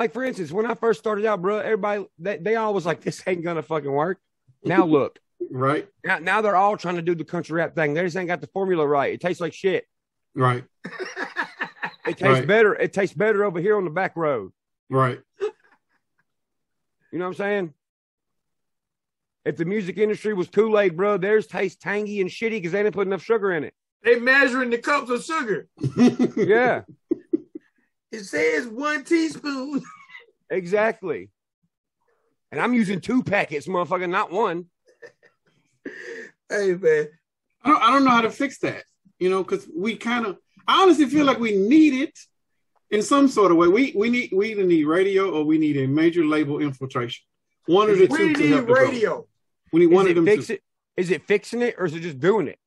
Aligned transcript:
like 0.00 0.12
for 0.14 0.24
instance, 0.24 0.50
when 0.50 0.64
I 0.66 0.74
first 0.74 0.98
started 0.98 1.26
out, 1.26 1.42
bro, 1.42 1.58
everybody 1.58 2.06
they, 2.18 2.38
they 2.38 2.56
all 2.56 2.72
was 2.74 2.86
like, 2.86 3.02
"This 3.02 3.22
ain't 3.26 3.44
gonna 3.44 3.62
fucking 3.62 3.92
work." 3.92 4.18
Now 4.64 4.86
look, 4.86 5.18
right 5.50 5.86
now, 6.02 6.18
now 6.18 6.40
they're 6.40 6.56
all 6.56 6.76
trying 6.78 6.96
to 6.96 7.02
do 7.02 7.14
the 7.14 7.22
country 7.24 7.54
rap 7.54 7.74
thing. 7.74 7.92
They 7.94 8.02
just 8.02 8.16
ain't 8.16 8.26
got 8.26 8.40
the 8.40 8.46
formula 8.48 8.86
right. 8.86 9.12
It 9.12 9.20
tastes 9.20 9.40
like 9.40 9.52
shit. 9.52 9.84
Right. 10.34 10.64
It 12.06 12.16
tastes 12.16 12.38
Right. 12.40 12.46
better. 12.46 12.74
It 12.74 12.92
tastes 12.94 13.14
better 13.14 13.44
over 13.44 13.60
here 13.60 13.76
on 13.76 13.84
the 13.84 13.90
back 13.90 14.16
road. 14.16 14.52
Right. 14.88 15.20
You 17.12 17.18
know 17.18 17.26
what 17.26 17.28
I'm 17.28 17.34
saying? 17.34 17.74
If 19.44 19.58
the 19.58 19.64
music 19.66 19.98
industry 19.98 20.32
was 20.34 20.48
Kool 20.48 20.80
Aid, 20.80 20.96
bro, 20.96 21.18
theirs 21.18 21.46
tastes 21.46 21.78
tangy 21.80 22.20
and 22.22 22.28
shitty 22.30 22.52
because 22.52 22.72
they 22.72 22.82
didn't 22.82 22.94
put 22.94 23.06
enough 23.06 23.22
sugar 23.22 23.52
in 23.52 23.64
it. 23.64 23.74
They 24.02 24.18
measuring 24.18 24.70
the 24.70 24.78
cups 24.78 25.10
of 25.10 25.22
sugar. 25.22 25.68
Yeah, 26.36 26.82
It 28.12 28.24
says 28.24 28.66
one 28.66 29.04
teaspoon. 29.04 29.82
Exactly. 30.50 31.30
And 32.52 32.60
I'm 32.60 32.74
using 32.74 33.00
two 33.00 33.22
packets, 33.22 33.66
motherfucker, 33.68 34.08
not 34.10 34.30
one. 34.32 34.66
Hey 36.48 36.74
man, 36.74 37.08
I 37.62 37.68
don't, 37.70 37.82
I 37.82 37.90
don't 37.92 38.04
know 38.04 38.10
how 38.10 38.20
to 38.22 38.30
fix 38.30 38.58
that, 38.60 38.82
you 39.18 39.30
know, 39.30 39.42
because 39.44 39.68
we 39.74 39.96
kind 39.96 40.26
of, 40.26 40.36
I 40.66 40.82
honestly 40.82 41.06
feel 41.06 41.24
like 41.24 41.38
we 41.38 41.56
need 41.56 41.94
it 42.02 42.18
in 42.90 43.02
some 43.02 43.28
sort 43.28 43.52
of 43.52 43.56
way. 43.56 43.68
We 43.68 43.92
we 43.96 44.10
need 44.10 44.30
we 44.34 44.50
either 44.50 44.64
need 44.64 44.84
radio 44.84 45.30
or 45.30 45.44
we 45.44 45.58
need 45.58 45.76
a 45.76 45.86
major 45.86 46.24
label 46.24 46.58
infiltration. 46.58 47.22
One 47.66 47.88
of 47.88 47.98
the 47.98 48.08
two 48.08 48.12
we 48.28 48.34
to 48.34 48.40
need 48.40 48.50
help 48.50 48.66
the 48.66 48.72
growth. 48.72 48.90
radio. 48.90 49.26
We 49.72 49.80
need 49.80 49.86
Is 49.86 49.94
one 49.94 50.04
of 50.06 50.10
it, 50.10 50.14
them. 50.14 50.24
fix 50.24 50.46
two. 50.48 50.54
it? 50.54 50.62
Is 50.96 51.10
it 51.12 51.22
fixing 51.26 51.62
it 51.62 51.76
or 51.78 51.86
is 51.86 51.94
it 51.94 52.00
just 52.00 52.18
doing 52.18 52.48
it? 52.48 52.58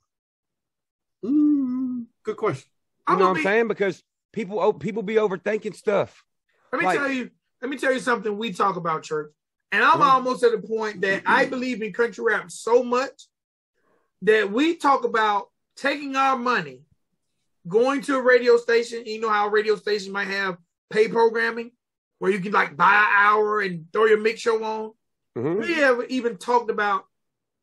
Mm, 1.26 2.06
good 2.24 2.38
question. 2.38 2.70
You 3.10 3.14
I'm 3.16 3.20
know 3.20 3.26
what 3.26 3.30
I'm 3.32 3.36
be- 3.38 3.44
saying? 3.44 3.68
Because 3.68 4.02
people 4.32 4.60
oh, 4.62 4.72
people 4.72 5.04
be 5.04 5.16
overthinking 5.16 5.76
stuff. 5.76 6.24
Let 6.72 6.80
me 6.80 6.86
Like- 6.88 7.00
tell 7.00 7.12
you. 7.12 7.30
Let 7.64 7.70
me 7.70 7.78
tell 7.78 7.94
you 7.94 8.00
something. 8.00 8.38
We 8.38 8.52
talk 8.52 8.76
about 8.76 9.04
church, 9.04 9.32
and 9.72 9.82
I'm 9.82 10.02
Mhm. 10.02 10.04
almost 10.04 10.44
at 10.44 10.52
the 10.52 10.68
point 10.68 11.00
that 11.00 11.24
I 11.26 11.46
believe 11.46 11.82
in 11.82 11.94
country 11.94 12.22
rap 12.22 12.52
so 12.52 12.84
much 12.84 13.30
that 14.22 14.52
we 14.52 14.76
talk 14.76 15.06
about 15.06 15.50
taking 15.78 16.18
our 16.18 16.38
money, 16.38 16.84
going 17.66 18.02
to 18.02 18.18
a 18.18 18.22
radio 18.22 18.58
station. 18.58 19.06
You 19.06 19.22
know 19.22 19.30
how 19.30 19.48
a 19.48 19.50
radio 19.50 19.78
station 19.78 20.12
might 20.12 20.28
have 20.28 20.58
pay 20.90 21.08
programming 21.08 21.72
where 22.20 22.32
you 22.32 22.42
can 22.42 22.52
like 22.52 22.76
buy 22.76 22.96
an 22.96 23.16
hour 23.16 23.62
and 23.62 23.88
throw 23.94 24.06
your 24.06 24.20
mix 24.20 24.42
show 24.42 24.62
on. 24.62 24.92
Mhm. 25.38 25.62
We 25.62 25.74
have 25.76 26.06
even 26.10 26.38
talked 26.38 26.70
about 26.70 27.08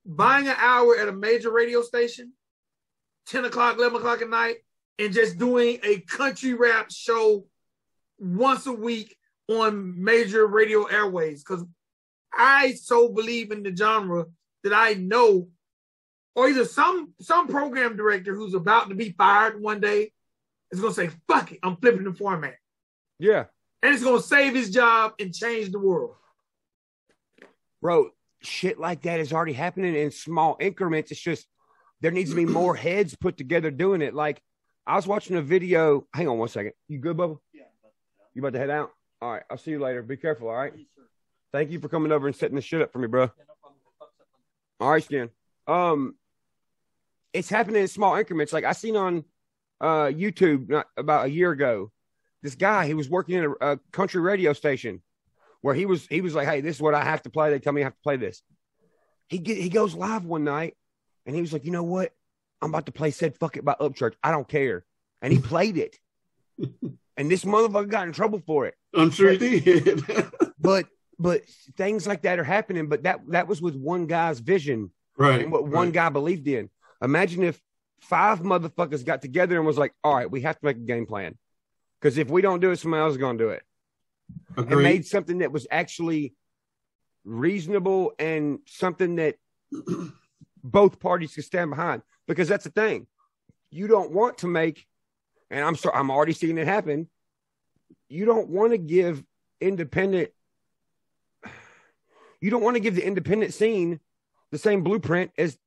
buying 0.07 0.49
an 0.49 0.57
hour 0.57 0.97
at 0.97 1.09
a 1.09 1.13
major 1.13 1.51
radio 1.51 1.83
station, 1.83 2.33
10 3.27 3.45
o'clock, 3.45 3.77
11 3.77 3.99
o'clock 3.99 4.23
at 4.23 4.31
night, 4.31 4.65
and 4.99 5.13
just 5.13 5.37
doing 5.37 5.79
a 5.83 6.01
country 6.01 6.55
rap 6.55 6.91
show 6.91 7.47
once 8.19 8.67
a 8.67 8.73
week 8.73 9.19
on 9.51 10.03
major 10.03 10.47
radio 10.47 10.85
airways. 10.85 11.43
Because 11.43 11.65
I 12.33 12.73
so 12.75 13.09
believe 13.09 13.51
in 13.51 13.63
the 13.63 13.75
genre 13.75 14.27
that 14.65 14.73
I 14.73 14.95
know, 14.95 15.49
or 16.35 16.49
either 16.49 16.65
some 16.65 17.13
some 17.21 17.49
program 17.49 17.97
director 17.97 18.35
who's 18.35 18.55
about 18.55 18.89
to 18.89 18.95
be 18.95 19.11
fired 19.11 19.61
one 19.61 19.81
day 19.81 20.13
is 20.71 20.81
gonna 20.81 20.95
say, 20.95 21.11
fuck 21.29 21.53
it, 21.53 21.59
I'm 21.63 21.77
flipping 21.77 22.05
the 22.05 22.13
format. 22.13 22.55
Yeah, 23.19 23.47
And 23.83 23.93
it's 23.93 24.05
gonna 24.05 24.23
save 24.23 24.55
his 24.55 24.71
job 24.71 25.15
and 25.19 25.35
change 25.35 25.73
the 25.73 25.79
world. 25.79 26.15
bro, 27.83 28.11
shit 28.43 28.79
like 28.79 29.03
that 29.03 29.21
is 29.21 29.33
already 29.33 29.53
happening 29.53 29.95
in 29.95 30.11
small 30.11 30.57
increments. 30.61 31.11
It's 31.11 31.21
just 31.21 31.47
there 32.01 32.11
needs 32.13 32.31
to 32.31 32.37
be 32.37 32.47
more 32.47 32.75
heads 32.87 33.15
put 33.17 33.37
together 33.37 33.71
doing 33.71 34.01
it. 34.01 34.15
Like 34.15 34.41
I 34.87 34.97
was 34.97 35.07
watching 35.07 35.37
a 35.37 35.43
video. 35.43 36.07
Hang 36.15 36.29
on 36.29 36.39
one 36.39 36.49
second. 36.49 36.73
You 36.89 36.99
good, 36.99 37.17
Bubba? 37.17 37.39
Yeah. 37.53 37.65
You 38.35 38.43
about 38.43 38.53
to 38.53 38.59
head 38.59 38.71
out? 38.71 38.93
All 39.23 39.33
right. 39.33 39.43
I'll 39.51 39.59
see 39.59 39.73
you 39.73 39.79
later. 39.79 40.03
Be 40.03 40.17
careful. 40.17 40.49
All 40.49 40.57
right. 40.57 40.73
Thank 41.53 41.71
you 41.71 41.81
for 41.81 41.89
coming 41.89 42.13
over 42.13 42.27
and 42.27 42.37
setting 42.37 42.57
this 42.57 42.65
shit 42.65 42.81
up 42.81 42.93
for 42.93 42.99
me, 42.99 43.09
bro. 43.09 43.31
All 44.81 44.91
right, 44.91 45.03
Skin. 45.03 45.31
Um, 45.67 46.15
it's 47.33 47.49
happening 47.49 47.83
in 47.83 47.89
small 47.89 48.17
increments. 48.17 48.53
Like 48.53 48.65
I 48.65 48.73
seen 48.73 48.97
on 48.97 49.25
uh 49.81 50.07
YouTube 50.07 50.69
not 50.69 50.87
about 50.97 51.27
a 51.27 51.31
year 51.31 51.51
ago, 51.51 51.91
this 52.43 52.55
guy 52.55 52.87
he 52.87 52.95
was 52.95 53.09
working 53.09 53.37
in 53.37 53.55
a, 53.61 53.73
a 53.73 53.79
country 53.93 54.21
radio 54.21 54.53
station 54.53 55.03
where 55.61 55.75
he 55.75 55.87
was 55.87 56.07
he 56.07 56.21
was 56.21 56.35
like, 56.35 56.49
"Hey, 56.49 56.61
this 56.61 56.77
is 56.77 56.83
what 56.83 56.95
I 56.95 57.05
have 57.05 57.23
to 57.23 57.31
play." 57.31 57.51
They 57.51 57.59
tell 57.59 57.73
me 57.73 57.83
I 57.83 57.85
have 57.85 57.95
to 57.95 58.03
play 58.03 58.17
this. 58.17 58.43
He 59.29 59.39
get 59.39 59.59
he 59.59 59.69
goes 59.69 59.95
live 59.95 60.25
one 60.25 60.45
night, 60.45 60.77
and 61.27 61.35
he 61.35 61.43
was 61.43 61.53
like, 61.53 61.65
"You 61.65 61.73
know 61.73 61.83
what? 61.83 62.13
I'm 62.63 62.71
about 62.71 62.87
to 62.87 62.93
play 62.93 63.11
said 63.11 63.37
fuck 63.37 63.57
it 63.57 63.65
by 63.65 63.75
Upchurch. 63.81 64.15
I 64.23 64.31
don't 64.31 64.49
care." 64.49 64.85
And 65.23 65.33
he 65.33 65.39
played 65.39 65.77
it, 65.77 65.99
and 67.21 67.31
this 67.31 67.45
motherfucker 67.45 67.89
got 67.89 68.07
in 68.07 68.13
trouble 68.15 68.43
for 68.47 68.67
it. 68.67 68.75
I'm 68.95 69.11
sure 69.11 69.31
he 69.33 69.61
did. 69.61 70.05
But 70.63 70.87
but 71.19 71.43
things 71.79 72.07
like 72.07 72.23
that 72.23 72.39
are 72.39 72.45
happening. 72.45 72.89
But 72.89 73.05
that 73.05 73.21
that 73.29 73.49
was 73.49 73.63
with 73.63 73.75
one 73.75 74.07
guy's 74.07 74.41
vision 74.41 74.91
right. 75.17 75.41
and 75.41 75.51
what 75.51 75.67
one 75.67 75.91
guy 75.91 76.11
believed 76.11 76.47
in. 76.49 76.69
Imagine 77.03 77.45
if 77.45 77.59
five 78.03 78.41
motherfuckers 78.41 79.03
got 79.05 79.23
together 79.23 79.57
and 79.57 79.67
was 79.67 79.79
like, 79.79 79.95
"All 80.05 80.15
right, 80.15 80.31
we 80.31 80.43
have 80.43 80.59
to 80.59 80.67
make 80.67 80.77
a 80.77 80.81
game 80.81 81.07
plan." 81.07 81.39
Because 82.01 82.19
if 82.19 82.29
we 82.29 82.43
don't 82.43 82.61
do 82.61 82.73
it, 82.73 82.77
somebody 82.77 83.01
else 83.01 83.13
is 83.13 83.17
going 83.17 83.39
to 83.39 83.45
do 83.45 83.51
it. 83.51 83.63
and 84.57 84.67
Agreed. 84.67 84.83
made 84.83 85.07
something 85.07 85.39
that 85.39 85.51
was 85.51 85.67
actually 85.71 86.35
reasonable 87.25 88.13
and 88.19 88.59
something 88.67 89.17
that 89.17 89.37
both 90.63 91.01
parties 91.01 91.35
could 91.35 91.45
stand 91.45 91.71
behind. 91.71 92.03
Because 92.27 92.49
that's 92.49 92.65
the 92.65 92.71
thing, 92.71 93.07
you 93.71 93.87
don't 93.87 94.13
want 94.13 94.39
to 94.39 94.47
make, 94.47 94.87
and 95.51 95.65
I'm 95.65 95.77
sorry, 95.77 95.97
I'm 95.97 96.11
already 96.11 96.33
seeing 96.33 96.59
it 96.59 96.67
happen. 96.67 97.09
You 98.09 98.25
don't 98.25 98.49
want 98.49 98.73
to 98.73 98.79
give 98.79 99.23
independent. 99.61 100.31
You 102.41 102.51
don't 102.51 102.63
want 102.63 102.77
to 102.77 102.81
give 102.81 102.95
the 102.95 103.07
independent 103.07 103.53
scene 103.53 104.01
the 104.51 104.59
same 104.59 104.83
blueprint 104.83 105.33
as 105.37 105.59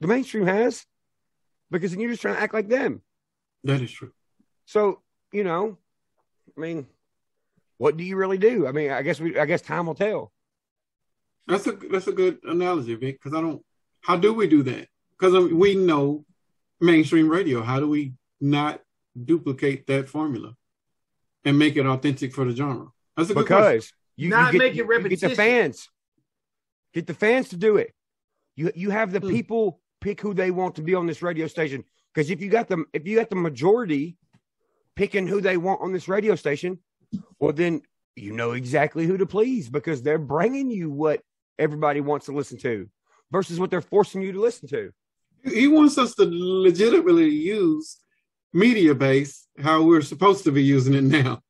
the 0.00 0.08
mainstream 0.08 0.46
has, 0.46 0.84
because 1.70 1.92
then 1.92 2.00
you're 2.00 2.10
just 2.10 2.22
trying 2.22 2.34
to 2.34 2.40
act 2.40 2.54
like 2.54 2.68
them. 2.68 3.02
that 3.62 3.80
is 3.80 3.92
true. 3.92 4.12
So 4.66 5.00
you 5.32 5.44
know, 5.44 5.78
I 6.56 6.60
mean, 6.60 6.86
what 7.78 7.96
do 7.96 8.04
you 8.04 8.16
really 8.16 8.38
do? 8.38 8.66
I 8.66 8.72
mean, 8.72 8.90
I 8.90 9.02
guess 9.02 9.20
we, 9.20 9.38
I 9.38 9.46
guess 9.46 9.60
time 9.60 9.86
will 9.86 9.94
tell. 9.94 10.32
That's 11.46 11.66
a 11.66 11.72
that's 11.72 12.06
a 12.06 12.12
good 12.12 12.38
analogy, 12.44 12.94
Vic. 12.94 13.20
Because 13.22 13.36
I 13.36 13.40
don't. 13.40 13.62
How 14.00 14.16
do 14.16 14.32
we 14.32 14.46
do 14.46 14.62
that? 14.64 14.88
Because 15.18 15.52
we 15.52 15.74
know 15.74 16.24
mainstream 16.80 17.28
radio. 17.28 17.62
How 17.62 17.80
do 17.80 17.88
we 17.88 18.14
not 18.40 18.80
duplicate 19.22 19.86
that 19.86 20.08
formula 20.08 20.56
and 21.44 21.58
make 21.58 21.76
it 21.76 21.86
authentic 21.86 22.32
for 22.34 22.44
the 22.44 22.54
genre? 22.54 22.88
That's 23.16 23.30
a 23.30 23.34
good 23.34 23.46
question. 23.46 23.64
because 23.72 23.92
you, 24.16 24.28
Not 24.30 24.52
you 24.52 24.58
get, 24.58 24.64
make 24.64 24.72
it 24.72 24.76
you- 24.76 24.82
you 24.84 24.88
get 24.88 24.98
the 24.98 25.04
repetition. 25.04 25.36
fans, 25.36 25.88
get 26.92 27.06
the 27.06 27.14
fans 27.14 27.48
to 27.50 27.56
do 27.56 27.76
it. 27.76 27.92
You 28.56 28.70
you 28.74 28.90
have 28.90 29.12
the 29.12 29.20
Hmm. 29.20 29.28
people 29.30 29.80
pick 30.00 30.20
who 30.20 30.34
they 30.34 30.50
want 30.50 30.76
to 30.76 30.82
be 30.82 30.94
on 30.94 31.06
this 31.06 31.22
radio 31.22 31.46
station. 31.46 31.84
Because 32.12 32.30
if 32.30 32.40
you 32.40 32.48
got 32.48 32.68
them, 32.68 32.86
if 32.92 33.06
you 33.06 33.16
got 33.16 33.30
the 33.30 33.36
majority 33.36 34.16
picking 34.94 35.26
who 35.26 35.40
they 35.40 35.56
want 35.56 35.80
on 35.80 35.92
this 35.92 36.06
radio 36.08 36.36
station, 36.36 36.78
well 37.40 37.52
then 37.52 37.82
you 38.14 38.32
know 38.32 38.52
exactly 38.52 39.06
who 39.06 39.16
to 39.16 39.26
please 39.26 39.68
because 39.68 40.02
they're 40.02 40.18
bringing 40.18 40.70
you 40.70 40.88
what 40.90 41.20
everybody 41.58 42.00
wants 42.00 42.26
to 42.26 42.32
listen 42.32 42.58
to 42.58 42.88
versus 43.32 43.58
what 43.58 43.70
they're 43.70 43.80
forcing 43.80 44.22
you 44.22 44.30
to 44.32 44.40
listen 44.40 44.68
to. 44.68 44.92
He 45.44 45.66
wants 45.66 45.98
us 45.98 46.14
to 46.14 46.24
legitimately 46.24 47.28
use 47.28 47.98
Mediabase 48.54 49.42
how 49.58 49.82
we're 49.82 50.02
supposed 50.02 50.44
to 50.44 50.52
be 50.52 50.62
using 50.62 50.94
it 50.94 51.02
now. 51.04 51.40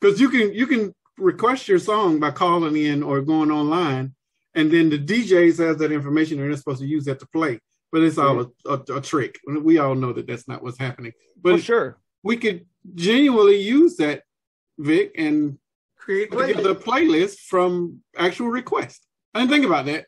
Because 0.00 0.20
you 0.20 0.28
can 0.28 0.52
you 0.54 0.66
can 0.66 0.94
request 1.18 1.68
your 1.68 1.78
song 1.78 2.20
by 2.20 2.30
calling 2.30 2.76
in 2.76 3.02
or 3.02 3.20
going 3.22 3.50
online, 3.50 4.14
and 4.54 4.70
then 4.70 4.88
the 4.90 4.98
DJs 4.98 5.58
have 5.66 5.78
that 5.78 5.92
information 5.92 6.38
and 6.40 6.48
they're 6.50 6.56
supposed 6.56 6.80
to 6.80 6.86
use 6.86 7.04
that 7.06 7.20
to 7.20 7.26
play. 7.26 7.58
But 7.92 8.02
it's 8.02 8.18
all 8.18 8.40
a, 8.66 8.70
a, 8.70 8.96
a 8.96 9.00
trick. 9.00 9.38
We 9.46 9.78
all 9.78 9.94
know 9.94 10.12
that 10.12 10.26
that's 10.26 10.48
not 10.48 10.62
what's 10.62 10.78
happening. 10.78 11.12
For 11.42 11.52
But 11.52 11.62
sure. 11.62 11.98
we 12.24 12.36
could 12.36 12.66
genuinely 12.94 13.60
use 13.60 13.96
that, 13.98 14.22
Vic, 14.78 15.12
and 15.16 15.58
Create 15.96 16.30
put 16.30 16.48
together 16.48 16.74
playlist. 16.74 16.82
playlist 16.84 17.38
from 17.46 18.00
actual 18.18 18.48
requests. 18.48 19.06
I 19.32 19.38
didn't 19.40 19.52
think 19.52 19.64
about 19.64 19.86
that. 19.86 20.06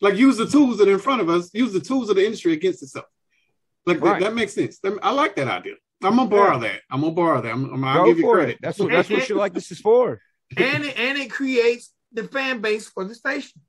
Like 0.00 0.16
use 0.16 0.36
the 0.36 0.46
tools 0.46 0.78
that 0.78 0.88
are 0.88 0.92
in 0.92 0.98
front 0.98 1.20
of 1.22 1.28
us, 1.30 1.50
use 1.54 1.72
the 1.72 1.80
tools 1.80 2.10
of 2.10 2.16
the 2.16 2.24
industry 2.24 2.52
against 2.52 2.82
itself. 2.82 3.06
Like 3.86 3.98
that- 4.00 4.04
Right. 4.06 4.20
that, 4.22 4.34
makes 4.34 4.52
sense. 4.52 4.78
I 5.02 5.10
like 5.12 5.34
that 5.36 5.48
idea. 5.48 5.74
I'm 6.04 6.16
gonna 6.16 6.28
borrow 6.30 6.58
that. 6.60 6.80
I'm 6.90 7.00
gonna 7.00 7.12
borrow 7.12 7.40
that. 7.40 7.52
I'm, 7.52 7.72
I'm, 7.72 7.84
I'll 7.84 8.04
Go 8.04 8.06
give 8.06 8.18
you 8.18 8.30
credit. 8.30 8.50
it. 8.56 8.58
That's 8.62 8.78
what 8.78 8.90
that's 8.90 9.08
what 9.08 9.22
shit 9.24 9.36
like 9.36 9.54
this 9.54 9.70
is 9.70 9.80
for. 9.80 10.20
and 10.56 10.84
it, 10.84 10.98
and 10.98 11.18
it 11.18 11.30
creates 11.30 11.92
the 12.12 12.24
fan 12.24 12.60
base 12.60 12.88
for 12.88 13.04
the 13.04 13.14
station. 13.14 13.60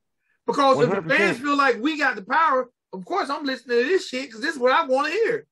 Because 0.45 0.81
if 0.81 0.89
the 0.89 1.01
fans 1.15 1.39
feel 1.39 1.55
like 1.57 1.81
we 1.81 1.97
got 1.97 2.15
the 2.15 2.23
power, 2.23 2.69
of 2.91 3.05
course 3.05 3.29
I'm 3.29 3.45
listening 3.45 3.77
to 3.79 3.85
this 3.85 4.09
shit 4.09 4.27
because 4.27 4.41
this 4.41 4.55
is 4.55 4.59
what 4.61 4.71
I 4.73 4.85
want 4.85 5.07
to 5.07 5.13
hear. 5.13 5.45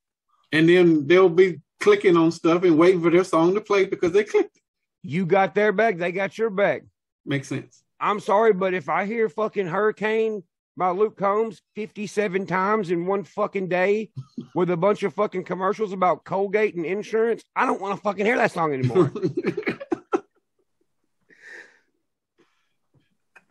And 0.51 0.67
then 0.67 1.07
they'll 1.07 1.29
be 1.29 1.61
clicking 1.79 2.17
on 2.17 2.31
stuff 2.31 2.63
and 2.63 2.77
waiting 2.77 3.01
for 3.01 3.09
their 3.09 3.23
song 3.23 3.53
to 3.55 3.61
play 3.61 3.85
because 3.85 4.11
they 4.11 4.23
clicked 4.25 4.57
it. 4.57 4.61
You 5.03 5.25
got 5.25 5.55
their 5.55 5.71
back, 5.71 5.97
they 5.97 6.11
got 6.11 6.37
your 6.37 6.49
back. 6.49 6.83
Makes 7.25 7.47
sense. 7.47 7.83
I'm 7.99 8.19
sorry, 8.19 8.51
but 8.51 8.73
if 8.73 8.89
I 8.89 9.05
hear 9.05 9.29
fucking 9.29 9.67
Hurricane 9.67 10.43
by 10.77 10.89
Luke 10.91 11.17
Combs 11.17 11.61
57 11.75 12.45
times 12.45 12.91
in 12.91 13.05
one 13.05 13.23
fucking 13.23 13.67
day 13.67 14.09
with 14.55 14.69
a 14.69 14.77
bunch 14.77 15.03
of 15.03 15.13
fucking 15.13 15.43
commercials 15.43 15.91
about 15.93 16.23
Colgate 16.23 16.75
and 16.75 16.85
insurance, 16.85 17.43
I 17.55 17.65
don't 17.65 17.81
want 17.81 17.95
to 17.95 18.01
fucking 18.01 18.25
hear 18.25 18.37
that 18.37 18.51
song 18.51 18.73
anymore. 18.73 19.11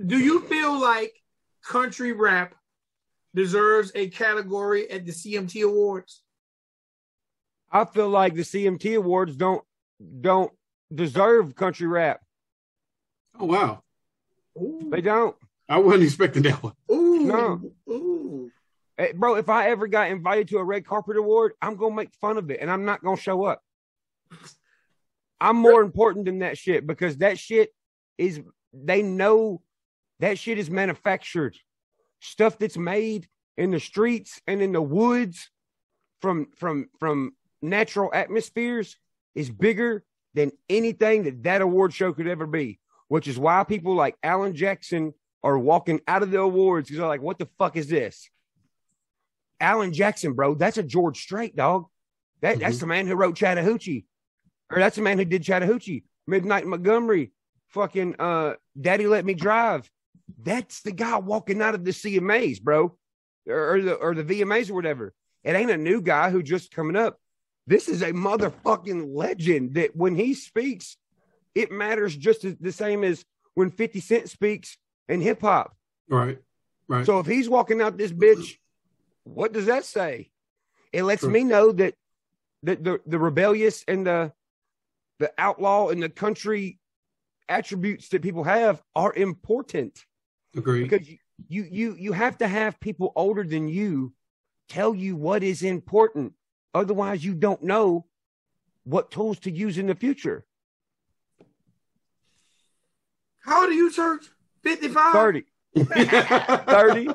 Do 0.04 0.18
you 0.18 0.40
feel 0.40 0.80
like 0.80 1.12
country 1.62 2.12
rap 2.12 2.54
deserves 3.34 3.92
a 3.94 4.08
category 4.08 4.90
at 4.90 5.04
the 5.04 5.12
CMT 5.12 5.62
Awards? 5.64 6.22
I 7.70 7.84
feel 7.84 8.08
like 8.08 8.34
the 8.34 8.42
CMT 8.42 8.96
awards 8.96 9.36
don't 9.36 9.62
don't 10.20 10.50
deserve 10.92 11.54
country 11.54 11.86
rap. 11.86 12.20
Oh 13.38 13.44
wow, 13.44 13.82
Ooh. 14.58 14.88
They 14.90 15.00
don't. 15.00 15.36
I 15.70 15.78
wasn't 15.78 16.02
expecting 16.02 16.42
that 16.42 16.62
one. 16.62 16.72
Ooh. 16.90 17.20
No. 17.20 17.72
Ooh. 17.88 18.50
Eh, 18.98 19.12
Bro, 19.14 19.36
if 19.36 19.48
I 19.48 19.70
ever 19.70 19.86
got 19.86 20.10
invited 20.10 20.48
to 20.48 20.58
a 20.58 20.64
red 20.64 20.84
carpet 20.84 21.16
award, 21.16 21.52
I'm 21.62 21.76
gonna 21.76 21.94
make 21.94 22.12
fun 22.20 22.38
of 22.38 22.50
it 22.50 22.58
and 22.60 22.68
I'm 22.68 22.84
not 22.84 23.04
gonna 23.04 23.16
show 23.16 23.44
up. 23.44 23.62
I'm 25.40 25.56
more 25.56 25.80
important 25.80 26.24
than 26.26 26.40
that 26.40 26.58
shit 26.58 26.86
because 26.86 27.18
that 27.18 27.38
shit 27.38 27.72
is 28.18 28.40
they 28.72 29.00
know 29.00 29.62
that 30.18 30.38
shit 30.38 30.58
is 30.58 30.68
manufactured. 30.68 31.56
Stuff 32.20 32.58
that's 32.58 32.76
made 32.76 33.28
in 33.56 33.70
the 33.70 33.80
streets 33.80 34.40
and 34.48 34.60
in 34.60 34.72
the 34.72 34.82
woods 34.82 35.50
from 36.20 36.48
from 36.56 36.88
from 36.98 37.36
natural 37.62 38.10
atmospheres 38.12 38.96
is 39.36 39.50
bigger 39.50 40.04
than 40.34 40.50
anything 40.68 41.22
that 41.22 41.44
that 41.44 41.62
award 41.62 41.94
show 41.94 42.12
could 42.12 42.26
ever 42.26 42.46
be, 42.46 42.80
which 43.06 43.28
is 43.28 43.38
why 43.38 43.62
people 43.62 43.94
like 43.94 44.16
Alan 44.22 44.54
Jackson 44.54 45.14
are 45.42 45.58
walking 45.58 46.00
out 46.06 46.22
of 46.22 46.30
the 46.30 46.40
awards 46.40 46.88
because 46.88 46.98
they're 46.98 47.08
like, 47.08 47.22
what 47.22 47.38
the 47.38 47.48
fuck 47.58 47.76
is 47.76 47.88
this? 47.88 48.28
Alan 49.60 49.92
Jackson, 49.92 50.32
bro, 50.32 50.54
that's 50.54 50.78
a 50.78 50.82
George 50.82 51.20
Strait, 51.20 51.54
dog. 51.54 51.86
That, 52.40 52.58
That's 52.58 52.78
the 52.78 52.86
man 52.86 53.06
who 53.06 53.14
wrote 53.14 53.36
Chattahoochee. 53.36 54.06
Or 54.70 54.78
that's 54.78 54.96
the 54.96 55.02
man 55.02 55.18
who 55.18 55.24
did 55.24 55.42
Chattahoochee, 55.42 56.04
Midnight 56.26 56.66
Montgomery, 56.66 57.32
fucking 57.68 58.16
uh, 58.18 58.54
Daddy 58.80 59.06
Let 59.06 59.24
Me 59.24 59.34
Drive. 59.34 59.90
That's 60.42 60.80
the 60.82 60.92
guy 60.92 61.18
walking 61.18 61.60
out 61.60 61.74
of 61.74 61.84
the 61.84 61.90
CMAs, 61.90 62.62
bro. 62.62 62.96
Or, 63.48 63.74
or 63.74 63.82
the 63.82 63.94
or 63.94 64.14
the 64.14 64.22
VMAs 64.22 64.70
or 64.70 64.74
whatever. 64.74 65.12
It 65.42 65.56
ain't 65.56 65.70
a 65.70 65.76
new 65.76 66.00
guy 66.00 66.30
who 66.30 66.42
just 66.42 66.70
coming 66.70 66.96
up. 66.96 67.18
This 67.66 67.88
is 67.88 68.02
a 68.02 68.12
motherfucking 68.12 69.14
legend 69.14 69.74
that 69.74 69.96
when 69.96 70.14
he 70.14 70.34
speaks, 70.34 70.96
it 71.54 71.72
matters 71.72 72.16
just 72.16 72.44
as, 72.44 72.56
the 72.60 72.72
same 72.72 73.02
as 73.02 73.24
when 73.54 73.70
50 73.70 74.00
Cent 74.00 74.28
speaks 74.28 74.78
in 75.10 75.20
hip 75.20 75.40
hop. 75.42 75.76
Right, 76.08 76.38
right. 76.88 77.04
So 77.04 77.18
if 77.18 77.26
he's 77.26 77.48
walking 77.48 77.82
out 77.82 77.98
this 77.98 78.12
bitch, 78.12 78.56
what 79.24 79.52
does 79.52 79.66
that 79.66 79.84
say? 79.84 80.30
It 80.92 81.02
lets 81.02 81.20
True. 81.22 81.30
me 81.30 81.44
know 81.44 81.72
that 81.72 81.94
that 82.62 82.82
the, 82.82 83.00
the 83.06 83.18
rebellious 83.18 83.84
and 83.86 84.06
the 84.06 84.32
the 85.18 85.32
outlaw 85.36 85.88
and 85.88 86.02
the 86.02 86.08
country 86.08 86.78
attributes 87.48 88.08
that 88.08 88.22
people 88.22 88.44
have 88.44 88.82
are 88.94 89.12
important 89.14 90.04
Agree. 90.56 90.84
because 90.84 91.08
you, 91.08 91.18
you 91.48 91.68
you 91.70 91.96
you 91.98 92.12
have 92.12 92.38
to 92.38 92.48
have 92.48 92.80
people 92.80 93.12
older 93.16 93.44
than 93.44 93.68
you 93.68 94.14
tell 94.68 94.94
you 94.94 95.16
what 95.16 95.42
is 95.42 95.62
important. 95.62 96.32
Otherwise, 96.72 97.24
you 97.24 97.34
don't 97.34 97.62
know 97.62 98.06
what 98.84 99.10
tools 99.10 99.40
to 99.40 99.50
use 99.50 99.76
in 99.78 99.86
the 99.86 99.94
future. 99.94 100.44
How 103.40 103.66
do 103.66 103.74
you, 103.74 103.90
Church? 103.90 104.26
55? 104.62 105.12
30. 105.12 105.44
30. 105.76 107.08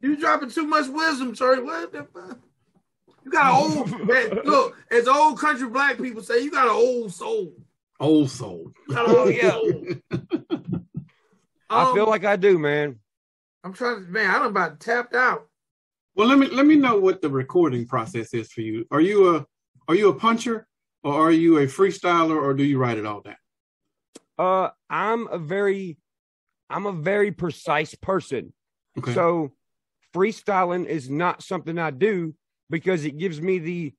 You 0.00 0.16
dropping 0.16 0.50
too 0.50 0.66
much 0.66 0.88
wisdom, 0.88 1.34
Church. 1.34 1.60
What 1.62 1.92
the 1.92 2.04
fuck? 2.04 2.38
You 3.24 3.30
got 3.30 3.46
an 3.46 3.78
old, 3.88 3.90
man, 4.06 4.40
look, 4.44 4.76
as 4.90 5.08
old 5.08 5.38
country 5.38 5.68
black 5.68 5.98
people 5.98 6.22
say, 6.22 6.42
you 6.42 6.50
got 6.50 6.66
an 6.66 6.72
old 6.74 7.12
soul. 7.12 7.52
Old 8.00 8.30
soul. 8.30 8.70
Got 8.88 9.08
old 9.08 9.34
Yeah. 9.34 9.50
soul. 9.52 9.84
I 11.70 11.82
Um, 11.88 11.94
feel 11.94 12.06
like 12.06 12.24
I 12.24 12.36
do, 12.36 12.58
man. 12.58 12.98
I'm 13.62 13.72
trying 13.72 14.04
to, 14.04 14.10
man, 14.10 14.30
I'm 14.34 14.42
about 14.42 14.78
tapped 14.80 15.14
out. 15.14 15.48
Well, 16.14 16.28
let 16.28 16.38
me 16.38 16.46
let 16.48 16.66
me 16.66 16.76
know 16.76 16.98
what 16.98 17.22
the 17.22 17.30
recording 17.30 17.86
process 17.86 18.34
is 18.34 18.52
for 18.52 18.60
you. 18.60 18.86
Are 18.92 19.00
you 19.00 19.34
a 19.36 19.46
are 19.88 19.94
you 19.94 20.10
a 20.10 20.14
puncher 20.14 20.66
or 21.02 21.14
are 21.14 21.32
you 21.32 21.58
a 21.58 21.66
freestyler 21.66 22.36
or 22.40 22.54
do 22.54 22.62
you 22.62 22.78
write 22.78 22.98
it 22.98 23.06
all 23.06 23.20
down? 23.20 23.36
Uh, 24.38 24.68
I'm 24.90 25.26
a 25.28 25.38
very, 25.38 25.96
I'm 26.74 26.86
a 26.86 26.92
very 26.92 27.30
precise 27.30 27.94
person. 27.94 28.52
Okay. 28.98 29.14
So 29.14 29.52
freestyling 30.14 30.86
is 30.86 31.08
not 31.08 31.42
something 31.42 31.78
I 31.78 31.90
do 31.90 32.34
because 32.68 33.04
it 33.04 33.16
gives 33.16 33.40
me 33.40 33.58
the 33.58 33.92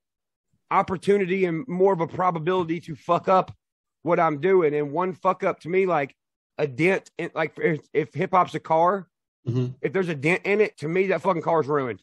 opportunity 0.70 1.46
and 1.46 1.66
more 1.68 1.94
of 1.94 2.02
a 2.02 2.08
probability 2.08 2.82
to 2.82 2.96
fuck 2.96 3.30
up 3.30 3.56
what 4.02 4.20
I'm 4.20 4.42
doing. 4.42 4.76
And 4.76 4.92
one 4.92 5.14
fuck 5.14 5.44
up 5.44 5.62
to 5.62 5.70
me, 5.70 5.86
like 5.86 6.14
a 6.58 6.68
dent 6.68 7.10
in, 7.18 7.32
like 7.34 7.54
if, 7.58 7.80
if 7.94 8.14
hip 8.14 8.32
hop's 8.32 8.56
a 8.56 8.60
car, 8.60 9.08
Mhm. 9.48 9.76
if 9.82 9.94
there's 9.94 10.10
a 10.10 10.16
dent 10.16 10.42
in 10.46 10.60
it, 10.60 10.76
to 10.78 10.88
me 10.88 11.08
that 11.08 11.22
fucking 11.22 11.44
car's 11.44 11.68
ruined. 11.68 12.02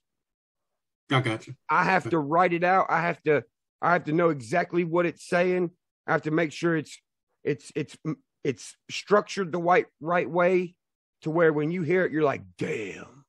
I 1.11 1.21
got 1.21 1.47
you. 1.47 1.55
I 1.69 1.85
have 1.85 2.09
to 2.11 2.19
write 2.19 2.53
it 2.53 2.65
out. 2.65 2.87
I 2.89 3.01
have 3.03 3.21
to 3.25 3.45
I 3.83 3.93
have 3.95 4.05
to 4.05 4.13
know 4.13 4.29
exactly 4.31 4.85
what 4.85 5.07
it's 5.07 5.27
saying. 5.27 5.73
I 6.07 6.13
have 6.13 6.23
to 6.23 6.31
make 6.31 6.53
sure 6.53 6.77
it's 6.77 7.01
it's 7.43 7.73
it's 7.75 7.97
it's 8.45 8.77
structured 8.91 9.53
the 9.53 9.59
right 9.59 9.87
right 10.01 10.29
way 10.29 10.75
to 11.23 11.31
where 11.31 11.53
when 11.53 11.71
you 11.71 11.83
hear 11.83 12.05
it, 12.05 12.13
you're 12.13 12.23
like, 12.23 12.43
damn. 12.59 13.25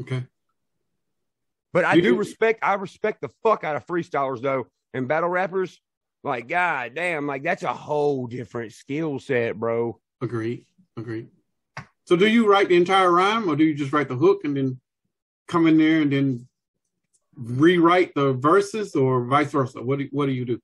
Okay. 0.00 0.24
But 1.72 1.84
I 1.84 1.94
do 1.94 2.02
do- 2.02 2.16
respect 2.16 2.60
I 2.62 2.74
respect 2.74 3.20
the 3.20 3.30
fuck 3.42 3.64
out 3.64 3.76
of 3.76 3.86
freestylers 3.86 4.40
though 4.40 4.66
and 4.94 5.08
battle 5.08 5.28
rappers. 5.28 5.80
Like, 6.24 6.46
god 6.48 6.94
damn, 6.94 7.26
like 7.26 7.42
that's 7.42 7.62
a 7.64 7.72
whole 7.72 8.26
different 8.26 8.72
skill 8.72 9.18
set, 9.18 9.58
bro. 9.58 9.98
Agreed. 10.20 10.66
Agreed. 10.96 11.28
So 12.04 12.16
do 12.16 12.28
you 12.28 12.48
write 12.48 12.68
the 12.68 12.76
entire 12.76 13.10
rhyme 13.10 13.48
or 13.48 13.56
do 13.56 13.64
you 13.64 13.74
just 13.74 13.92
write 13.92 14.08
the 14.08 14.16
hook 14.16 14.42
and 14.44 14.56
then 14.56 14.80
come 15.48 15.66
in 15.66 15.78
there 15.78 16.02
and 16.02 16.12
then 16.12 16.48
rewrite 17.34 18.14
the 18.14 18.34
verses 18.34 18.94
or 18.94 19.24
vice 19.24 19.50
versa? 19.50 19.82
What 19.82 19.98
do 19.98 20.08
what 20.12 20.26
do 20.26 20.32
you 20.32 20.44
do? 20.44 20.60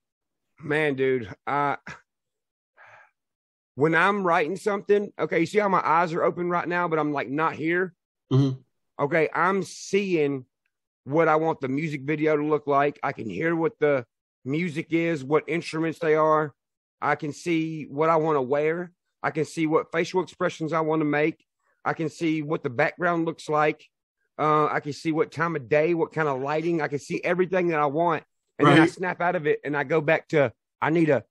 Man, 0.60 0.94
dude, 0.94 1.34
I 1.46 1.78
when 3.78 3.94
I'm 3.94 4.24
writing 4.24 4.56
something, 4.56 5.12
okay, 5.20 5.38
you 5.38 5.46
see 5.46 5.60
how 5.60 5.68
my 5.68 5.80
eyes 5.84 6.12
are 6.12 6.24
open 6.24 6.50
right 6.50 6.66
now, 6.66 6.88
but 6.88 6.98
I'm 6.98 7.12
like 7.12 7.28
not 7.28 7.54
here. 7.54 7.94
Mhm. 8.32 8.58
Okay, 8.98 9.28
I'm 9.32 9.62
seeing 9.62 10.46
what 11.04 11.28
I 11.28 11.36
want 11.36 11.60
the 11.60 11.68
music 11.68 12.02
video 12.02 12.36
to 12.36 12.44
look 12.44 12.66
like. 12.66 12.98
I 13.04 13.12
can 13.12 13.30
hear 13.30 13.54
what 13.54 13.78
the 13.78 14.04
music 14.44 14.88
is, 14.90 15.22
what 15.22 15.44
instruments 15.46 16.00
they 16.00 16.16
are. 16.16 16.52
I 17.00 17.14
can 17.14 17.32
see 17.32 17.84
what 17.84 18.10
I 18.10 18.16
want 18.16 18.34
to 18.34 18.42
wear. 18.42 18.90
I 19.22 19.30
can 19.30 19.44
see 19.44 19.68
what 19.68 19.92
facial 19.92 20.24
expressions 20.24 20.72
I 20.72 20.80
want 20.80 21.00
to 21.00 21.06
make. 21.06 21.46
I 21.84 21.92
can 21.92 22.08
see 22.08 22.42
what 22.42 22.64
the 22.64 22.70
background 22.70 23.26
looks 23.26 23.48
like. 23.48 23.88
Uh, 24.40 24.66
I 24.66 24.80
can 24.80 24.92
see 24.92 25.12
what 25.12 25.30
time 25.30 25.54
of 25.54 25.68
day, 25.68 25.94
what 25.94 26.12
kind 26.12 26.26
of 26.26 26.42
lighting. 26.42 26.82
I 26.82 26.88
can 26.88 26.98
see 26.98 27.20
everything 27.22 27.68
that 27.68 27.78
I 27.78 27.86
want. 27.86 28.24
And 28.58 28.66
then 28.66 28.80
I 28.82 28.86
snap 28.86 29.20
out 29.20 29.36
of 29.36 29.46
it 29.46 29.60
and 29.64 29.76
I 29.76 29.84
go 29.84 30.00
back 30.00 30.26
to, 30.30 30.52
I 30.82 30.90
need 30.90 31.10
a, 31.10 31.22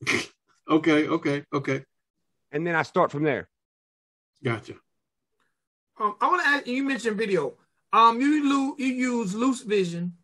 Okay, 0.68 1.06
okay, 1.08 1.44
okay. 1.52 1.84
and 2.52 2.66
then 2.66 2.74
I 2.74 2.82
start 2.82 3.10
from 3.10 3.22
there. 3.24 3.48
Gotcha. 4.42 4.74
Um, 5.98 6.16
I 6.20 6.28
want 6.28 6.42
to 6.42 6.48
ask 6.48 6.66
you, 6.66 6.74
you 6.76 6.84
mentioned 6.84 7.16
video. 7.16 7.54
Um, 7.92 8.20
you, 8.20 8.48
lo- 8.48 8.76
you 8.78 8.86
use 8.86 9.34
Loose 9.34 9.62
Vision 9.62 10.14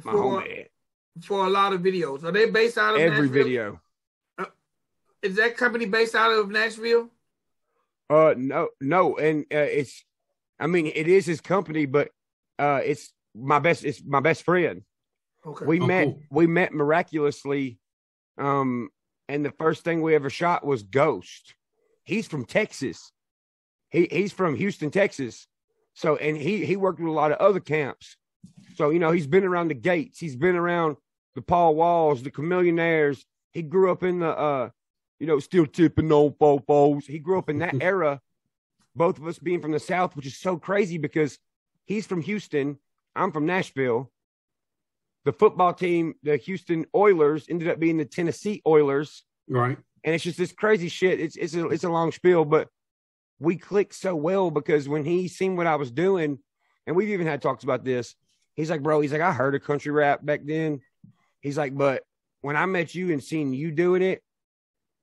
for, 0.00 0.44
for 1.22 1.46
a 1.46 1.50
lot 1.50 1.72
of 1.72 1.80
videos. 1.80 2.24
Are 2.24 2.32
they 2.32 2.50
based 2.50 2.76
out 2.76 2.94
of 2.96 3.00
Every 3.00 3.26
Nashville? 3.28 3.44
video. 3.44 3.80
Is 5.22 5.36
that 5.36 5.56
company 5.56 5.86
based 5.86 6.16
out 6.16 6.32
of 6.32 6.50
Nashville? 6.50 7.08
Uh, 8.10 8.34
no, 8.36 8.68
no, 8.80 9.16
and 9.16 9.44
uh, 9.54 9.58
it's, 9.58 10.04
I 10.58 10.66
mean, 10.66 10.86
it 10.92 11.06
is 11.06 11.24
his 11.24 11.40
company, 11.40 11.86
but 11.86 12.10
uh, 12.58 12.80
it's 12.84 13.12
my 13.34 13.60
best. 13.60 13.84
It's 13.84 14.02
my 14.04 14.18
best 14.20 14.42
friend. 14.42 14.82
Okay. 15.46 15.64
We 15.64 15.80
Oh, 15.80 15.86
met. 15.86 16.04
cool. 16.06 16.22
We 16.30 16.46
met 16.48 16.74
miraculously, 16.74 17.78
um, 18.36 18.90
and 19.28 19.44
the 19.44 19.52
first 19.52 19.84
thing 19.84 20.02
we 20.02 20.14
ever 20.14 20.30
shot 20.30 20.64
was 20.64 20.82
Ghost. 20.82 21.54
He's 22.04 22.26
from 22.26 22.44
Texas. 22.44 23.12
He 23.90 24.08
he's 24.10 24.32
from 24.32 24.56
Houston, 24.56 24.90
Texas. 24.90 25.46
So, 25.94 26.16
and 26.16 26.36
he 26.36 26.64
he 26.64 26.76
worked 26.76 27.00
with 27.00 27.08
a 27.08 27.12
lot 27.12 27.32
of 27.32 27.38
other 27.38 27.60
camps. 27.60 28.16
So 28.76 28.90
you 28.90 28.98
know, 28.98 29.12
he's 29.12 29.26
been 29.26 29.44
around 29.44 29.68
the 29.68 29.74
gates. 29.74 30.18
He's 30.18 30.36
been 30.36 30.56
around 30.56 30.96
the 31.34 31.42
Paul 31.42 31.74
Walls, 31.74 32.22
the 32.22 32.30
Chamillionaires. 32.30 33.24
He 33.52 33.62
grew 33.62 33.90
up 33.90 34.02
in 34.02 34.20
the 34.20 34.30
uh, 34.30 34.70
you 35.18 35.26
know, 35.26 35.38
still 35.38 35.66
tipping 35.66 36.10
on 36.12 36.32
fofos. 36.32 37.06
He 37.06 37.18
grew 37.18 37.38
up 37.38 37.48
in 37.48 37.58
that 37.58 37.76
era. 37.80 38.20
Both 38.94 39.18
of 39.18 39.26
us 39.26 39.38
being 39.38 39.62
from 39.62 39.72
the 39.72 39.80
South, 39.80 40.16
which 40.16 40.26
is 40.26 40.36
so 40.36 40.58
crazy 40.58 40.98
because 40.98 41.38
he's 41.84 42.06
from 42.06 42.20
Houston. 42.22 42.78
I'm 43.14 43.32
from 43.32 43.46
Nashville. 43.46 44.10
The 45.24 45.32
football 45.32 45.72
team, 45.72 46.14
the 46.22 46.36
Houston 46.36 46.86
Oilers, 46.94 47.46
ended 47.48 47.68
up 47.68 47.78
being 47.78 47.96
the 47.96 48.04
Tennessee 48.04 48.60
Oilers, 48.66 49.24
Right. 49.48 49.78
and 50.04 50.14
it's 50.14 50.24
just 50.24 50.38
this 50.38 50.52
crazy 50.52 50.88
shit. 50.88 51.20
It's 51.20 51.36
it's 51.36 51.54
a 51.54 51.68
it's 51.68 51.84
a 51.84 51.90
long 51.90 52.10
spiel, 52.12 52.44
but 52.44 52.68
we 53.38 53.56
clicked 53.56 53.94
so 53.94 54.14
well 54.16 54.50
because 54.50 54.88
when 54.88 55.04
he 55.04 55.28
seen 55.28 55.56
what 55.56 55.66
I 55.66 55.76
was 55.76 55.90
doing, 55.90 56.38
and 56.86 56.96
we've 56.96 57.10
even 57.10 57.26
had 57.26 57.42
talks 57.42 57.64
about 57.64 57.84
this. 57.84 58.14
He's 58.54 58.68
like, 58.68 58.82
bro, 58.82 59.00
he's 59.00 59.12
like, 59.12 59.22
I 59.22 59.32
heard 59.32 59.54
a 59.54 59.60
country 59.60 59.90
rap 59.92 60.24
back 60.24 60.40
then. 60.44 60.80
He's 61.40 61.56
like, 61.56 61.74
but 61.74 62.02
when 62.42 62.54
I 62.54 62.66
met 62.66 62.94
you 62.94 63.10
and 63.10 63.22
seen 63.24 63.54
you 63.54 63.70
doing 63.70 64.02
it, 64.02 64.22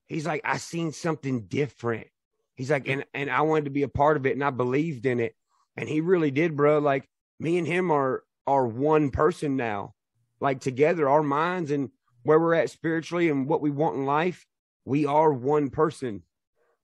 he's 0.06 0.26
like, 0.26 0.42
I 0.44 0.58
seen 0.58 0.92
something 0.92 1.46
different. 1.48 2.08
He's 2.56 2.70
like, 2.70 2.88
and 2.88 3.06
and 3.14 3.30
I 3.32 3.42
wanted 3.42 3.66
to 3.66 3.72
be 3.72 3.84
a 3.84 3.88
part 3.88 4.18
of 4.18 4.26
it, 4.26 4.34
and 4.34 4.44
I 4.44 4.50
believed 4.50 5.06
in 5.06 5.20
it, 5.20 5.34
and 5.78 5.88
he 5.88 6.02
really 6.02 6.30
did, 6.30 6.56
bro. 6.58 6.80
Like 6.80 7.10
me 7.40 7.58
and 7.58 7.66
him 7.66 7.90
are 7.90 8.24
are 8.46 8.68
one 8.68 9.12
person 9.12 9.56
now, 9.56 9.94
like 10.40 10.60
together, 10.62 11.10
our 11.10 11.24
minds 11.24 11.72
and 11.72 11.90
where 12.24 12.40
we're 12.40 12.54
at 12.56 12.70
spiritually 12.70 13.30
and 13.30 13.48
what 13.48 13.62
we 13.62 13.70
want 13.72 13.96
in 13.96 14.06
life, 14.06 14.46
we 14.86 15.06
are 15.06 15.32
one 15.32 15.70
person. 15.70 16.24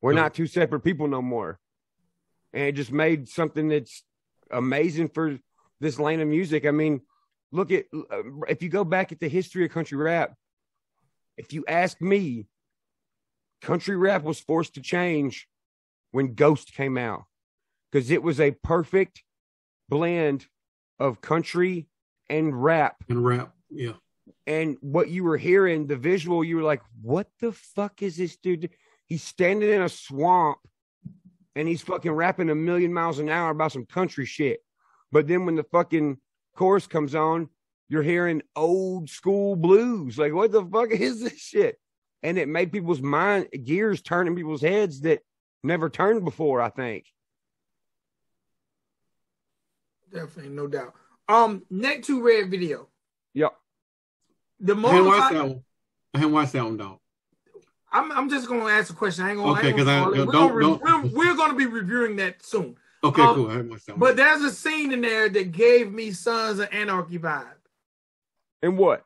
We're 0.02 0.14
Yeah. 0.14 0.22
not 0.22 0.34
two 0.34 0.48
separate 0.48 0.82
people 0.82 1.08
no 1.08 1.22
more. 1.22 1.60
And 2.54 2.64
it 2.64 2.74
just 2.74 2.92
made 2.92 3.28
something 3.28 3.68
that's 3.68 4.04
amazing 4.52 5.10
for 5.10 5.40
this 5.80 6.00
lane 6.00 6.22
of 6.22 6.28
music. 6.28 6.66
I 6.66 6.72
mean, 6.72 7.02
look 7.52 7.72
at 7.72 7.86
uh, 7.94 8.24
if 8.48 8.62
you 8.64 8.70
go 8.70 8.84
back 8.84 9.12
at 9.12 9.20
the 9.20 9.28
history 9.28 9.66
of 9.66 9.72
country 9.72 9.98
rap, 9.98 10.36
if 11.38 11.52
you 11.54 11.66
ask 11.68 12.02
me, 12.02 12.48
country 13.62 13.96
rap 13.98 14.24
was 14.24 14.40
forced 14.40 14.76
to 14.76 14.82
change 14.82 15.48
when 16.12 16.34
Ghost 16.36 16.74
came 16.74 16.98
out 16.98 17.26
because 17.92 18.12
it 18.12 18.24
was 18.24 18.40
a 18.40 18.52
perfect 18.52 19.24
blend 19.90 20.48
of 21.00 21.22
country 21.22 21.88
and 22.30 22.64
rap. 22.64 22.96
And 23.10 23.26
rap. 23.26 23.54
Yeah. 23.70 23.94
And 24.48 24.78
what 24.82 25.10
you 25.10 25.24
were 25.24 25.38
hearing, 25.38 25.88
the 25.88 25.96
visual, 25.96 26.44
you 26.44 26.58
were 26.58 26.64
like, 26.64 26.82
what 27.02 27.28
the 27.40 27.52
fuck 27.52 28.02
is 28.02 28.18
this 28.18 28.38
dude? 28.38 28.70
He's 29.08 29.24
standing 29.24 29.70
in 29.70 29.82
a 29.82 29.90
swamp 29.90 30.60
and 31.56 31.68
he's 31.68 31.82
fucking 31.82 32.12
rapping 32.12 32.50
a 32.50 32.56
million 32.56 32.94
miles 32.94 33.20
an 33.20 33.30
hour 33.30 33.52
about 33.52 33.72
some 33.72 33.86
country 33.86 34.26
shit. 34.26 34.60
But 35.12 35.28
then 35.28 35.46
when 35.46 35.56
the 35.56 35.64
fucking 35.64 36.18
chorus 36.56 36.88
comes 36.88 37.16
on, 37.16 37.50
you're 37.88 38.04
hearing 38.04 38.42
old 38.56 39.10
school 39.10 39.56
blues. 39.56 40.18
Like, 40.18 40.34
what 40.34 40.52
the 40.52 40.66
fuck 40.66 40.90
is 40.92 41.22
this 41.22 41.40
shit? 41.40 41.78
And 42.24 42.38
it 42.38 42.48
made 42.48 42.72
people's 42.72 43.02
mind 43.02 43.48
gears 43.64 44.02
turn 44.02 44.28
in 44.28 44.36
people's 44.36 44.62
heads 44.62 45.02
that 45.02 45.22
never 45.64 45.90
turned 45.90 46.26
before, 46.26 46.62
I 46.62 46.70
think. 46.70 47.06
Definitely, 50.12 50.52
no 50.52 50.68
doubt. 50.68 50.94
Um, 51.28 51.64
neck 51.70 52.04
to 52.04 52.22
red 52.24 52.50
video. 52.52 52.88
Yep. 53.34 53.54
The 54.60 54.76
I 54.76 54.78
haven't 54.78 55.06
watched 55.06 55.20
motorcycle. 55.34 55.38
that 55.40 55.48
one. 55.48 55.64
I 56.14 56.18
haven't 56.20 56.34
watched 56.34 56.54
that 56.54 56.64
one, 56.64 56.78
dog. 56.78 57.00
I'm, 57.92 58.12
I'm 58.12 58.30
just 58.30 58.48
gonna 58.48 58.66
ask 58.66 58.92
a 58.92 58.96
question. 58.96 59.26
I 59.26 59.30
ain't 59.32 59.38
gonna. 59.40 59.52
Okay, 59.60 59.70
I 59.70 59.72
I- 59.72 59.76
gonna 59.76 60.06
we're, 60.10 60.16
don't- 60.18 60.32
gonna 60.32 60.54
re- 60.54 60.64
don't- 60.64 61.12
we're, 61.14 61.28
we're 61.32 61.36
gonna 61.36 61.56
be 61.56 61.66
reviewing 61.66 62.16
that 62.18 62.44
soon. 62.44 62.76
Okay, 63.04 63.22
Um, 63.22 63.36
cool. 63.36 63.48
I 63.50 63.54
haven't 63.54 63.70
watched 63.70 63.86
that 63.88 63.94
one. 63.94 64.00
But 64.00 64.16
there's 64.18 64.42
a 64.42 64.52
scene 64.52 64.92
in 64.92 65.02
there 65.02 65.30
that 65.30 65.52
gave 65.52 65.92
me 65.92 66.12
Sons 66.12 66.60
of 66.60 66.68
Anarchy 66.72 67.20
vibe. 67.20 67.46
And 68.62 68.78
what? 68.78 69.06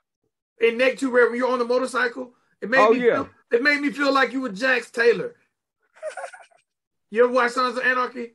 In 0.62 0.78
neck 0.78 0.98
to 1.00 1.10
red, 1.12 1.30
when 1.30 1.36
you're 1.38 1.52
on 1.52 1.60
the 1.60 1.66
motorcycle, 1.66 2.34
it 2.62 2.70
made 2.70 2.80
Oh, 2.80 2.94
me 2.94 3.06
yeah. 3.06 3.16
feel, 3.16 3.30
it 3.52 3.64
made 3.64 3.82
me 3.82 3.92
feel 3.92 4.14
like 4.14 4.32
you 4.34 4.42
were 4.42 4.50
Jax 4.50 4.90
Teller. 4.92 5.36
you 7.12 7.24
ever 7.24 7.32
watch 7.34 7.52
Sons 7.52 7.78
of 7.78 7.84
Anarchy? 7.84 8.34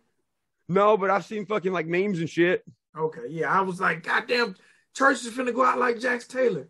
No, 0.69 0.97
but 0.97 1.11
I've 1.11 1.25
seen 1.25 1.47
fucking 1.47 1.73
like 1.73 1.87
memes 1.87 2.19
and 2.21 2.29
shit. 2.29 2.65
Okay, 2.97 3.27
yeah, 3.29 3.51
I 3.57 3.61
was 3.63 3.81
like, 3.81 4.03
goddamn, 4.05 4.55
church 4.95 5.25
is 5.25 5.33
finna 5.33 5.55
go 5.55 5.65
out 5.65 5.79
like 5.79 5.99
Jax 5.99 6.27
Teller. 6.27 6.69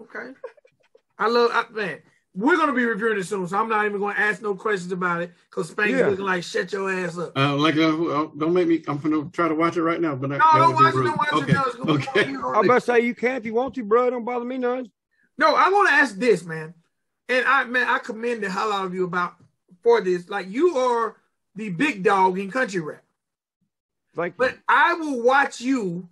Okay, 0.00 0.32
I 1.18 1.28
love, 1.28 1.50
I, 1.52 1.64
man. 1.72 1.98
We're 2.34 2.56
gonna 2.56 2.72
be 2.74 2.84
reviewing 2.84 3.18
it 3.18 3.24
soon, 3.24 3.48
so 3.48 3.58
I'm 3.58 3.68
not 3.68 3.84
even 3.84 3.98
gonna 3.98 4.14
ask 4.16 4.40
no 4.42 4.54
questions 4.54 4.92
about 4.92 5.22
it 5.22 5.32
because 5.50 5.70
Spank's 5.70 5.98
Yeah. 5.98 6.06
looking 6.08 6.24
like 6.24 6.44
shut 6.44 6.72
your 6.72 6.88
ass 6.88 7.18
up. 7.18 7.36
Uh, 7.36 7.56
like, 7.56 7.74
uh, 7.76 8.28
don't 8.36 8.52
make 8.52 8.68
me. 8.68 8.84
I'm 8.86 8.98
gonna 8.98 9.28
try 9.32 9.48
to 9.48 9.56
watch 9.56 9.76
it 9.76 9.82
right 9.82 10.00
now, 10.00 10.14
but 10.14 10.30
No, 10.30 10.38
that 10.38 10.52
don't 10.54 10.74
watch 10.74 10.94
it. 10.94 11.02
Don't 11.02 11.16
watch 11.16 11.32
okay. 11.32 11.50
it. 11.50 11.54
No, 11.54 11.62
it's 11.64 11.76
gonna 11.76 11.92
okay. 11.94 12.24
I'm 12.26 12.30
you. 12.30 12.48
about 12.48 12.74
to 12.74 12.80
say 12.80 13.00
you 13.00 13.14
can 13.16 13.36
if 13.36 13.46
you 13.46 13.54
want 13.54 13.74
to, 13.74 13.82
bro. 13.82 14.10
Don't 14.10 14.24
bother 14.24 14.44
me 14.44 14.58
none. 14.58 14.88
No, 15.36 15.56
I 15.56 15.68
want 15.70 15.88
to 15.88 15.94
ask 15.94 16.14
this, 16.16 16.44
man. 16.44 16.74
And 17.28 17.44
I, 17.44 17.64
man, 17.64 17.88
I 17.88 17.98
commend 17.98 18.44
the 18.44 18.50
hell 18.50 18.72
out 18.72 18.86
of 18.86 18.94
you 18.94 19.04
about 19.04 19.34
for 19.82 20.00
this. 20.00 20.28
Like 20.28 20.48
you 20.48 20.76
are 20.76 21.16
the 21.56 21.70
big 21.70 22.04
dog 22.04 22.38
in 22.38 22.52
country 22.52 22.80
rap, 22.80 23.02
Like, 24.18 24.36
but 24.36 24.58
I 24.68 24.94
will 24.94 25.22
watch 25.22 25.60
you. 25.60 26.08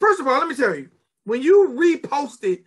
First 0.00 0.20
of 0.20 0.28
all, 0.28 0.38
let 0.38 0.48
me 0.48 0.54
tell 0.54 0.74
you, 0.76 0.90
when 1.24 1.42
you 1.42 1.70
reposted 1.76 2.62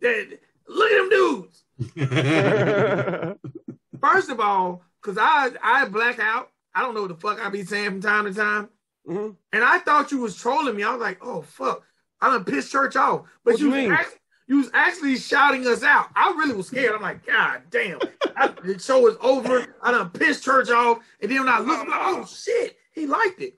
that, 0.00 0.38
look 0.66 0.90
at 0.90 0.98
them 0.98 1.10
dudes. 1.10 1.64
First 4.00 4.30
of 4.30 4.40
all, 4.40 4.82
because 5.02 5.18
I 5.20 5.50
I 5.62 5.84
black 5.86 6.18
out. 6.18 6.50
I 6.74 6.80
don't 6.82 6.94
know 6.94 7.02
what 7.02 7.08
the 7.08 7.16
fuck 7.16 7.44
I 7.44 7.50
be 7.50 7.64
saying 7.64 7.90
from 7.90 8.00
time 8.00 8.24
to 8.24 8.32
time. 8.34 8.68
Mhm. 9.06 9.36
And 9.52 9.64
I 9.64 9.78
thought 9.80 10.10
you 10.12 10.18
was 10.20 10.36
trolling 10.36 10.76
me. 10.76 10.82
I 10.82 10.92
was 10.92 11.00
like, 11.00 11.18
oh 11.20 11.42
fuck, 11.42 11.82
I 12.20 12.30
done 12.30 12.44
pissed 12.44 12.72
church 12.72 12.96
off. 12.96 13.26
But 13.44 13.52
What 13.54 13.60
you 13.60 13.66
you 13.68 13.72
mean? 13.74 13.92
act- 13.92 14.19
you 14.50 14.56
was 14.56 14.70
actually 14.74 15.16
shouting 15.16 15.64
us 15.68 15.84
out. 15.84 16.08
I 16.16 16.30
really 16.30 16.54
was 16.54 16.66
scared. 16.66 16.96
I'm 16.96 17.02
like, 17.02 17.24
God 17.24 17.62
damn, 17.70 18.00
I, 18.34 18.48
the 18.48 18.80
show 18.80 19.06
is 19.06 19.16
over. 19.20 19.76
I 19.80 19.92
done 19.92 20.10
pissed 20.10 20.42
church 20.42 20.70
off. 20.70 20.98
And 21.22 21.30
then 21.30 21.38
when 21.38 21.48
I 21.48 21.60
look, 21.60 21.78
I'm 21.78 21.88
like, 21.88 22.00
oh 22.02 22.26
shit, 22.26 22.76
he 22.92 23.06
liked 23.06 23.40
it. 23.40 23.56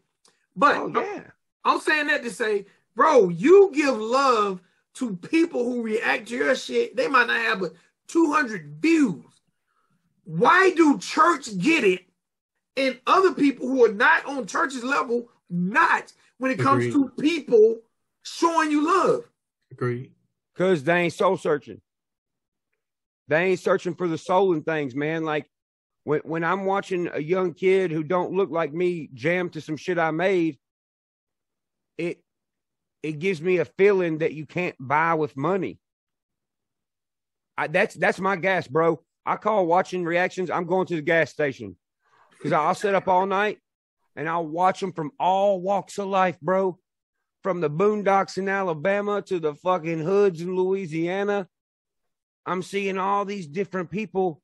But 0.55 0.77
oh 0.77 0.93
yeah. 0.95 1.23
I'm 1.65 1.81
saying 1.81 2.09
that 2.09 2.23
to 2.25 2.31
say, 2.31 2.67
bro, 2.95 3.31
you 3.31 3.71
give 3.73 3.97
love 3.97 4.61
to 4.97 5.17
people 5.17 5.65
who 5.65 5.81
react 5.81 6.29
to 6.29 6.37
your 6.37 6.55
shit. 6.55 6.95
They 6.95 7.09
might 7.09 7.29
not 7.29 7.41
have 7.41 7.61
but 7.61 7.73
200 8.09 8.77
views. 8.79 9.25
Why 10.25 10.73
do 10.77 10.99
church 10.99 11.59
get 11.59 11.85
it 11.85 12.03
and 12.77 13.01
other 13.07 13.33
people 13.33 13.67
who 13.67 13.83
are 13.87 13.93
not 13.95 14.27
on 14.27 14.47
church's 14.47 14.85
level 14.85 15.31
not 15.49 16.13
when 16.37 16.51
it 16.51 16.59
comes 16.59 16.85
Agreed. 16.85 16.93
to 16.93 17.23
people 17.23 17.79
showing 18.25 18.71
you 18.71 18.85
love? 18.85 19.25
Agreed. 19.71 20.13
Because 20.55 20.85
they 20.85 21.03
ain't 21.03 21.13
soul 21.13 21.37
searching. 21.37 21.81
They 23.29 23.45
ain't 23.45 23.61
searching 23.61 23.95
for 23.95 24.09
the 24.09 24.19
soul 24.19 24.53
in 24.53 24.63
things, 24.63 24.95
man. 24.95 25.25
Like 25.25 25.49
when 26.05 26.21
when 26.21 26.45
I'm 26.45 26.65
watching 26.65 27.09
a 27.13 27.21
young 27.21 27.55
kid 27.55 27.91
who 27.91 28.03
don't 28.03 28.33
look 28.33 28.51
like 28.51 28.73
me 28.73 29.09
jam 29.15 29.49
to 29.51 29.61
some 29.61 29.77
shit 29.77 29.99
I 29.99 30.11
made, 30.11 30.59
it 31.97 32.23
it 33.03 33.19
gives 33.19 33.41
me 33.41 33.59
a 33.59 33.65
feeling 33.65 34.19
that 34.19 34.35
you 34.35 34.47
can't 34.47 34.77
buy 34.79 35.15
with 35.15 35.37
money. 35.37 35.79
I, 37.57 37.69
that's 37.69 37.95
that's 37.95 38.21
my 38.21 38.37
gas, 38.37 38.67
bro. 38.67 39.01
I 39.25 39.37
call 39.37 39.67
watching 39.67 40.05
reactions. 40.05 40.51
I'm 40.51 40.67
going 40.67 40.87
to 40.89 40.97
the 40.97 41.03
gas 41.03 41.31
station 41.31 41.77
because 42.33 42.53
I'll 42.53 42.75
sit 42.75 42.95
up 42.95 43.09
all 43.09 43.25
night 43.25 43.59
and 44.17 44.29
I'll 44.29 44.47
watch 44.47 44.81
them 44.81 44.93
from 44.93 45.13
all 45.19 45.61
walks 45.61 45.99
of 45.99 46.09
life, 46.09 46.39
bro 46.41 46.79
from 47.43 47.61
the 47.61 47.71
boondocks 47.71 48.39
in 48.39 48.49
Alabama 48.49 49.23
to 49.23 49.39
the 49.39 49.55
fucking 49.55 50.01
hoods 50.01 50.41
in 50.41 50.55
Louisiana. 50.55 51.49
I'm 52.47 52.63
seeing 52.63 52.99
all 52.99 53.25
these 53.25 53.47
different 53.47 53.91
people 53.91 54.43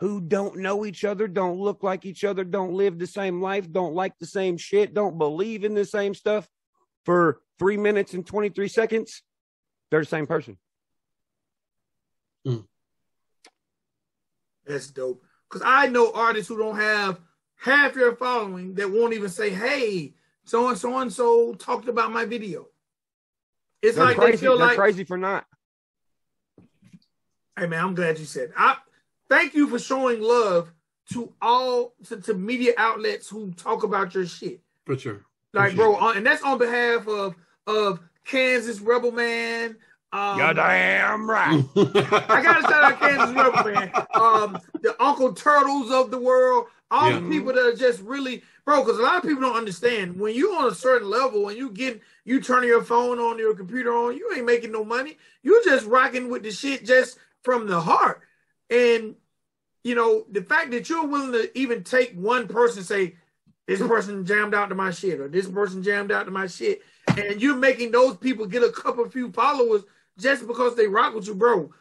who 0.00 0.20
don't 0.20 0.58
know 0.58 0.84
each 0.84 1.04
other, 1.04 1.28
don't 1.28 1.58
look 1.58 1.82
like 1.82 2.04
each 2.04 2.24
other, 2.24 2.44
don't 2.44 2.72
live 2.72 2.98
the 2.98 3.06
same 3.06 3.40
life, 3.40 3.70
don't 3.70 3.94
like 3.94 4.18
the 4.18 4.26
same 4.26 4.56
shit, 4.56 4.94
don't 4.94 5.16
believe 5.16 5.64
in 5.64 5.74
the 5.74 5.84
same 5.84 6.14
stuff 6.14 6.48
for 7.04 7.40
three 7.58 7.76
minutes 7.76 8.14
and 8.14 8.26
23 8.26 8.66
seconds. 8.68 9.22
They're 9.90 10.00
the 10.00 10.06
same 10.06 10.26
person. 10.26 10.58
Mm. 12.46 12.64
That's 14.66 14.90
dope. 14.90 15.22
Because 15.48 15.62
I 15.64 15.86
know 15.88 16.12
artists 16.12 16.48
who 16.48 16.58
don't 16.58 16.76
have 16.76 17.20
half 17.56 17.94
your 17.94 18.16
following 18.16 18.74
that 18.74 18.90
won't 18.90 19.14
even 19.14 19.28
say, 19.28 19.50
hey, 19.50 20.14
so 20.44 20.68
and 20.68 20.78
so 20.78 20.98
and 20.98 21.12
so 21.12 21.54
talked 21.54 21.88
about 21.88 22.12
my 22.12 22.24
video. 22.24 22.66
It's 23.80 23.96
They're 23.96 24.06
like 24.06 24.16
crazy. 24.16 24.32
they 24.32 24.36
feel 24.38 24.58
They're 24.58 24.68
like 24.68 24.76
crazy 24.76 25.04
for 25.04 25.16
not. 25.16 25.46
Hey 27.58 27.66
man, 27.66 27.84
I'm 27.84 27.94
glad 27.94 28.18
you 28.18 28.24
said. 28.24 28.52
I 28.56 28.76
thank 29.28 29.54
you 29.54 29.68
for 29.68 29.78
showing 29.78 30.20
love 30.22 30.72
to 31.12 31.32
all 31.42 31.94
to, 32.08 32.20
to 32.20 32.34
media 32.34 32.72
outlets 32.78 33.28
who 33.28 33.50
talk 33.52 33.82
about 33.82 34.14
your 34.14 34.26
shit. 34.26 34.60
For 34.86 34.98
sure. 34.98 35.24
Like, 35.52 35.72
Appreciate 35.72 35.84
bro, 35.84 35.96
it. 35.96 36.02
on, 36.02 36.16
and 36.18 36.26
that's 36.26 36.42
on 36.42 36.58
behalf 36.58 37.06
of 37.08 37.34
of 37.66 38.00
Kansas 38.24 38.80
Rebel 38.80 39.12
Man. 39.12 39.76
Um, 40.12 40.38
You're 40.38 40.54
damn 40.54 41.28
right. 41.28 41.64
I 41.76 42.42
gotta 42.42 42.62
shout 42.62 42.84
out 42.84 43.00
Kansas 43.00 43.34
Rebel 43.34 43.72
Man. 43.72 43.92
Um, 44.14 44.58
the 44.82 44.94
Uncle 45.02 45.32
Turtles 45.32 45.90
of 45.90 46.10
the 46.10 46.18
world. 46.18 46.66
All 46.92 47.10
Yeah. 47.10 47.20
the 47.20 47.28
people 47.28 47.54
that 47.54 47.66
are 47.66 47.74
just 47.74 48.02
really, 48.02 48.42
bro. 48.66 48.84
Because 48.84 48.98
a 48.98 49.02
lot 49.02 49.16
of 49.16 49.22
people 49.22 49.42
don't 49.42 49.56
understand 49.56 50.20
when 50.20 50.34
you're 50.34 50.54
on 50.54 50.70
a 50.70 50.74
certain 50.74 51.08
level 51.08 51.48
and 51.48 51.56
you 51.56 51.70
get 51.70 52.00
you 52.24 52.40
turning 52.40 52.68
your 52.68 52.84
phone 52.84 53.18
on, 53.18 53.38
your 53.38 53.54
computer 53.54 53.92
on, 53.92 54.16
you 54.16 54.30
ain't 54.36 54.44
making 54.44 54.72
no 54.72 54.84
money. 54.84 55.16
You're 55.42 55.64
just 55.64 55.86
rocking 55.86 56.28
with 56.28 56.42
the 56.42 56.50
shit 56.52 56.84
just 56.84 57.18
from 57.42 57.66
the 57.66 57.80
heart. 57.80 58.20
And 58.68 59.16
you 59.84 59.94
know 59.94 60.26
the 60.30 60.42
fact 60.42 60.70
that 60.72 60.88
you're 60.90 61.06
willing 61.06 61.32
to 61.32 61.58
even 61.58 61.82
take 61.82 62.12
one 62.14 62.46
person 62.46 62.84
say 62.84 63.16
this 63.66 63.80
person 63.80 64.24
jammed 64.26 64.54
out 64.54 64.68
to 64.68 64.74
my 64.74 64.90
shit 64.90 65.18
or 65.18 65.28
this 65.28 65.48
person 65.48 65.82
jammed 65.82 66.12
out 66.12 66.26
to 66.26 66.30
my 66.30 66.46
shit, 66.46 66.82
and 67.16 67.40
you're 67.40 67.56
making 67.56 67.90
those 67.90 68.16
people 68.18 68.44
get 68.46 68.62
a 68.62 68.70
couple 68.70 69.08
few 69.08 69.32
followers 69.32 69.82
just 70.18 70.46
because 70.46 70.76
they 70.76 70.86
rock 70.86 71.14
with 71.14 71.26
you, 71.26 71.34
bro. 71.34 71.72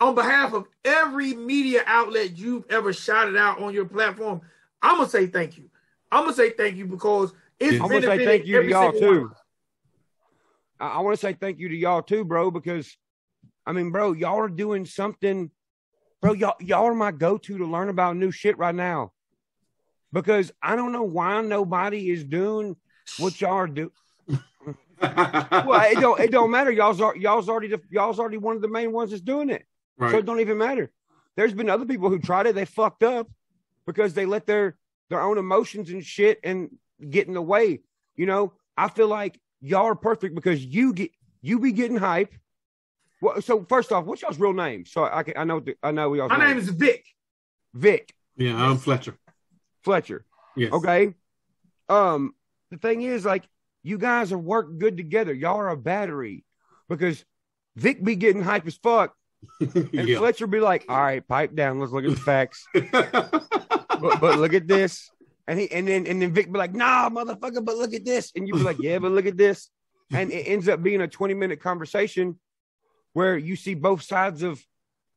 On 0.00 0.14
behalf 0.14 0.52
of 0.52 0.66
every 0.84 1.34
media 1.34 1.82
outlet 1.86 2.36
you've 2.36 2.64
ever 2.70 2.92
shouted 2.92 3.36
out 3.36 3.60
on 3.60 3.72
your 3.72 3.86
platform, 3.86 4.42
I'm 4.82 4.98
gonna 4.98 5.08
say 5.08 5.26
thank 5.26 5.56
you. 5.56 5.70
I'm 6.12 6.24
gonna 6.24 6.36
say 6.36 6.50
thank 6.50 6.76
you 6.76 6.86
because 6.86 7.32
it's 7.58 7.76
I'm 7.76 7.84
I'm 7.84 7.88
gonna 7.88 8.06
say 8.06 8.24
thank 8.24 8.46
you 8.46 8.62
to 8.62 8.68
y'all 8.68 8.92
single 8.92 9.08
one 9.08 9.20
too. 9.20 9.34
I, 10.78 10.88
I 10.88 10.98
want 11.00 11.18
to 11.18 11.26
say 11.26 11.32
thank 11.32 11.58
you 11.58 11.68
to 11.68 11.74
y'all 11.74 12.02
too, 12.02 12.24
bro, 12.24 12.50
because 12.50 12.96
I 13.64 13.72
mean, 13.72 13.90
bro, 13.90 14.12
y'all 14.12 14.38
are 14.38 14.48
doing 14.48 14.84
something, 14.84 15.50
bro. 16.20 16.32
Y'all 16.34 16.56
y'all 16.60 16.84
are 16.84 16.94
my 16.94 17.10
go 17.10 17.38
to 17.38 17.58
to 17.58 17.64
learn 17.64 17.88
about 17.88 18.16
new 18.16 18.30
shit 18.30 18.58
right 18.58 18.74
now, 18.74 19.12
because 20.12 20.52
I 20.62 20.76
don't 20.76 20.92
know 20.92 21.02
why 21.02 21.40
nobody 21.40 22.10
is 22.10 22.22
doing 22.22 22.76
what 23.18 23.40
y'all 23.40 23.54
are 23.54 23.66
doing. 23.66 23.90
well, 25.00 25.90
it 25.90 26.00
don't 26.00 26.20
it 26.20 26.30
don't 26.30 26.50
matter. 26.50 26.70
Y'all's 26.70 27.00
y'all's 27.16 27.48
already 27.48 27.68
the, 27.68 27.80
y'all's 27.90 28.18
already 28.18 28.38
one 28.38 28.56
of 28.56 28.62
the 28.62 28.68
main 28.68 28.92
ones 28.92 29.10
that's 29.10 29.22
doing 29.22 29.50
it. 29.50 29.64
Right. 29.98 30.10
So 30.10 30.18
it 30.18 30.26
don't 30.26 30.40
even 30.40 30.58
matter. 30.58 30.90
There's 31.36 31.52
been 31.52 31.68
other 31.68 31.84
people 31.84 32.08
who 32.08 32.18
tried 32.18 32.46
it, 32.46 32.54
they 32.54 32.64
fucked 32.64 33.02
up 33.02 33.28
because 33.86 34.14
they 34.14 34.26
let 34.26 34.46
their 34.46 34.76
their 35.10 35.20
own 35.20 35.38
emotions 35.38 35.90
and 35.90 36.04
shit 36.04 36.40
and 36.42 36.70
get 37.10 37.28
in 37.28 37.34
the 37.34 37.42
way. 37.42 37.80
You 38.16 38.26
know, 38.26 38.52
I 38.76 38.88
feel 38.88 39.08
like 39.08 39.40
y'all 39.60 39.86
are 39.86 39.94
perfect 39.94 40.34
because 40.34 40.64
you 40.64 40.92
get 40.92 41.10
you 41.42 41.60
be 41.60 41.72
getting 41.72 41.96
hype. 41.96 42.34
Well, 43.20 43.40
so 43.40 43.64
first 43.68 43.92
off, 43.92 44.04
what's 44.04 44.22
y'all's 44.22 44.38
real 44.38 44.52
name? 44.52 44.84
So 44.84 45.04
I 45.04 45.22
can, 45.22 45.34
I 45.36 45.44
know 45.44 45.60
the, 45.60 45.76
I 45.82 45.90
know 45.90 46.12
y'all. 46.14 46.28
My 46.28 46.44
name 46.44 46.58
is 46.58 46.68
Vic. 46.68 47.04
Vic 47.72 48.14
yeah, 48.36 48.56
I'm 48.56 48.76
Fletcher. 48.76 49.16
Fletcher. 49.82 50.24
Yes. 50.56 50.72
Okay. 50.72 51.14
Um, 51.88 52.34
the 52.70 52.76
thing 52.76 53.02
is, 53.02 53.24
like, 53.24 53.48
you 53.82 53.98
guys 53.98 54.32
are 54.32 54.38
work 54.38 54.78
good 54.78 54.96
together. 54.96 55.32
Y'all 55.32 55.56
are 55.56 55.70
a 55.70 55.76
battery 55.76 56.44
because 56.88 57.24
Vic 57.76 58.02
be 58.02 58.16
getting 58.16 58.42
hype 58.42 58.66
as 58.66 58.76
fuck, 58.76 59.15
and 59.60 59.90
yeah. 60.08 60.18
Fletcher 60.18 60.46
be 60.46 60.60
like, 60.60 60.84
"All 60.88 60.96
right, 61.00 61.26
pipe 61.26 61.54
down. 61.54 61.78
Let's 61.80 61.92
look 61.92 62.04
at 62.04 62.10
the 62.10 62.16
facts." 62.16 62.66
but, 62.74 64.20
but 64.20 64.38
look 64.38 64.54
at 64.54 64.66
this. 64.68 65.10
And 65.48 65.58
he 65.60 65.70
and 65.70 65.86
then 65.86 66.06
and 66.06 66.20
then 66.20 66.32
Vic 66.32 66.52
be 66.52 66.58
like, 66.58 66.74
nah, 66.74 67.08
motherfucker, 67.08 67.64
but 67.64 67.76
look 67.76 67.94
at 67.94 68.04
this. 68.04 68.32
And 68.34 68.48
you 68.48 68.54
be 68.54 68.60
like, 68.60 68.78
yeah, 68.80 68.98
but 68.98 69.12
look 69.12 69.26
at 69.26 69.36
this. 69.36 69.70
And 70.12 70.32
it 70.32 70.42
ends 70.48 70.68
up 70.68 70.82
being 70.82 71.00
a 71.00 71.08
20 71.08 71.34
minute 71.34 71.60
conversation 71.60 72.38
where 73.12 73.36
you 73.38 73.54
see 73.56 73.74
both 73.74 74.02
sides 74.02 74.42
of 74.42 74.60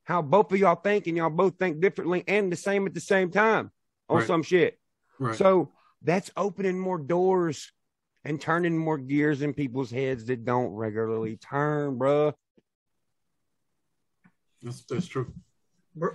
how 0.03 0.21
both 0.21 0.51
of 0.51 0.59
y'all 0.59 0.75
think 0.75 1.07
and 1.07 1.17
y'all 1.17 1.29
both 1.31 1.57
think 1.57 1.81
differently 1.81 2.23
and 2.27 2.51
the 2.51 2.55
same 2.55 2.85
at 2.85 2.93
the 2.93 2.99
same 2.99 3.31
time 3.31 3.71
on 4.07 4.17
Right. 4.19 4.27
some 4.27 4.43
shit. 4.43 4.77
right. 5.19 5.35
So 5.35 5.71
that's 6.03 6.31
opening 6.37 6.79
more 6.79 6.97
doors 6.97 7.71
and 8.23 8.39
turning 8.39 8.77
more 8.77 8.97
gears 8.97 9.41
in 9.41 9.53
people's 9.53 9.91
heads 9.91 10.25
that 10.25 10.45
don't 10.45 10.69
regularly 10.71 11.37
turn, 11.37 11.97
bruh. 11.97 12.33
That's, 14.61 14.81
that's 14.83 15.07
true. 15.07 15.33
Bro, 15.95 16.11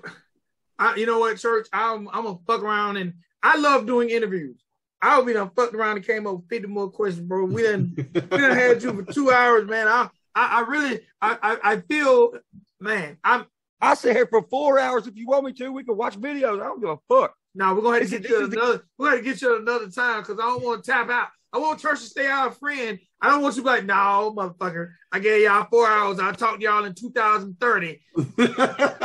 I, 0.79 0.97
you 0.97 1.07
know 1.07 1.19
what, 1.19 1.39
church? 1.39 1.69
I'm 1.73 2.09
I'm 2.09 2.25
gonna 2.25 2.39
fuck 2.47 2.63
around 2.63 2.97
and 2.97 3.15
I 3.43 3.57
love 3.59 3.87
doing 3.87 4.11
interviews. 4.11 4.61
I 5.03 5.19
will 5.19 5.25
be 5.27 5.35
done 5.35 5.51
fucked 5.55 5.75
around 5.75 5.97
and 5.97 6.07
came 6.07 6.27
up 6.27 6.37
with 6.37 6.49
50 6.49 6.69
more 6.69 6.91
questions, 6.91 7.27
bro. 7.27 7.45
We 7.45 7.63
didn't 7.63 7.97
we 8.15 8.21
done 8.39 8.57
had 8.57 8.83
you 8.83 9.05
for 9.05 9.13
two 9.13 9.31
hours, 9.31 9.69
man. 9.69 9.87
I 9.89 10.09
I, 10.35 10.59
I 10.59 10.61
really 10.61 11.01
I, 11.21 11.39
I 11.43 11.73
I 11.73 11.81
feel 11.81 12.33
man, 12.81 13.19
I'm 13.23 13.47
I 13.81 13.95
sit 13.95 14.17
here 14.17 14.27
for 14.27 14.43
four 14.49 14.79
hours. 14.79 15.07
If 15.07 15.17
you 15.17 15.27
want 15.27 15.45
me 15.45 15.53
to, 15.55 15.69
we 15.71 15.85
can 15.85 15.97
watch 15.97 16.19
videos. 16.19 16.61
I 16.63 16.65
don't 16.67 16.81
give 16.81 16.91
a 16.91 16.99
fuck. 17.09 17.35
now 17.55 17.75
we're 17.75 17.83
gonna 17.83 18.01
have 18.01 18.09
to 18.09 18.19
get 18.19 18.31
you 18.31 18.37
this 18.39 18.49
is 18.49 18.51
the- 18.55 18.61
another 18.61 18.85
we're 18.99 19.11
gonna 19.11 19.23
get 19.23 19.43
you 19.43 19.57
another 19.57 19.91
time 19.91 20.23
because 20.23 20.39
I 20.39 20.43
don't 20.47 20.63
want 20.65 20.83
to 20.85 20.91
tap 20.91 21.11
out. 21.11 21.29
I 21.55 21.59
want 21.59 21.79
church 21.81 22.01
to 22.01 22.07
stay 22.07 22.27
our 22.27 22.51
friend. 22.51 22.99
I 23.21 23.31
don't 23.31 23.41
want 23.41 23.55
you 23.55 23.63
to 23.63 23.67
be 23.69 23.71
like, 23.71 23.85
no, 23.85 24.35
motherfucker. 24.37 24.91
I 25.13 25.21
gave 25.21 25.43
y'all 25.45 25.67
four 25.71 25.87
hours. 25.87 26.19
I 26.19 26.33
talked 26.33 26.59
to 26.61 26.65
y'all 26.65 26.85
in 26.85 26.95
2030. 26.95 28.01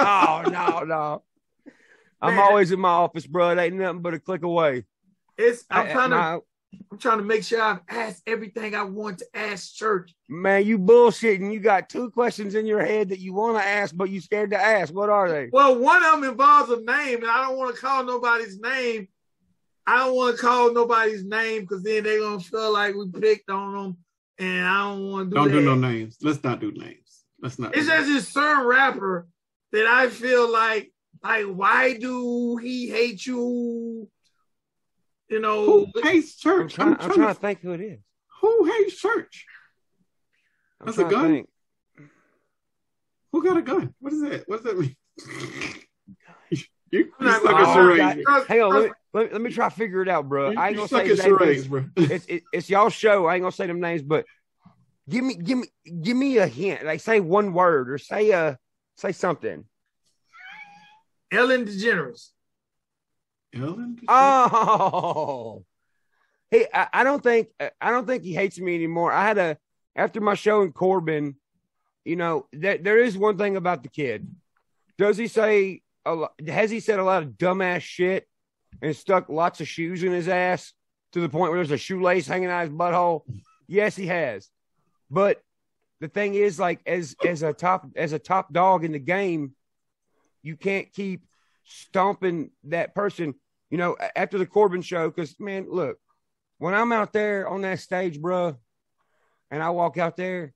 Oh 0.01 0.44
no, 0.50 0.79
no. 0.84 1.24
I'm 2.22 2.36
Man. 2.36 2.44
always 2.44 2.72
in 2.72 2.79
my 2.79 2.89
office, 2.89 3.25
bro. 3.27 3.51
It 3.51 3.60
ain't 3.60 3.75
nothing 3.75 4.01
but 4.01 4.13
a 4.15 4.20
click 4.20 4.44
away. 4.44 4.86
It's 5.38 5.63
I'm 5.70 5.88
I- 5.88 5.91
trying 5.94 6.10
to 6.10 6.15
my- 6.15 6.39
I'm 6.91 6.98
trying 7.00 7.18
to 7.18 7.24
make 7.24 7.44
sure 7.44 7.60
I've 7.62 7.79
asked 7.89 8.22
everything 8.27 8.75
I 8.75 8.84
want 8.84 9.20
to 9.20 9.25
ask 9.34 9.74
church. 9.74 10.13
man, 10.27 10.66
you 10.66 10.77
bullshitting. 10.77 11.51
You 11.51 11.59
got 11.59 11.90
two 11.90 12.12
questions 12.12 12.53
in 12.55 12.66
your 12.68 12.85
head 12.85 13.09
that 13.09 13.20
you 13.20 13.33
want 13.33 13.57
to 13.57 13.64
ask, 13.68 13.96
but 13.98 14.09
you 14.12 14.22
scared 14.22 14.51
to 14.51 14.57
ask. 14.62 14.94
What 14.94 15.09
are 15.09 15.29
they? 15.31 15.50
Well, 15.51 15.79
one 15.79 16.03
of 16.05 16.12
them 16.22 16.29
involves 16.29 16.70
a 16.72 16.79
name, 16.81 17.22
and 17.24 17.29
I 17.31 17.42
don't 17.44 17.57
want 17.57 17.74
to 17.75 17.81
call 17.81 18.03
nobody's 18.03 18.59
name. 18.59 19.07
I 19.89 20.05
don't 20.05 20.15
want 20.15 20.35
to 20.35 20.41
call 20.41 20.71
nobody's 20.71 21.25
name 21.25 21.61
because 21.61 21.81
then 21.81 22.03
they're 22.03 22.19
gonna 22.19 22.39
feel 22.39 22.71
like 22.71 22.93
we 22.93 23.09
picked 23.09 23.49
on 23.49 23.73
them, 23.73 23.97
and 24.37 24.63
I 24.63 24.83
don't 24.83 25.09
want 25.09 25.31
to 25.31 25.35
do 25.35 25.35
Don't 25.35 25.51
do 25.51 25.61
no 25.61 25.73
names. 25.73 26.17
Let's 26.21 26.43
not 26.43 26.59
do 26.59 26.71
names. 26.71 27.23
Let's 27.41 27.57
not. 27.57 27.75
It's 27.75 27.87
do 27.87 27.93
just 27.93 28.07
this 28.07 28.27
certain 28.27 28.67
rapper 28.67 29.27
that 29.71 29.87
I 29.87 30.09
feel 30.09 30.47
like, 30.47 30.93
like, 31.23 31.45
why 31.45 31.95
do 31.95 32.57
he 32.57 32.87
hate 32.87 33.25
you? 33.25 34.07
You 35.27 35.39
know, 35.39 35.65
Who 35.65 36.01
hates 36.03 36.35
I'm 36.45 36.51
church? 36.51 36.73
trying, 36.75 36.95
I'm 36.99 37.11
trying 37.11 37.33
to 37.33 37.41
think 37.41 37.61
who 37.61 37.71
it 37.71 37.81
is. 37.81 37.99
Who 38.41 38.65
hates 38.65 38.95
church? 38.95 39.45
I'm 40.81 40.85
That's 40.85 40.99
a 40.99 41.05
gun? 41.05 41.45
Who 43.31 43.43
got 43.43 43.57
a 43.57 43.63
gun? 43.63 43.95
What 43.99 44.13
is 44.13 44.21
that? 44.21 44.43
What 44.47 44.63
does 44.63 44.71
that 44.71 44.79
mean? 44.79 44.95
you, 46.91 47.11
I'm 47.19 47.25
not 47.25 47.41
you 47.41 47.47
suck 47.47 47.51
gonna- 47.51 47.57
at 47.63 47.67
Oh, 47.67 47.73
charades. 47.73 48.47
Hang 48.47 48.61
on, 48.61 48.73
let 48.73 48.83
me, 48.83 48.91
let 49.13 49.25
me, 49.27 49.33
let 49.33 49.41
me 49.41 49.51
try 49.51 49.69
to 49.69 49.75
figure 49.75 50.01
it 50.01 50.09
out, 50.09 50.27
bro. 50.29 50.51
You, 50.51 50.59
I 50.59 50.67
ain't 50.67 50.71
you 50.75 50.77
gonna 50.77 50.87
suck 50.89 50.99
say 50.99 51.03
at 51.03 51.07
his 51.09 51.19
name 51.19 51.37
'cause 51.37 51.39
charades, 51.45 51.67
bro. 51.67 51.85
It's 51.95 52.25
it, 52.25 52.43
it's 52.53 52.69
y'all 52.69 52.89
show. 52.89 53.25
I 53.25 53.35
ain't 53.35 53.43
gonna 53.43 53.51
say 53.51 53.67
them 53.67 53.79
names, 53.79 54.01
but 54.01 54.25
give 55.09 55.23
me 55.23 55.35
give 55.35 55.57
me 55.57 55.67
give 56.01 56.17
me 56.17 56.37
a 56.37 56.47
hint. 56.47 56.83
Like 56.85 57.01
say 57.01 57.19
one 57.19 57.53
word 57.53 57.89
or 57.91 57.97
say 57.97 58.31
a 58.31 58.57
say 58.97 59.11
something. 59.11 59.65
Ellen 61.31 61.65
DeGeneres. 61.65 62.29
Ellen? 63.53 63.99
Oh, 64.07 65.63
hey, 66.51 66.67
I, 66.73 66.87
I 66.93 67.03
don't 67.03 67.21
think 67.23 67.49
I 67.81 67.91
don't 67.91 68.05
think 68.07 68.23
he 68.23 68.33
hates 68.33 68.59
me 68.59 68.75
anymore. 68.75 69.11
I 69.11 69.23
had 69.27 69.37
a 69.37 69.57
after 69.95 70.21
my 70.21 70.33
show 70.35 70.61
in 70.61 70.71
Corbin, 70.71 71.35
you 72.05 72.15
know, 72.15 72.47
that 72.53 72.83
there 72.83 72.99
is 72.99 73.17
one 73.17 73.37
thing 73.37 73.57
about 73.57 73.83
the 73.83 73.89
kid. 73.89 74.27
Does 74.97 75.17
he 75.17 75.27
say 75.27 75.59
a 75.67 75.81
lot, 76.13 76.33
has 76.48 76.72
he 76.72 76.79
said 76.79 77.00
a 77.00 77.03
lot 77.03 77.24
of 77.24 77.29
dumbass 77.29 77.81
shit 77.81 78.27
and 78.81 78.95
stuck 78.95 79.29
lots 79.29 79.61
of 79.61 79.67
shoes 79.67 80.03
in 80.03 80.11
his 80.11 80.27
ass 80.27 80.74
to 81.13 81.22
the 81.22 81.29
point 81.29 81.51
where 81.51 81.59
there's 81.59 81.72
a 81.72 81.77
shoelace 81.77 82.27
hanging 82.27 82.50
out 82.50 82.61
his 82.61 82.69
butthole? 82.69 83.22
Yes, 83.67 83.95
he 83.95 84.07
has. 84.07 84.50
But 85.09 85.41
the 86.00 86.07
thing 86.07 86.35
is, 86.35 86.59
like 86.59 86.79
as 86.85 87.15
as 87.25 87.43
a 87.43 87.53
top 87.53 87.85
as 87.95 88.13
a 88.13 88.19
top 88.19 88.53
dog 88.53 88.83
in 88.83 88.91
the 88.91 89.00
game, 89.00 89.55
you 90.41 90.55
can't 90.55 90.91
keep 90.93 91.25
stomping 91.65 92.51
that 92.65 92.95
person. 92.95 93.35
You 93.69 93.77
know, 93.77 93.98
after 94.15 94.37
the 94.37 94.45
Corbin 94.45 94.81
show, 94.81 95.09
because 95.09 95.39
man, 95.39 95.67
look, 95.69 95.98
when 96.57 96.74
I'm 96.74 96.91
out 96.91 97.13
there 97.13 97.48
on 97.48 97.61
that 97.61 97.79
stage, 97.79 98.19
bruh, 98.19 98.57
and 99.51 99.61
I 99.61 99.69
walk 99.72 99.98
out 99.98 100.17
there 100.17 100.53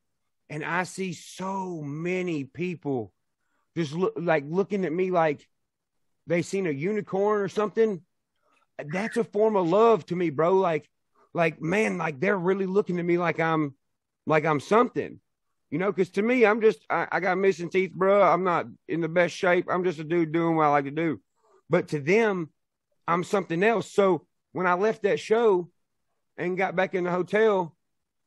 and 0.49 0.63
I 0.63 0.83
see 0.83 1.13
so 1.13 1.81
many 1.81 2.43
people 2.43 3.13
just 3.75 3.93
look 3.93 4.13
like 4.15 4.45
looking 4.47 4.85
at 4.85 4.93
me 4.93 5.11
like 5.11 5.47
they 6.27 6.41
seen 6.41 6.67
a 6.67 6.71
unicorn 6.71 7.41
or 7.41 7.47
something. 7.47 8.01
That's 8.83 9.17
a 9.17 9.23
form 9.23 9.55
of 9.55 9.67
love 9.67 10.05
to 10.07 10.15
me, 10.15 10.29
bro. 10.29 10.55
Like, 10.55 10.89
like 11.33 11.61
man, 11.61 11.97
like 11.97 12.19
they're 12.19 12.37
really 12.37 12.65
looking 12.65 12.99
at 12.99 13.05
me 13.05 13.17
like 13.17 13.39
I'm 13.39 13.75
like 14.25 14.45
I'm 14.45 14.59
something. 14.59 15.19
You 15.69 15.79
know, 15.79 15.91
because 15.91 16.11
to 16.11 16.21
me, 16.21 16.45
I'm 16.45 16.61
just 16.61 16.85
I, 16.89 17.07
I 17.11 17.19
got 17.19 17.37
missing 17.37 17.69
teeth, 17.69 17.93
bro. 17.93 18.21
I'm 18.21 18.43
not 18.43 18.67
in 18.87 19.01
the 19.01 19.07
best 19.09 19.35
shape. 19.35 19.65
I'm 19.69 19.83
just 19.83 19.99
a 19.99 20.03
dude 20.03 20.31
doing 20.31 20.55
what 20.55 20.65
I 20.65 20.69
like 20.69 20.85
to 20.85 20.91
do. 20.91 21.19
But 21.69 21.87
to 21.89 21.99
them, 21.99 22.49
I'm 23.07 23.23
something 23.23 23.63
else. 23.63 23.91
So 23.91 24.27
when 24.51 24.67
I 24.67 24.75
left 24.75 25.03
that 25.03 25.19
show 25.19 25.69
and 26.37 26.57
got 26.57 26.75
back 26.75 26.93
in 26.93 27.03
the 27.03 27.11
hotel, 27.11 27.75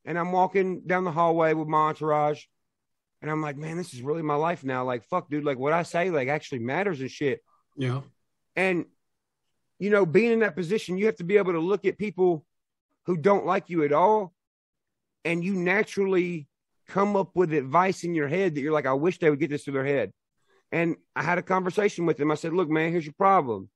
and 0.04 0.18
I'm 0.18 0.32
walking 0.32 0.82
down 0.86 1.04
the 1.04 1.12
hallway 1.12 1.52
with 1.52 1.68
my 1.68 1.88
entourage, 1.88 2.44
and 3.22 3.30
I'm 3.30 3.42
like, 3.42 3.56
man, 3.56 3.76
this 3.76 3.94
is 3.94 4.02
really 4.02 4.22
my 4.22 4.34
life 4.34 4.64
now. 4.64 4.84
Like, 4.84 5.04
fuck, 5.04 5.30
dude. 5.30 5.44
Like, 5.44 5.58
what 5.58 5.72
I 5.72 5.82
say 5.82 6.10
like 6.10 6.28
actually 6.28 6.60
matters 6.60 7.00
and 7.00 7.10
shit. 7.10 7.40
Yeah. 7.76 8.02
And 8.54 8.86
you 9.78 9.90
know, 9.90 10.06
being 10.06 10.32
in 10.32 10.38
that 10.40 10.56
position, 10.56 10.96
you 10.96 11.06
have 11.06 11.16
to 11.16 11.24
be 11.24 11.36
able 11.36 11.52
to 11.52 11.60
look 11.60 11.84
at 11.84 11.98
people 11.98 12.44
who 13.04 13.16
don't 13.16 13.46
like 13.46 13.68
you 13.68 13.84
at 13.84 13.92
all, 13.92 14.32
and 15.24 15.44
you 15.44 15.54
naturally 15.54 16.48
come 16.88 17.16
up 17.16 17.30
with 17.34 17.52
advice 17.52 18.04
in 18.04 18.14
your 18.14 18.28
head 18.28 18.54
that 18.54 18.60
you're 18.60 18.72
like, 18.72 18.86
I 18.86 18.94
wish 18.94 19.18
they 19.18 19.28
would 19.28 19.40
get 19.40 19.50
this 19.50 19.64
to 19.64 19.72
their 19.72 19.84
head. 19.84 20.12
And 20.72 20.96
I 21.14 21.22
had 21.22 21.38
a 21.38 21.42
conversation 21.42 22.06
with 22.06 22.18
him. 22.18 22.30
I 22.30 22.34
said, 22.36 22.52
Look, 22.52 22.68
man, 22.68 22.90
here's 22.90 23.04
your 23.04 23.14
problem. 23.14 23.68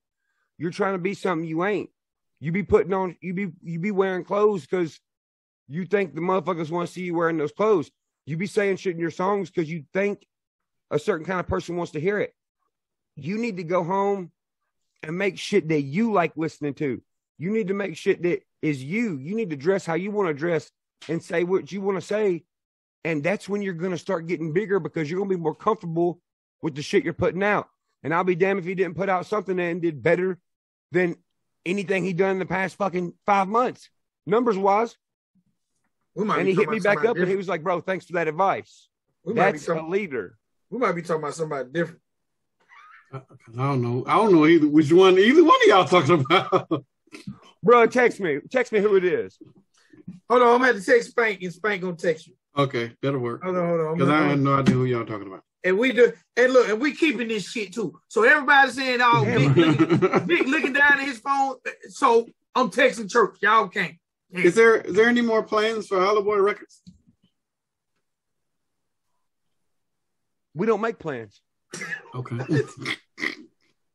You're 0.59 0.71
trying 0.71 0.95
to 0.95 0.99
be 0.99 1.15
something 1.15 1.49
you 1.49 1.65
ain't. 1.65 1.91
You 2.41 2.53
be 2.53 2.63
putting 2.63 2.93
on, 2.93 3.17
you 3.21 3.35
be 3.35 3.49
you 3.63 3.79
be 3.79 3.91
wearing 3.91 4.25
clothes 4.25 4.63
because 4.63 4.99
you 5.69 5.85
think 5.85 6.15
the 6.15 6.21
motherfuckers 6.21 6.71
want 6.71 6.89
to 6.89 6.93
see 6.93 7.03
you 7.03 7.15
wearing 7.15 7.37
those 7.37 7.53
clothes. 7.53 7.91
You 8.31 8.37
be 8.37 8.47
saying 8.47 8.77
shit 8.77 8.95
in 8.95 9.01
your 9.01 9.11
songs 9.11 9.51
because 9.51 9.69
you 9.69 9.85
think 9.93 10.25
a 10.89 11.01
certain 11.01 11.27
kind 11.27 11.41
of 11.41 11.49
person 11.49 11.77
wants 11.77 11.93
to 11.93 12.01
hear 12.01 12.21
it. 12.21 12.33
You 13.17 13.39
need 13.39 13.57
to 13.57 13.65
go 13.65 13.83
home 13.83 14.31
and 15.03 15.19
make 15.19 15.37
shit 15.37 15.69
that 15.69 15.83
you 15.83 16.13
like 16.13 16.37
listening 16.37 16.75
to. 16.75 17.03
You 17.39 17.51
need 17.51 17.69
to 17.69 17.75
make 17.75 17.97
shit 17.97 18.23
that 18.23 18.43
is 18.63 18.85
you. 18.85 19.17
You 19.17 19.35
need 19.35 19.51
to 19.51 19.57
dress 19.57 19.85
how 19.85 19.95
you 19.95 20.13
want 20.13 20.29
to 20.29 20.35
dress 20.35 20.71
and 21.09 21.21
say 21.21 21.43
what 21.43 21.73
you 21.73 21.81
want 21.81 21.99
to 21.99 22.07
say. 22.07 22.45
And 23.03 23.21
that's 23.25 23.49
when 23.49 23.63
you're 23.63 23.75
going 23.75 23.91
to 23.91 23.99
start 23.99 24.29
getting 24.29 24.53
bigger 24.53 24.79
because 24.79 25.11
you're 25.11 25.19
going 25.19 25.31
to 25.31 25.37
be 25.37 25.43
more 25.43 25.55
comfortable 25.55 26.21
with 26.63 26.77
the 26.77 26.83
shit 26.83 27.03
you're 27.03 27.15
putting 27.15 27.43
out. 27.43 27.67
And 28.05 28.15
I'll 28.15 28.23
be 28.23 28.37
damned 28.37 28.61
if 28.61 28.65
he 28.65 28.77
didn't 28.77 28.97
put 28.97 29.09
out 29.09 29.27
something 29.27 29.57
that 29.57 29.81
did 29.81 30.05
better 30.05 30.39
than 30.93 31.17
anything 31.67 32.05
he 32.05 32.13
done 32.13 32.33
in 32.33 32.39
the 32.39 32.47
past 32.47 32.77
fucking 32.77 33.13
five 33.27 33.49
months, 33.49 33.91
numbers 34.25 34.57
wise. 34.57 34.97
We 36.15 36.25
might 36.25 36.41
And 36.41 36.49
he 36.49 36.55
hit 36.55 36.69
me 36.69 36.81
back 36.81 36.99
somebody 36.99 37.09
up 37.09 37.17
and 37.17 37.29
he 37.29 37.37
was 37.37 37.49
like, 37.49 37.63
bro, 37.63 37.81
thanks 37.81 38.07
for 38.07 38.15
that 38.15 38.29
advice. 38.29 38.89
We 39.25 39.35
That's 39.35 39.65
talking- 39.65 39.85
a 39.85 39.89
leader. 39.89 40.37
We 40.71 40.79
might 40.79 40.93
be 40.93 41.03
talking 41.03 41.23
about 41.23 41.35
somebody 41.35 41.69
different. 41.73 42.01
I 43.13 43.21
don't 43.57 43.83
know. 43.83 44.05
I 44.07 44.15
don't 44.17 44.33
know 44.33 44.47
either 44.47 44.69
which 44.69 44.93
one 44.93 45.19
either 45.19 45.43
one 45.43 45.57
of 45.63 45.67
y'all 45.69 45.85
talking 45.85 46.25
about. 46.25 46.85
Bro, 47.63 47.87
text 47.89 48.21
me. 48.21 48.39
Text 48.51 48.73
me 48.73 48.79
who 48.81 48.95
it 48.97 49.05
is. 49.05 49.37
Hold 50.29 50.43
on, 50.43 50.49
I'm 50.49 50.55
gonna 50.61 50.67
have 50.67 50.77
to 50.77 50.83
text 50.85 51.11
Spank 51.11 51.43
and 51.43 51.53
Spank 51.53 51.83
gonna 51.83 51.97
text 51.97 52.29
you. 52.29 52.35
okay, 52.57 52.93
that'll 53.03 53.19
work. 53.19 53.43
Hold 53.43 53.57
on, 53.57 53.69
hold 53.69 53.81
on. 53.81 53.87
I'm 53.89 53.95
Because 53.95 54.09
I 54.11 54.23
had 54.29 54.41
no 54.41 54.55
idea 54.55 54.75
who 54.75 54.85
y'all 54.85 55.05
talking 55.05 55.27
about. 55.27 55.43
and 55.65 55.77
we 55.77 55.93
do 55.93 56.13
and 56.37 56.53
look, 56.53 56.69
and 56.69 56.81
we 56.81 56.95
keeping 56.95 57.27
this 57.29 57.51
shit 57.51 57.73
too. 57.75 57.99
So 58.09 58.23
everybody's 58.23 58.75
saying, 58.75 59.01
oh, 59.03 59.25
Vic, 59.25 59.57
looking, 59.57 60.27
Vic 60.27 60.47
looking 60.47 60.73
down 60.73 61.01
at 61.01 61.01
his 61.01 61.19
phone. 61.19 61.57
So 61.89 62.27
I'm 62.55 62.71
texting 62.71 63.11
church. 63.11 63.39
Y'all 63.43 63.69
can't. 63.69 63.97
Is 64.33 64.55
there 64.55 64.77
is 64.77 64.95
there 64.95 65.09
any 65.09 65.21
more 65.23 65.43
plans 65.43 65.87
for 65.87 65.99
Hollow 66.01 66.23
Boy 66.23 66.39
Records? 66.39 66.83
We 70.55 70.67
don't 70.67 70.81
make 70.81 70.99
plans. 70.99 71.41
Okay. 72.15 72.39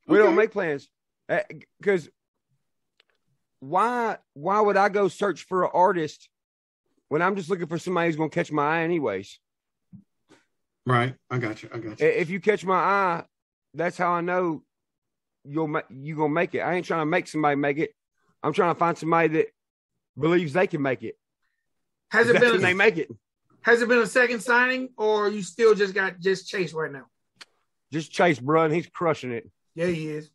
We 0.08 0.18
Okay. 0.20 0.24
don't 0.28 0.36
make 0.36 0.52
plans 0.52 0.88
uh, 1.30 1.40
because 1.80 2.08
why? 3.60 4.18
Why 4.36 4.62
would 4.62 4.78
I 4.78 4.88
go 4.90 5.08
search 5.08 5.46
for 5.48 5.64
an 5.64 5.72
artist 5.74 6.30
when 7.10 7.24
I'm 7.24 7.36
just 7.36 7.50
looking 7.50 7.66
for 7.66 7.80
somebody 7.80 8.08
who's 8.10 8.16
gonna 8.16 8.30
catch 8.30 8.52
my 8.52 8.78
eye 8.78 8.84
anyways? 8.84 9.40
Right. 10.86 11.16
I 11.32 11.40
got 11.40 11.64
you. 11.64 11.70
I 11.74 11.80
got 11.80 12.00
I- 12.00 12.06
you. 12.06 12.12
If 12.12 12.30
you 12.30 12.40
catch 12.40 12.64
my 12.64 12.76
eye, 12.76 13.24
that's 13.74 13.98
how 13.98 14.12
I 14.12 14.22
know 14.22 14.62
you'll 15.44 15.70
ma- 15.70 15.82
you 15.90 16.16
gonna 16.16 16.30
make 16.32 16.54
it. 16.54 16.60
I 16.60 16.76
ain't 16.76 16.86
trying 16.86 17.02
to 17.02 17.06
make 17.08 17.28
somebody 17.28 17.56
make 17.56 17.80
it. 17.80 17.90
I'm 18.44 18.54
trying 18.54 18.76
to 18.76 18.80
find 18.80 18.96
somebody 18.96 19.30
that 19.30 19.48
believes 20.18 20.54
they 20.54 20.68
can 20.68 20.82
make 20.82 21.04
it. 21.04 21.18
Has 22.10 22.30
it 22.30 22.40
been 22.40 22.52
when 22.52 22.62
they 22.62 22.74
make 22.74 22.98
it. 22.98 23.10
has 23.62 23.82
it 23.82 23.90
been 23.90 24.00
a 24.00 24.06
second 24.06 24.42
signing 24.42 24.90
or 24.98 25.30
you 25.30 25.42
still 25.42 25.76
just 25.76 25.94
got 25.94 26.20
just 26.20 26.48
Chase 26.48 26.74
right 26.74 26.92
now? 26.92 27.06
Just 27.92 28.12
Chase, 28.12 28.40
bro, 28.40 28.70
he's 28.70 28.88
crushing 28.88 29.32
it. 29.32 29.50
Yeah, 29.74 29.88
he 29.88 30.08
is. 30.08 30.30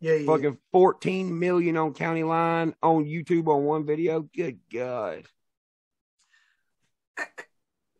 Yeah, 0.00 0.14
he 0.14 0.20
is. 0.20 0.26
Fucking 0.26 0.58
14 0.72 1.38
million 1.38 1.76
on 1.76 1.94
County 1.94 2.22
Line 2.22 2.74
on 2.82 3.04
YouTube 3.04 3.48
on 3.48 3.64
one 3.64 3.86
video. 3.86 4.20
Good 4.20 4.58
God. 4.72 5.24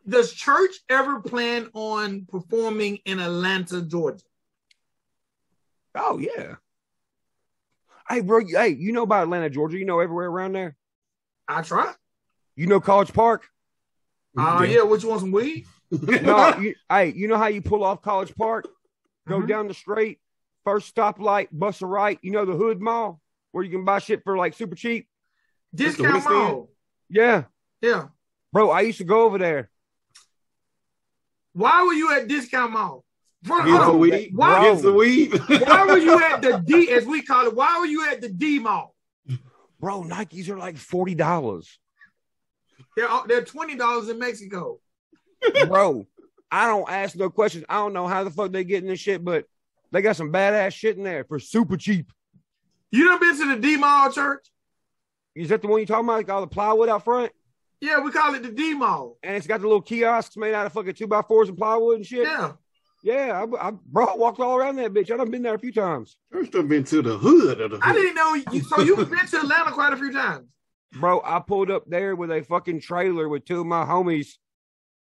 Does 0.08 0.32
church 0.32 0.76
ever 0.88 1.20
plan 1.20 1.68
on 1.72 2.26
performing 2.30 2.98
in 3.06 3.18
Atlanta, 3.18 3.82
Georgia? 3.82 4.24
Oh 5.96 6.18
yeah. 6.18 6.56
Hey, 8.08 8.20
bro. 8.20 8.40
Hey, 8.46 8.68
you 8.68 8.92
know 8.92 9.02
about 9.02 9.24
Atlanta, 9.24 9.50
Georgia? 9.50 9.78
You 9.78 9.84
know 9.84 10.00
everywhere 10.00 10.28
around 10.28 10.52
there. 10.52 10.76
I 11.48 11.62
try. 11.62 11.92
You 12.54 12.66
know 12.66 12.80
College 12.80 13.12
Park. 13.12 13.46
Uh 14.38 14.66
yeah, 14.68 14.82
what 14.82 15.02
you 15.02 15.08
want 15.08 15.20
some 15.20 15.32
weed? 15.32 15.64
No, 15.90 16.56
you, 16.60 16.74
hey, 16.90 17.12
you 17.16 17.26
know 17.28 17.38
how 17.38 17.46
you 17.46 17.62
pull 17.62 17.82
off 17.84 18.02
College 18.02 18.34
Park, 18.34 18.66
go 19.28 19.40
Mhm. 19.40 19.48
down 19.48 19.68
the 19.68 19.72
street, 19.74 20.18
first 20.64 20.94
stoplight, 20.94 21.48
bus 21.52 21.80
a 21.80 21.86
right. 21.86 22.18
You 22.22 22.32
know 22.32 22.44
the 22.44 22.52
Hood 22.56 22.80
Mall 22.80 23.20
where 23.52 23.64
you 23.64 23.70
can 23.70 23.84
buy 23.84 23.98
shit 24.00 24.22
for 24.24 24.36
like 24.36 24.52
super 24.54 24.74
cheap. 24.74 25.08
Discount 25.74 26.12
West 26.14 26.26
End? 26.26 26.34
mall. 26.36 26.70
Yeah, 27.08 27.44
Yeah. 27.80 28.08
bro. 28.52 28.70
I 28.70 28.82
used 28.82 28.98
to 28.98 29.04
go 29.04 29.22
over 29.22 29.38
there. 29.38 29.70
Why 31.54 31.82
were 31.84 31.94
you 31.94 32.12
at 32.12 32.28
discount 32.28 32.72
mall? 32.72 33.05
For- 33.46 33.64
Gets 33.64 33.84
the 33.86 33.92
weed. 33.96 34.30
Why- 34.34 34.62
Gets 34.70 34.82
the 34.82 34.92
weed. 34.92 35.32
Why 35.66 35.84
were 35.86 35.98
you 35.98 36.18
at 36.22 36.42
the 36.42 36.58
D, 36.64 36.90
as 36.92 37.04
we 37.06 37.22
call 37.22 37.46
it? 37.46 37.54
Why 37.54 37.78
were 37.78 37.86
you 37.86 38.06
at 38.10 38.20
the 38.20 38.28
D 38.28 38.58
mall? 38.58 38.94
Bro, 39.80 40.04
Nikes 40.04 40.48
are 40.48 40.56
like 40.58 40.76
forty 40.76 41.14
dollars. 41.14 41.78
They're 42.96 43.08
they're 43.28 43.44
twenty 43.44 43.76
dollars 43.76 44.08
in 44.08 44.18
Mexico. 44.18 44.80
bro. 45.68 46.06
I 46.50 46.66
don't 46.68 46.88
ask 46.90 47.16
no 47.16 47.28
questions. 47.28 47.64
I 47.68 47.74
don't 47.76 47.92
know 47.92 48.06
how 48.06 48.24
the 48.24 48.30
fuck 48.30 48.52
they 48.52 48.64
getting 48.64 48.88
this 48.88 49.00
shit, 49.00 49.24
but 49.24 49.44
they 49.90 50.00
got 50.00 50.16
some 50.16 50.32
badass 50.32 50.72
shit 50.72 50.96
in 50.96 51.02
there 51.02 51.24
for 51.24 51.38
super 51.38 51.76
cheap. 51.76 52.10
You 52.90 53.04
done 53.08 53.18
been 53.20 53.36
to 53.38 53.54
the 53.54 53.60
D 53.60 53.76
mall 53.76 54.10
church? 54.12 54.46
Is 55.34 55.48
that 55.50 55.60
the 55.60 55.68
one 55.68 55.80
you 55.80 55.86
talking 55.86 56.04
about? 56.06 56.14
Like 56.16 56.30
all 56.30 56.40
the 56.40 56.46
plywood 56.46 56.88
out 56.88 57.04
front, 57.04 57.32
Yeah, 57.80 58.00
we 58.00 58.10
call 58.12 58.34
it 58.34 58.42
the 58.42 58.50
D 58.52 58.74
mall. 58.74 59.18
and 59.22 59.36
it's 59.36 59.46
got 59.46 59.60
the 59.60 59.66
little 59.66 59.82
kiosks 59.82 60.36
made 60.36 60.54
out 60.54 60.64
of 60.66 60.72
fucking 60.72 60.94
two 60.94 61.06
by 61.06 61.20
fours 61.22 61.48
and 61.50 61.58
plywood 61.58 61.96
and 61.96 62.06
shit. 62.06 62.22
Yeah. 62.26 62.52
Yeah, 63.06 63.46
I, 63.60 63.68
I, 63.68 63.70
bro, 63.70 64.16
walked 64.16 64.40
all 64.40 64.56
around 64.56 64.74
that 64.76 64.92
bitch. 64.92 65.12
I 65.12 65.16
done 65.16 65.30
been 65.30 65.42
there 65.42 65.54
a 65.54 65.58
few 65.60 65.70
times, 65.70 66.16
First, 66.32 66.56
I've 66.56 66.68
been 66.68 66.82
to 66.86 67.02
the 67.02 67.16
hood 67.16 67.60
of 67.60 67.70
the 67.70 67.78
I 67.80 67.92
didn't 67.92 68.16
know 68.16 68.34
you 68.34 68.60
so 68.62 68.80
you've 68.80 69.08
been 69.08 69.26
to 69.28 69.36
Atlanta 69.42 69.70
quite 69.70 69.92
a 69.92 69.96
few 69.96 70.12
times. 70.12 70.48
bro. 70.92 71.22
I 71.24 71.38
pulled 71.38 71.70
up 71.70 71.84
there 71.86 72.16
with 72.16 72.32
a 72.32 72.42
fucking 72.42 72.80
trailer 72.80 73.28
with 73.28 73.44
two 73.44 73.60
of 73.60 73.66
my 73.66 73.84
homies 73.84 74.30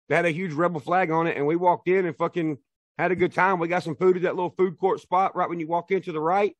that 0.10 0.16
had 0.16 0.26
a 0.26 0.32
huge 0.32 0.52
rebel 0.54 0.80
flag 0.80 1.12
on 1.12 1.28
it, 1.28 1.38
and 1.38 1.46
we 1.46 1.56
walked 1.56 1.88
in 1.90 2.08
and 2.08 2.18
fucking 2.18 2.58
had 2.98 3.12
a 3.12 3.16
good 3.16 3.34
time. 3.34 3.60
We 3.60 3.68
got 3.68 3.84
some 3.84 3.96
food 3.96 4.16
at 4.18 4.24
that 4.24 4.36
little 4.36 4.56
food 4.58 4.80
court 4.80 5.00
spot 5.00 5.36
right 5.36 5.48
when 5.48 5.60
you 5.60 5.68
walk 5.68 5.92
in 5.92 6.02
to 6.02 6.12
the 6.12 6.20
right. 6.20 6.56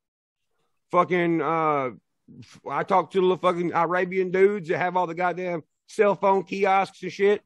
Fucking, 0.92 1.42
uh, 1.42 1.90
I 2.70 2.84
talked 2.84 3.14
to 3.14 3.18
the 3.20 3.26
little 3.26 3.38
fucking 3.38 3.72
Arabian 3.74 4.30
dudes 4.30 4.70
that 4.70 4.78
have 4.78 4.96
all 4.96 5.08
the 5.08 5.16
goddamn 5.16 5.64
cell 5.88 6.14
phone 6.14 6.44
kiosks 6.44 7.02
and 7.02 7.12
shit. 7.12 7.42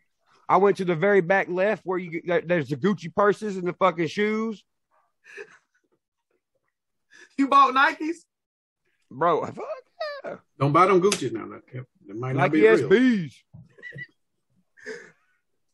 I 0.47 0.58
went 0.58 0.77
to 0.77 0.86
the 0.86 0.95
very 0.95 1.21
back 1.21 1.47
left 1.49 1.81
where 1.86 1.97
you 1.97 2.21
there- 2.25 2.41
there's 2.41 2.69
the 2.69 2.75
Gucci 2.75 3.13
purses 3.13 3.58
and 3.58 3.67
the 3.67 3.73
fucking 3.73 4.08
shoes, 4.08 4.63
You 7.38 7.47
bought 7.47 7.73
Nikes? 7.73 8.17
bro. 9.12 9.45
Fuck 9.45 9.58
yeah. 10.23 10.36
Don't 10.60 10.71
buy 10.71 10.86
them 10.88 11.01
Gucci 11.01 11.31
now. 11.31 11.47
That, 11.47 11.62
that 12.08 12.15
might 12.17 12.34
not 12.36 12.43
like 12.43 12.51
be 12.53 12.62
real. 12.62 12.89
SBs. 12.89 13.34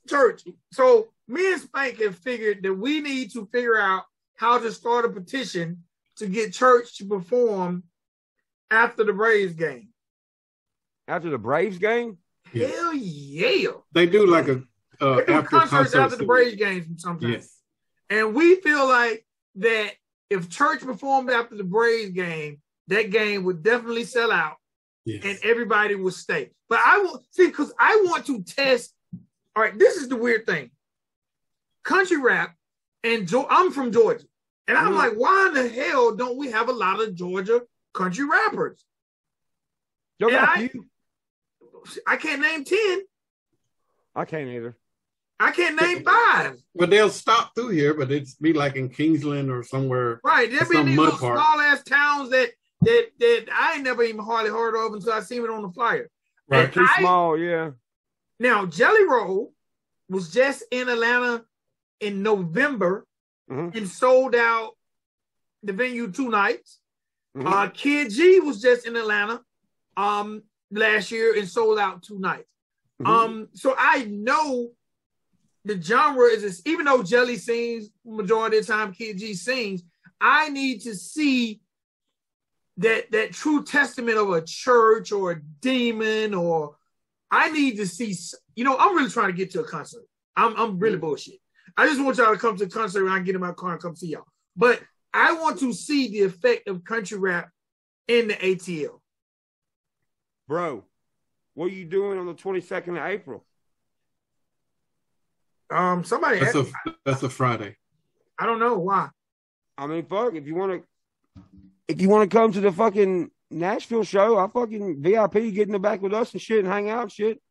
Church. 0.10 0.44
So 0.72 1.10
me 1.28 1.54
and 1.54 1.62
Spank 1.62 2.02
have 2.02 2.18
figured 2.18 2.64
that 2.64 2.74
we 2.74 3.00
need 3.02 3.32
to 3.34 3.46
figure 3.52 3.78
out 3.78 4.04
how 4.36 4.58
to 4.58 4.72
start 4.72 5.06
a 5.06 5.10
petition 5.10 5.84
to 6.18 6.28
get 6.28 6.54
church 6.54 6.98
to 6.98 7.06
perform 7.06 7.84
after 8.70 9.04
the 9.04 9.14
Braves 9.14 9.54
game. 9.54 9.90
After 11.08 11.30
the 11.30 11.38
Braves 11.38 11.78
game, 11.78 12.18
Yeah. 12.54 12.68
Hell 12.68 12.94
yeah. 12.94 13.68
They 13.94 14.06
do 14.06 14.26
like 14.28 14.48
a 14.48 14.64
uh, 15.00 15.16
They 15.18 15.26
do 15.26 15.34
after 15.34 15.50
concerts 15.50 15.70
concert 15.72 16.00
after 16.00 16.16
the. 16.18 16.26
Braves 16.26 16.56
games 16.56 17.02
sometimes. 17.02 17.32
Yes. 17.34 17.58
And 18.10 18.34
we 18.36 18.56
feel 18.56 18.88
like 18.88 19.26
that 19.56 19.92
if 20.30 20.50
church 20.50 20.82
performed 20.82 21.30
after 21.30 21.56
the 21.56 21.64
Braves 21.64 22.12
game, 22.12 22.62
that 22.88 23.10
game 23.10 23.44
would 23.46 23.64
definitely 23.64 24.04
sell 24.04 24.32
out 24.32 24.58
Yes. 25.06 25.24
and 25.26 25.40
everybody 25.44 25.96
would 25.96 26.14
stay. 26.14 26.52
But 26.70 26.80
I 26.86 27.00
will 27.00 27.24
see 27.32 27.48
because 27.48 27.74
I 27.80 28.02
want 28.06 28.26
to 28.28 28.44
test. 28.44 28.94
All 29.56 29.64
right, 29.64 29.78
this 29.78 29.98
is 29.98 30.08
the 30.10 30.16
weird 30.16 30.46
thing. 30.46 30.72
Country 31.84 32.18
rap, 32.18 32.56
and 33.04 33.28
Geo- 33.28 33.48
I'm 33.50 33.72
from 33.72 33.92
Georgia, 33.92 34.26
and 34.68 34.78
I'm 34.78 34.94
Mhm. 34.94 34.98
like, 34.98 35.14
why 35.14 35.48
in 35.48 35.54
the 35.56 35.68
hell 35.68 36.16
don't 36.16 36.38
we 36.38 36.52
have 36.52 36.70
a 36.70 36.74
lot 36.74 37.02
of 37.02 37.16
Georgia 37.16 37.62
country 37.94 38.24
rappers? 38.26 38.86
Y'all 40.20 40.30
got 40.30 40.50
I- 40.58 40.62
a 40.64 40.70
few? 40.70 40.86
I 42.08 42.16
can't 42.18 42.42
name 42.42 42.64
ten. 42.64 43.02
I 44.16 44.26
can't 44.26 44.50
either. 44.50 44.76
I 45.40 45.52
can't 45.52 45.80
name 45.82 46.04
five. 46.04 46.58
But 46.76 46.90
they'll 46.92 47.10
stop 47.10 47.56
through 47.56 47.70
here, 47.70 47.94
but 47.96 48.12
it's 48.12 48.36
be 48.36 48.54
like 48.54 48.76
in 48.76 48.90
Kingsland 48.90 49.50
or 49.50 49.64
somewhere. 49.64 50.20
Right. 50.24 50.52
There 50.52 50.60
be 50.66 50.76
Some 50.76 50.86
these 50.88 50.98
little 50.98 51.18
small 51.18 51.60
ass 51.60 51.84
towns 51.84 52.30
that 52.30 52.52
that 52.82 53.08
that 53.20 53.46
I 53.52 53.76
ain't 53.76 53.84
never 53.84 54.04
even 54.04 54.24
hardly 54.24 54.52
heard 54.52 54.76
of 54.76 54.94
until 54.94 55.14
I 55.14 55.22
seen 55.22 55.44
it 55.44 55.50
on 55.50 55.64
the 55.64 55.72
flyer. 55.72 56.10
Right. 56.48 56.66
And 56.66 56.74
Too 56.74 56.86
I- 56.88 57.00
small, 57.00 57.38
yeah. 57.38 57.72
Now, 58.40 58.66
Jelly 58.66 59.06
Roll 59.06 59.54
was 60.10 60.32
just 60.32 60.64
in 60.72 60.90
Atlanta 60.90 61.46
in 62.00 62.22
November 62.24 63.06
Mhm. 63.50 63.76
and 63.76 63.88
sold 63.88 64.36
out 64.36 64.72
the 65.64 65.74
venue 65.74 66.12
two 66.12 66.30
nights. 66.30 66.80
Mhm. 67.38 67.46
Uh, 67.52 67.70
Kidd 67.70 68.10
G 68.12 68.40
was 68.40 68.62
just 68.62 68.86
in 68.86 68.96
Atlanta 68.96 69.44
um, 69.98 70.44
last 70.72 71.12
year 71.12 71.38
and 71.38 71.48
sold 71.48 71.80
out 71.80 72.04
two 72.04 72.20
nights. 72.20 72.48
Mhm. 73.02 73.08
Um, 73.08 73.50
so 73.54 73.76
I 73.78 74.06
know 74.06 74.72
the 75.66 75.80
genre 75.82 76.26
is 76.26 76.42
this, 76.42 76.62
even 76.66 76.86
though 76.86 77.04
Jelly 77.04 77.38
sings 77.38 77.90
majority 78.06 78.58
of 78.58 78.66
the 78.66 78.74
time, 78.74 78.94
Kidd 78.94 79.18
G 79.18 79.34
sings. 79.34 79.84
I 80.20 80.50
need 80.50 80.82
to 80.82 80.96
see 80.96 81.62
that 82.78 83.12
that 83.12 83.34
true 83.34 83.64
testament 83.64 84.18
of 84.18 84.30
a 84.32 84.42
church 84.42 85.12
or 85.12 85.32
a 85.32 85.42
demon, 85.62 86.34
or 86.34 86.78
I 87.30 87.52
need 87.52 87.78
to 87.78 87.88
see. 87.88 88.16
You 88.56 88.64
know, 88.64 88.78
I'm 88.78 88.96
really 88.96 89.10
trying 89.10 89.28
to 89.28 89.34
get 89.34 89.52
to 89.52 89.62
a 89.62 89.64
concert. 89.64 90.04
I'm 90.36 90.56
I'm 90.56 90.80
really 90.80 90.98
bullshit. 90.98 91.40
I 91.78 91.88
just 91.88 92.04
want 92.04 92.18
y'all 92.18 92.34
to 92.34 92.40
come 92.40 92.58
to 92.58 92.66
the 92.66 92.72
concert 92.72 93.06
and 93.06 93.14
I 93.14 93.20
get 93.20 93.36
in 93.36 93.42
my 93.42 93.54
car 93.54 93.74
and 93.74 93.82
come 93.82 93.96
see 93.96 94.08
y'all. 94.08 94.26
But 94.56 94.82
I 95.14 95.34
want 95.34 95.60
to 95.60 95.74
see 95.74 96.10
the 96.10 96.22
effect 96.24 96.68
of 96.68 96.84
country 96.84 97.18
rap 97.18 97.50
in 98.08 98.30
the 98.30 98.36
ATL. 98.36 99.01
Bro, 100.52 100.84
what 101.54 101.68
are 101.68 101.74
you 101.74 101.86
doing 101.86 102.20
on 102.20 102.26
the 102.26 102.34
22nd 102.34 102.90
of 102.90 103.06
April? 103.10 103.46
Um, 105.70 106.04
somebody, 106.04 106.40
That's 106.40 106.54
asked- 106.58 106.74
a 106.86 106.96
that's 107.06 107.24
a 107.24 107.30
Friday. 107.30 107.78
I 108.38 108.46
don't 108.46 108.60
know 108.60 108.78
why. 108.78 109.12
I 109.78 109.88
mean, 109.88 110.06
fuck, 110.08 110.36
if 110.36 110.46
you 110.46 110.56
want 110.56 110.84
to, 110.84 111.42
if 111.88 112.02
you 112.02 112.10
want 112.10 112.30
to 112.30 112.38
come 112.38 112.52
to 112.52 112.60
the 112.60 112.70
fucking 112.70 113.32
Nashville 113.50 114.04
show, 114.04 114.38
I 114.38 114.50
fucking 114.50 115.02
VIP 115.02 115.54
get 115.54 115.68
in 115.68 115.72
the 115.72 115.80
back 115.80 116.02
with 116.02 116.14
us 116.14 116.34
and 116.34 116.42
shit 116.42 116.60
and 116.60 116.68
hang 116.68 116.90
out 116.90 117.04
and 117.04 117.12
shit. 117.14 117.42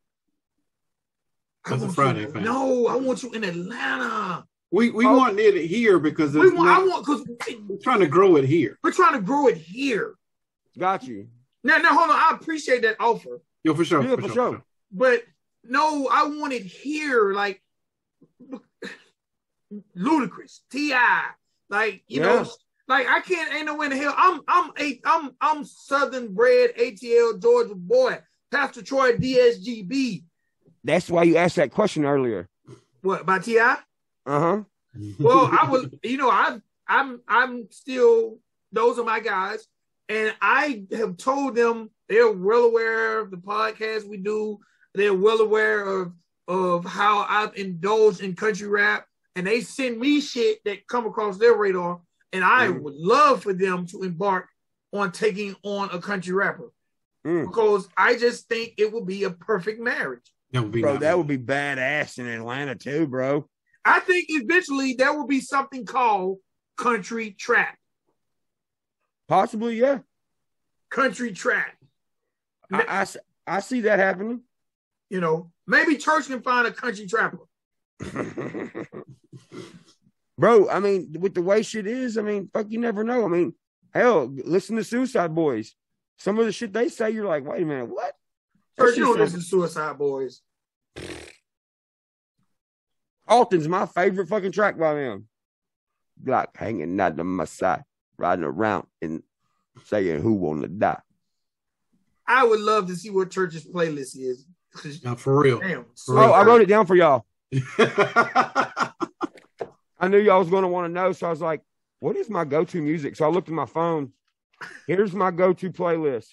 I 1.64 1.70
That's 1.70 1.84
a 1.84 1.88
Friday, 1.88 2.26
you- 2.26 2.32
No, 2.42 2.86
I 2.86 2.96
want 2.96 3.22
you 3.22 3.32
in 3.32 3.44
Atlanta. 3.44 4.44
We 4.70 4.90
we 4.90 5.06
Oh. 5.06 5.16
want 5.16 5.40
it 5.40 5.54
here 5.66 5.98
because 5.98 6.34
We 6.34 6.48
it's 6.48 6.52
want, 6.54 6.68
I 6.68 6.84
want 6.84 7.06
because 7.06 7.26
we're 7.66 7.78
trying 7.82 8.00
to 8.00 8.08
grow 8.08 8.36
it 8.36 8.44
here. 8.44 8.78
we're 8.84 8.92
trying 8.92 9.14
to 9.14 9.22
grow 9.22 9.46
it 9.46 9.56
here. 9.56 10.16
Got 10.78 11.04
you. 11.08 11.28
Now, 11.64 11.78
now 11.78 11.90
hold 11.90 12.10
on. 12.10 12.16
I 12.16 12.30
appreciate 12.40 12.82
that 12.82 12.96
offer, 13.00 13.40
Yo, 13.64 13.74
for 13.74 13.84
sure. 13.84 14.02
Yeah, 14.02 14.16
for, 14.16 14.22
for 14.22 14.28
sure. 14.28 14.34
sure. 14.52 14.64
but 14.92 15.24
no, 15.64 16.08
I 16.10 16.24
want 16.24 16.52
it 16.52 16.62
here. 16.62 17.32
Like 17.32 17.62
Ludacris, 19.96 20.60
T.I., 20.70 21.24
like 21.68 22.02
you 22.08 22.20
Yeah. 22.20 22.42
know, 22.42 22.50
like 22.88 23.06
I 23.06 23.20
can't. 23.20 23.52
Ain't 23.54 23.66
no 23.66 23.76
way 23.76 23.86
in 23.86 23.92
the 23.92 23.98
hell. 23.98 24.14
I'm 24.16 24.40
I'm 24.48 24.72
a 24.78 25.00
I'm 25.04 25.30
I'm 25.40 25.64
Southern 25.64 26.34
bred 26.34 26.70
ATL 26.76 27.40
Georgia 27.40 27.74
boy. 27.74 28.18
Pastor 28.50 28.82
Troy 28.82 29.12
DSGB. 29.16 30.24
That's 30.82 31.08
why 31.08 31.22
you 31.22 31.36
asked 31.36 31.56
that 31.56 31.70
question 31.70 32.04
earlier. 32.04 32.48
What 33.02 33.24
by 33.24 33.38
T.I.? 33.38 33.76
Uh 34.26 34.40
huh. 34.40 34.62
Well, 35.20 35.48
I 35.52 35.68
was, 35.70 35.86
you 36.02 36.16
know, 36.16 36.28
I, 36.30 36.58
I'm, 36.88 37.20
I'm 37.28 37.68
still. 37.70 38.38
Those 38.72 38.98
are 38.98 39.04
my 39.04 39.20
guys, 39.20 39.66
and 40.10 40.34
I 40.42 40.84
have 40.92 41.16
told 41.16 41.54
them 41.54 41.88
they're 42.08 42.32
well 42.32 42.64
aware 42.64 43.20
of 43.20 43.30
the 43.30 43.36
podcast 43.36 44.08
we 44.08 44.16
do. 44.16 44.58
They're 44.94 45.14
well 45.14 45.40
aware 45.40 45.86
of 45.86 46.12
of 46.48 46.84
how 46.84 47.24
I've 47.28 47.54
indulged 47.56 48.20
in 48.22 48.34
country 48.34 48.66
rap, 48.66 49.06
and 49.36 49.46
they 49.46 49.60
send 49.60 50.00
me 50.00 50.20
shit 50.20 50.58
that 50.64 50.84
come 50.88 51.06
across 51.06 51.38
their 51.38 51.54
radar, 51.56 52.00
and 52.32 52.42
I 52.42 52.66
Mhm. 52.66 52.80
would 52.82 52.94
love 52.96 53.44
for 53.44 53.52
them 53.52 53.86
to 53.86 54.02
embark 54.02 54.48
on 54.92 55.12
taking 55.12 55.54
on 55.62 55.90
a 55.92 56.00
country 56.00 56.34
rapper 56.34 56.72
Mm. 57.24 57.46
because 57.46 57.88
I 57.96 58.16
just 58.16 58.48
think 58.48 58.74
it 58.78 58.92
would 58.92 59.06
be 59.06 59.22
a 59.22 59.30
perfect 59.30 59.80
marriage. 59.80 60.28
That 60.50 60.62
would 60.64 60.72
be 60.72 60.80
Bro, 60.80 60.94
nice. 60.94 61.00
that 61.02 61.16
would 61.18 61.28
be 61.28 61.38
badass 61.38 62.18
in 62.18 62.26
Atlanta 62.26 62.74
too, 62.74 63.06
bro. 63.06 63.48
I 63.84 64.00
think 64.00 64.26
eventually 64.28 64.94
there 64.94 65.12
will 65.16 65.28
be 65.28 65.40
something 65.40 65.84
called 65.86 66.38
country 66.76 67.30
trap. 67.30 67.78
Possibly, 69.30 69.78
yeah. 69.78 70.00
Country 70.90 71.32
trap. 71.32 71.76
I 72.72 73.60
see 73.60 73.82
that 73.82 74.00
happening. 74.00 74.40
You 75.08 75.20
know, 75.20 75.52
maybe 75.68 75.96
church 75.96 76.26
can 76.26 76.42
find 76.42 76.66
a 76.66 76.72
country 76.72 77.06
trapper. 77.06 77.38
Bro, 80.38 80.68
I 80.68 80.80
mean, 80.80 81.14
with 81.20 81.34
the 81.34 81.42
way 81.42 81.62
shit 81.62 81.86
is, 81.86 82.18
I 82.18 82.22
mean, 82.22 82.50
fuck, 82.52 82.66
you 82.70 82.80
never 82.80 83.04
know. 83.04 83.24
I 83.24 83.28
mean, 83.28 83.54
hell, 83.94 84.26
listen 84.26 84.74
to 84.76 84.84
Suicide 84.84 85.32
Boys. 85.32 85.76
Some 86.18 86.36
of 86.40 86.46
the 86.46 86.52
shit 86.52 86.72
they 86.72 86.88
say, 86.88 87.10
you're 87.10 87.26
like, 87.26 87.44
wait 87.46 87.62
a 87.62 87.66
minute, 87.66 87.88
what? 87.88 88.14
Church, 88.76 88.96
you 88.96 89.04
don't 89.04 89.18
listen 89.18 89.38
to 89.38 89.46
Suicide 89.46 89.96
Boys. 89.96 90.42
Alton's 93.28 93.68
my 93.68 93.86
favorite 93.86 94.28
fucking 94.28 94.50
track 94.50 94.76
by 94.76 94.94
them. 94.94 95.28
Glock 96.20 96.48
hanging 96.56 96.98
out 96.98 97.16
to 97.16 97.22
my 97.22 97.44
side, 97.44 97.84
riding 98.20 98.44
around 98.44 98.86
and 99.02 99.22
saying 99.84 100.20
who 100.20 100.34
wanna 100.34 100.68
die. 100.68 101.00
I 102.26 102.44
would 102.44 102.60
love 102.60 102.86
to 102.88 102.96
see 102.96 103.10
what 103.10 103.30
church's 103.30 103.66
playlist 103.66 104.16
is. 104.16 104.46
Now, 105.02 105.16
for 105.16 105.40
real. 105.40 105.58
Damn. 105.58 105.86
For 105.96 106.18
Oh, 106.18 106.26
real. 106.26 106.32
I 106.34 106.42
wrote 106.42 106.60
it 106.60 106.66
down 106.66 106.86
for 106.86 106.94
y'all. 106.94 107.26
I 107.78 108.92
knew 110.08 110.18
y'all 110.18 110.38
was 110.38 110.50
gonna 110.50 110.68
want 110.68 110.86
to 110.86 110.92
know, 110.92 111.12
so 111.12 111.26
I 111.26 111.30
was 111.30 111.40
like, 111.40 111.62
what 111.98 112.16
is 112.16 112.30
my 112.30 112.44
go-to 112.44 112.80
music? 112.80 113.16
So 113.16 113.26
I 113.26 113.28
looked 113.28 113.48
at 113.48 113.54
my 113.54 113.66
phone. 113.66 114.12
Here's 114.86 115.12
my 115.12 115.30
go-to 115.30 115.70
playlist. 115.72 116.28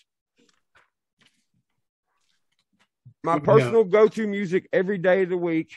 My 3.23 3.35
Yeah. 3.35 3.39
personal 3.39 3.83
go-to 3.83 4.27
music 4.27 4.69
every 4.71 4.97
day 4.97 5.23
of 5.23 5.29
the 5.29 5.37
week 5.37 5.73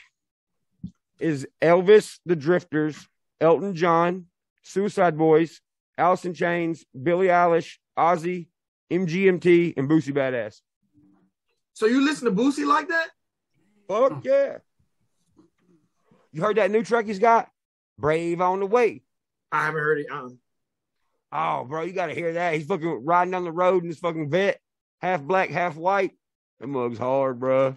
is 1.19 1.47
Elvis, 1.61 2.19
The 2.25 2.35
Drifters, 2.35 3.07
Elton 3.41 3.75
John, 3.75 4.27
Suicide 4.61 5.17
Boys, 5.17 5.61
Alice 6.01 6.25
in 6.25 6.33
Chains, 6.33 6.83
Billie 6.99 7.27
Eilish, 7.27 7.77
Ozzy, 7.97 8.47
MGMT, 8.91 9.75
and 9.77 9.87
Boosie 9.87 10.11
Badazz. 10.13 10.61
So 11.73 11.85
you 11.85 12.03
listen 12.03 12.25
to 12.25 12.31
Boosie 12.31 12.65
like 12.65 12.87
that? 12.87 13.09
Fuck 13.87 14.25
yeah. 14.25 14.57
You 16.33 16.41
heard 16.41 16.57
that 16.57 16.71
new 16.71 16.83
track 16.83 17.05
he's 17.05 17.19
got? 17.19 17.49
Brave 17.99 18.41
on 18.41 18.61
the 18.61 18.65
way. 18.65 19.03
I 19.51 19.65
haven't 19.65 19.79
heard 19.81 19.99
it. 19.99 20.07
Uh, 20.11 20.29
Oh, 21.33 21.63
bro, 21.63 21.83
you 21.83 21.93
gotta 21.93 22.13
hear 22.13 22.33
that. 22.33 22.55
He's 22.55 22.65
fucking 22.65 23.05
riding 23.05 23.31
down 23.31 23.45
the 23.45 23.51
road 23.53 23.83
in 23.83 23.89
his 23.89 23.99
fucking 23.99 24.29
vet, 24.29 24.59
half 24.99 25.21
black, 25.21 25.49
half 25.49 25.77
white. 25.77 26.11
That 26.59 26.67
mug's 26.67 26.97
hard, 26.97 27.39
bro. 27.39 27.75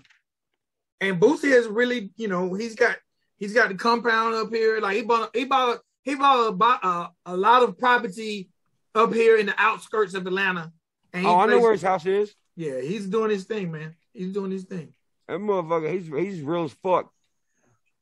and 1.00 1.20
Boosie 1.20 1.52
has 1.52 1.68
really, 1.68 2.10
you 2.16 2.26
know, 2.26 2.52
he's 2.54 2.74
got 2.74 2.96
he's 3.37 3.54
got 3.54 3.68
the 3.68 3.76
compound 3.76 4.34
up 4.34 4.48
here. 4.50 4.80
Like 4.80 4.96
he 4.96 5.02
bought 5.02 5.37
he 5.37 5.44
bought 5.44 5.78
he 6.04 6.14
bought 6.14 6.48
a, 6.48 6.52
bought 6.52 6.84
a, 6.84 7.10
a 7.26 7.36
lot 7.36 7.62
of 7.62 7.78
property 7.78 8.48
up 8.94 9.12
here 9.12 9.36
in 9.36 9.46
the 9.46 9.54
outskirts 9.58 10.14
of 10.14 10.26
Atlanta. 10.26 10.72
And 11.12 11.26
Oh, 11.26 11.38
I 11.38 11.46
know 11.46 11.60
where 11.60 11.72
his 11.72 11.82
house 11.82 12.06
is. 12.06 12.34
Yeah, 12.56 12.80
he's 12.80 13.06
doing 13.06 13.30
his 13.30 13.44
thing, 13.44 13.72
man. 13.72 13.96
He's 14.12 14.32
doing 14.32 14.50
his 14.50 14.64
thing. 14.64 14.92
That 15.28 15.38
motherfucker, 15.40 15.92
he's 15.92 16.06
he's 16.06 16.42
real 16.42 16.64
as 16.64 16.72
fuck. 16.82 17.10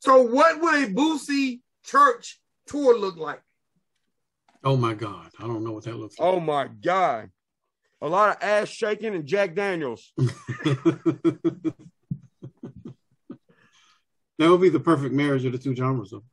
So 0.01 0.23
what 0.23 0.61
would 0.61 0.85
a 0.85 0.87
Boosie 0.93 1.61
church 1.85 2.41
tour 2.67 2.99
look 2.99 3.17
like? 3.17 3.41
oh 4.65 4.77
my 4.77 4.95
God. 4.95 5.29
I 5.39 5.47
don't 5.47 5.65
know 5.65 5.73
what 5.73 5.85
that 5.85 5.97
looks 5.97 6.19
like. 6.19 6.29
Oh 6.29 6.41
my 6.41 6.69
god. 6.69 7.31
A 8.01 8.09
lot 8.09 8.37
of 8.37 8.43
ass 8.43 8.69
shaking 8.69 9.15
and 9.15 9.27
Jack 9.27 9.55
Daniels. 9.55 10.13
that 10.17 11.75
would 14.39 14.61
be 14.61 14.69
the 14.69 14.81
perfect 14.81 15.15
marriage 15.15 15.45
of 15.45 15.53
the 15.53 15.59
two 15.59 15.75
genres. 15.75 16.11
Though. 16.11 16.25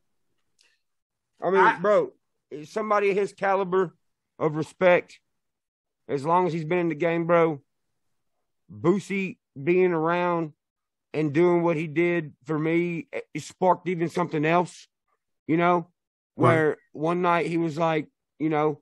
I 1.42 1.50
mean, 1.50 1.62
I- 1.62 1.80
bro, 1.80 2.12
somebody 2.66 3.12
of 3.12 3.18
his 3.18 3.34
caliber 3.34 3.96
of 4.38 4.56
respect, 4.56 5.20
as 6.08 6.26
long 6.26 6.48
as 6.48 6.54
he's 6.54 6.66
been 6.66 6.80
in 6.80 6.90
the 6.90 6.96
game, 6.96 7.26
bro, 7.26 7.62
Boosie 8.72 9.38
being 9.62 9.92
around 9.92 10.54
and 11.14 11.34
doing 11.34 11.64
what 11.64 11.76
he 11.76 11.88
did 11.88 12.34
for 12.46 12.58
me, 12.58 13.08
it 13.34 13.42
sparked 13.42 13.88
even 13.88 14.10
something 14.10 14.46
else, 14.46 14.88
you 15.48 15.58
know, 15.58 15.88
where 16.36 16.78
one 16.94 17.22
night 17.22 17.48
he 17.48 17.58
was 17.58 17.78
like, 17.78 18.08
you 18.38 18.50
know, 18.50 18.82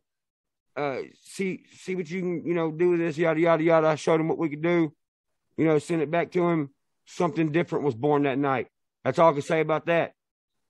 uh, 0.76 1.00
see, 1.24 1.63
see 1.74 1.96
what 1.96 2.10
you 2.10 2.22
can, 2.22 2.46
you 2.46 2.54
know, 2.54 2.70
do 2.72 2.91
with 2.91 3.00
this, 3.00 3.17
yada, 3.17 3.39
yada, 3.39 3.63
yada. 3.63 3.88
I 3.88 3.96
showed 3.96 4.20
him 4.20 4.28
what 4.28 4.38
we 4.38 4.50
could 4.50 4.62
do, 4.62 4.93
you 5.58 5.65
know, 5.65 5.80
send 5.80 6.02
it 6.02 6.12
back 6.12 6.32
to 6.34 6.48
him. 6.48 6.70
Something 7.06 7.52
different 7.52 7.86
was 7.86 7.96
born 7.96 8.24
that 8.24 8.38
night. 8.38 8.67
That's 9.04 9.17
all 9.17 9.30
I 9.30 9.34
can 9.34 9.41
say 9.41 9.62
about 9.62 9.86
that. 9.86 10.13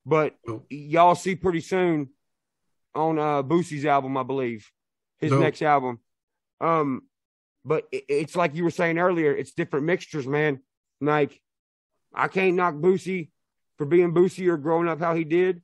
But 0.08 0.36
Dope. 0.48 0.65
y'all 0.70 1.15
see 1.15 1.36
pretty 1.36 1.60
soon 1.60 2.10
on 2.96 3.20
uh 3.20 3.43
Boosie's 3.43 3.86
album, 3.86 4.15
I 4.15 4.24
believe, 4.24 4.72
his 5.20 5.34
next 5.34 5.62
album. 5.62 6.00
Um, 6.62 7.02
but 7.65 7.88
it, 7.91 8.06
it's 8.08 8.36
like 8.36 8.56
you 8.56 8.63
were 8.63 8.72
saying 8.72 8.98
earlier, 8.98 9.36
it's 9.36 9.52
different 9.52 9.86
mixtures, 9.86 10.26
man. 10.26 10.62
Like, 11.02 11.41
I 12.13 12.30
can't 12.30 12.56
knock 12.56 12.76
Boosie 12.76 13.32
for 13.78 13.86
being 13.86 14.13
Boosie 14.13 14.48
or 14.48 14.56
growing 14.56 14.88
up 14.88 15.00
how 15.00 15.13
he 15.13 15.26
did. 15.26 15.62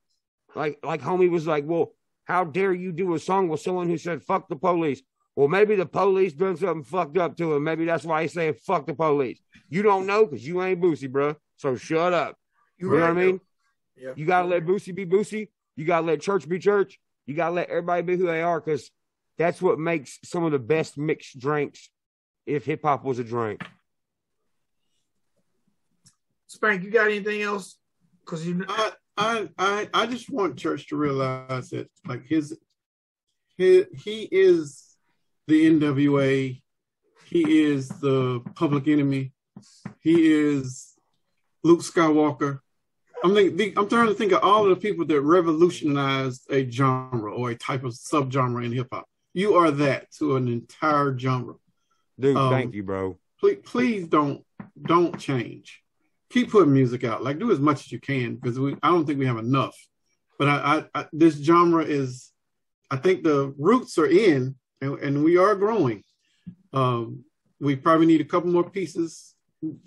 Like, 0.56 0.78
like 0.84 1.02
homie 1.02 1.32
was 1.32 1.48
like, 1.48 1.64
well, 1.66 1.94
how 2.26 2.44
dare 2.44 2.74
you 2.74 2.92
do 2.92 3.16
a 3.16 3.20
song 3.20 3.48
with 3.48 3.62
someone 3.62 3.88
who 3.88 3.98
said 3.98 4.24
fuck 4.24 4.50
the 4.50 4.58
police? 4.58 5.02
Well, 5.38 5.48
maybe 5.48 5.76
the 5.76 5.86
police 5.86 6.34
done 6.34 6.58
something 6.58 6.84
fucked 6.84 7.18
up 7.18 7.38
to 7.38 7.54
him. 7.54 7.64
Maybe 7.64 7.86
that's 7.86 8.04
why 8.04 8.24
he's 8.24 8.34
saying 8.34 8.56
fuck 8.56 8.86
the 8.86 8.94
police. 8.94 9.42
You 9.70 9.84
don't 9.84 10.06
know 10.06 10.26
because 10.26 10.46
you 10.46 10.62
ain't 10.62 10.82
Boosie, 10.82 11.10
bro. 11.10 11.38
So 11.56 11.78
shut 11.78 12.12
up. 12.12 12.36
You 12.78 12.92
know 12.92 13.00
what 13.00 13.10
I 13.10 13.14
mean? 13.14 13.40
Yeah. 13.96 14.14
You 14.16 14.26
gotta 14.26 14.48
let 14.48 14.66
Boosie 14.66 14.96
be 14.96 15.06
Boosie. 15.06 15.50
You 15.76 15.86
gotta 15.86 16.06
let 16.06 16.22
church 16.22 16.48
be 16.48 16.60
church. 16.60 17.00
You 17.26 17.36
gotta 17.36 17.56
let 17.56 17.70
everybody 17.70 18.02
be 18.02 18.18
who 18.18 18.28
they 18.28 18.42
are 18.42 18.60
because 18.60 18.92
that's 19.38 19.62
what 19.62 19.80
makes 19.80 20.20
some 20.24 20.44
of 20.44 20.52
the 20.52 20.60
best 20.60 20.98
mixed 20.98 21.40
drinks. 21.40 21.90
If 22.46 22.66
hip 22.66 22.82
hop 22.84 23.06
was 23.06 23.20
a 23.20 23.24
drink, 23.24 23.62
Spank, 26.54 26.84
you 26.84 26.92
got 26.92 27.08
anything 27.08 27.42
else? 27.42 27.78
Because 28.24 28.46
you 28.46 28.64
I, 28.68 28.92
I, 29.18 29.50
I, 29.58 29.90
I 29.94 30.06
just 30.06 30.30
want 30.30 30.58
church 30.58 30.88
to 30.90 30.96
realize 30.96 31.70
that, 31.72 31.90
like 32.08 32.26
his, 32.26 32.58
his, 33.58 33.88
he 34.04 34.28
is 34.32 34.96
the 35.48 35.70
NWA. 35.70 36.62
He 37.26 37.64
is 37.64 37.90
the 37.90 38.42
Public 38.56 38.88
Enemy. 38.88 39.34
He 40.02 40.32
is 40.32 40.94
Luke 41.64 41.82
Skywalker. 41.82 42.60
I'm 43.24 43.36
I'm 43.38 43.90
trying 43.90 44.08
to 44.08 44.14
think 44.14 44.34
of 44.34 44.44
all 44.44 44.64
of 44.64 44.70
the 44.70 44.76
people 44.76 45.06
that 45.06 45.22
revolutionized 45.22 46.46
a 46.52 46.70
genre 46.70 47.32
or 47.34 47.52
a 47.52 47.56
type 47.56 47.84
of 47.84 47.94
subgenre 47.94 48.66
in 48.66 48.72
hip 48.72 48.90
hop. 48.92 49.08
You 49.34 49.56
are 49.56 49.72
that 49.72 50.12
to 50.20 50.36
an 50.36 50.48
entire 50.48 51.18
genre. 51.18 51.56
dude. 52.20 52.36
Um, 52.38 52.52
thank 52.52 52.74
you, 52.76 52.84
bro. 52.84 53.18
Please, 53.40 53.58
please 53.64 54.08
don't 54.08 54.44
don't 54.82 55.18
change. 55.20 55.82
Keep 56.32 56.52
putting 56.52 56.74
music 56.74 57.04
out. 57.04 57.24
Like 57.24 57.40
do 57.40 57.52
as 57.52 57.60
much 57.60 57.82
as 57.86 57.92
you 57.92 58.00
can 58.00 58.36
because 58.36 58.60
we 58.60 58.76
I 58.84 58.90
don't 58.90 59.06
think 59.06 59.20
we 59.20 59.26
have 59.26 59.38
enough. 59.38 59.78
But 60.38 60.48
I, 60.50 60.56
I, 60.94 61.02
I 61.02 61.06
this 61.14 61.36
genre 61.36 61.84
is 61.84 62.32
I 62.92 62.98
think 62.98 63.24
the 63.24 63.54
roots 63.58 63.98
are 63.98 64.08
in 64.08 64.56
and, 64.82 65.00
and 65.00 65.24
we 65.24 65.38
are 65.38 65.56
growing. 65.56 66.04
Um, 66.74 67.24
we 67.60 67.76
probably 67.76 68.06
need 68.08 68.22
a 68.22 68.26
couple 68.26 68.50
more 68.52 68.70
pieces. 68.70 69.36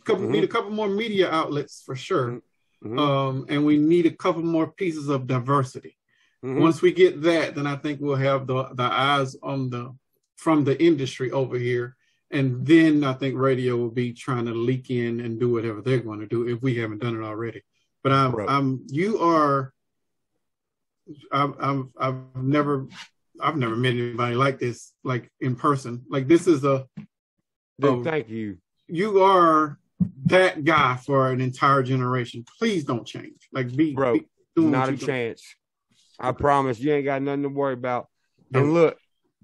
Couple 0.07 0.25
Mhm. 0.25 0.31
need 0.31 0.45
a 0.45 0.49
couple 0.49 0.71
more 0.71 0.89
media 0.89 1.31
outlets 1.31 1.83
for 1.85 1.95
sure. 1.95 2.41
Mhm. 2.85 2.99
um, 2.99 3.47
and 3.49 3.65
we 3.65 3.79
need 3.79 4.07
a 4.07 4.11
couple 4.11 4.43
more 4.43 4.71
pieces 4.71 5.09
of 5.09 5.27
diversity. 5.27 5.97
Mhm. 6.45 6.61
Once 6.61 6.83
we 6.83 6.93
get 6.93 7.23
that, 7.23 7.55
then 7.55 7.67
I 7.67 7.77
think 7.77 8.01
we'll 8.01 8.17
have 8.17 8.47
the 8.47 8.65
the 8.75 8.83
eyes 8.85 9.37
on 9.43 9.71
the 9.71 9.95
from 10.37 10.65
the 10.65 10.81
industry 10.83 11.31
over 11.31 11.59
here, 11.59 11.97
and 12.31 12.67
then 12.67 13.03
I 13.03 13.15
think 13.15 13.37
radio 13.37 13.77
will 13.77 13.91
be 13.91 14.13
trying 14.13 14.45
to 14.47 14.55
leak 14.55 14.91
in 14.91 15.21
and 15.21 15.41
do 15.41 15.49
whatever 15.51 15.81
they're 15.81 16.01
going 16.01 16.21
to 16.21 16.27
do 16.27 16.47
if 16.47 16.61
we 16.63 16.77
haven't 16.77 17.01
done 17.01 17.17
it 17.17 17.25
already. 17.25 17.63
But 18.03 18.13
I'm, 18.13 18.31
Bro. 18.33 18.47
I'm 18.47 18.87
you 18.89 19.19
are. 19.21 19.73
I've, 21.33 21.55
I've 21.61 21.85
I've 21.99 22.37
never 22.37 22.87
I've 23.41 23.57
never 23.57 23.77
met 23.77 23.95
anybody 23.95 24.35
like 24.35 24.59
this 24.59 24.93
like 25.03 25.31
in 25.41 25.57
person. 25.57 26.05
Like 26.09 26.29
this 26.29 26.47
is 26.47 26.65
a 26.65 26.87
Dude, 27.81 27.91
um, 27.91 28.05
thank 28.05 28.29
you. 28.29 28.59
you 28.89 29.23
are 29.23 29.79
that 30.27 30.65
guy 30.65 30.97
for 30.97 31.31
an 31.31 31.41
entire 31.41 31.83
generation. 31.83 32.45
Please 32.59 32.85
don't 32.85 33.07
change. 33.07 33.49
Like 33.53 33.75
be, 33.75 33.95
Bro, 33.95 34.15
be 34.15 34.29
doing 34.55 34.71
Not 34.71 34.89
a 34.89 34.97
chance. 34.97 35.43
I 36.19 36.33
promise 36.33 36.81
you 36.81 36.93
ain't 36.93 37.05
got 37.05 37.23
nothing 37.23 37.43
to 37.43 37.49
worry 37.49 37.75
about. 37.75 38.09
And 38.53 38.73
look, 38.73 38.97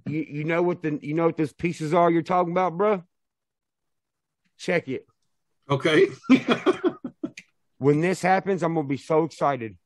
you, 0.07 0.25
you 0.29 0.45
know 0.45 0.63
what 0.63 0.83
the 0.83 0.99
you 1.03 1.15
know 1.15 1.27
what 1.27 1.37
those 1.37 1.53
pieces 1.53 1.93
are 1.93 2.11
you're 2.11 2.23
talking 2.23 2.53
about, 2.53 2.77
bro? 2.77 3.03
Check 4.59 4.89
it. 4.89 5.07
Okay. 5.69 6.09
When 7.83 8.01
this 8.01 8.23
happens, 8.23 8.63
I'm 8.63 8.75
gonna 8.75 8.87
be 8.87 8.97
so 8.97 9.25
excited. 9.25 9.77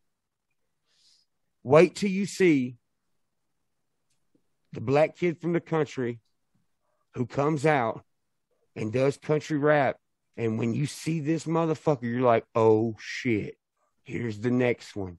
Wait 1.63 1.95
till 1.95 2.11
you 2.11 2.27
see 2.27 2.77
the 4.75 4.83
black 4.83 5.17
kid 5.17 5.41
from 5.41 5.55
the 5.55 5.63
country 5.63 6.21
who 7.15 7.25
comes 7.25 7.65
out 7.65 8.05
and 8.77 8.93
does 8.93 9.17
country 9.17 9.57
rap. 9.57 9.97
And 10.37 10.59
when 10.59 10.75
you 10.75 10.87
see 10.87 11.21
this 11.21 11.45
motherfucker, 11.45 12.03
you're 12.03 12.21
like, 12.21 12.45
oh 12.55 12.95
shit, 12.99 13.57
here's 14.05 14.39
the 14.39 14.51
next 14.51 14.95
one. 14.95 15.19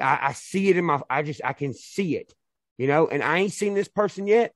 I, 0.00 0.18
I 0.22 0.32
see 0.32 0.68
it 0.68 0.76
in 0.76 0.84
my 0.84 1.00
I 1.08 1.22
just 1.22 1.40
I 1.44 1.52
can 1.52 1.74
see 1.74 2.16
it, 2.16 2.34
you 2.78 2.86
know, 2.88 3.06
and 3.08 3.22
I 3.22 3.38
ain't 3.38 3.52
seen 3.52 3.74
this 3.74 3.88
person 3.88 4.26
yet. 4.26 4.52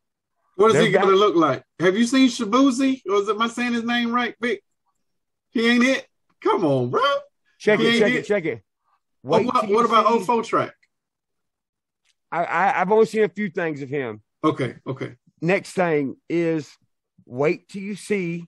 what 0.56 0.68
is 0.68 0.72
They're 0.74 0.86
he 0.86 0.92
gonna 0.92 1.12
look 1.12 1.36
like? 1.36 1.62
Have 1.78 1.96
you 1.96 2.04
seen 2.06 2.28
Shaboozey? 2.28 3.02
Or 3.08 3.16
is 3.16 3.28
it 3.28 3.32
am 3.36 3.42
I 3.42 3.48
saying 3.48 3.74
his 3.74 3.84
name 3.84 4.12
right, 4.12 4.34
Vic? 4.40 4.62
He 5.50 5.68
ain't 5.68 5.84
it? 5.84 6.06
Come 6.42 6.64
on, 6.64 6.90
bro. 6.90 7.02
Check 7.58 7.78
He 7.80 7.96
it, 7.96 7.98
check 8.00 8.12
it. 8.12 8.16
it, 8.16 8.26
check 8.26 8.44
it. 8.44 8.62
Oh, 9.30 9.42
what, 9.42 9.42
Wait 9.42 9.46
what, 9.46 9.68
what 9.68 9.84
about 9.86 10.22
04 10.24 10.42
track? 10.42 10.74
I, 12.32 12.44
I 12.44 12.80
I've 12.80 12.90
only 12.90 13.06
seen 13.06 13.24
a 13.24 13.28
few 13.28 13.50
things 13.50 13.82
of 13.82 13.88
him. 13.88 14.22
Okay, 14.42 14.76
okay. 14.86 15.14
next 15.40 15.72
thing 15.72 16.16
is 16.28 16.70
wait 17.24 17.68
till 17.68 17.82
you 17.82 17.94
see 17.96 18.46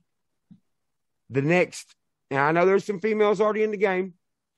the 1.29 1.41
next. 1.41 1.95
Now 2.31 2.45
I 2.45 2.51
know 2.51 2.65
there's 2.65 2.85
some 2.85 2.99
females 2.99 3.41
already 3.41 3.63
in 3.63 3.71
the 3.71 3.77
game. 3.77 4.13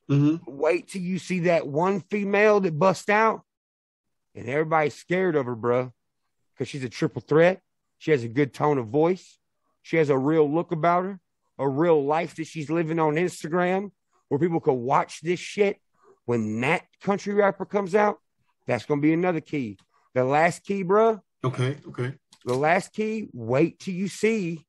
hmm 0.08 0.38
Wait 0.48 0.90
till 0.90 1.02
you 1.02 1.20
see 1.20 1.42
that 1.42 1.68
one 1.68 2.02
female 2.02 2.60
that 2.62 2.78
bust 2.78 3.10
out, 3.10 3.42
and 4.36 4.48
everybody's 4.48 4.96
scared 4.96 5.36
of 5.36 5.46
her, 5.46 5.56
bro, 5.56 5.92
because 6.54 6.68
she's 6.68 6.84
a 6.84 6.90
triple 6.90 7.22
threat. 7.22 7.62
She 7.98 8.12
has 8.12 8.24
a 8.24 8.28
good 8.28 8.54
tone 8.54 8.78
of 8.78 8.88
voice. 8.88 9.38
She 9.84 9.98
has 9.98 10.10
a 10.10 10.18
real 10.18 10.52
look 10.52 10.72
about 10.72 11.04
her, 11.06 11.20
a 11.58 11.68
real 11.68 12.04
life 12.04 12.36
that 12.36 12.48
she's 12.48 12.70
living 12.70 13.00
on 13.00 13.16
Instagram, 13.16 13.92
where 14.28 14.40
people 14.40 14.60
can 14.60 14.82
watch 14.82 15.22
this 15.22 15.40
shit. 15.40 15.78
When 16.26 16.62
that 16.62 16.84
country 17.02 17.34
rapper 17.34 17.66
comes 17.66 17.96
out, 17.96 18.20
that's 18.68 18.86
gonna 18.86 19.02
be 19.02 19.14
another 19.14 19.42
key. 19.42 19.78
The 20.14 20.24
last 20.24 20.64
key, 20.64 20.84
bro. 20.84 21.22
Okay, 21.44 21.78
okay. 21.88 22.14
the 22.46 22.54
last 22.54 22.94
key 22.94 23.28
wait 23.34 23.80
till 23.80 23.94
you 23.96 24.08
see 24.08 24.66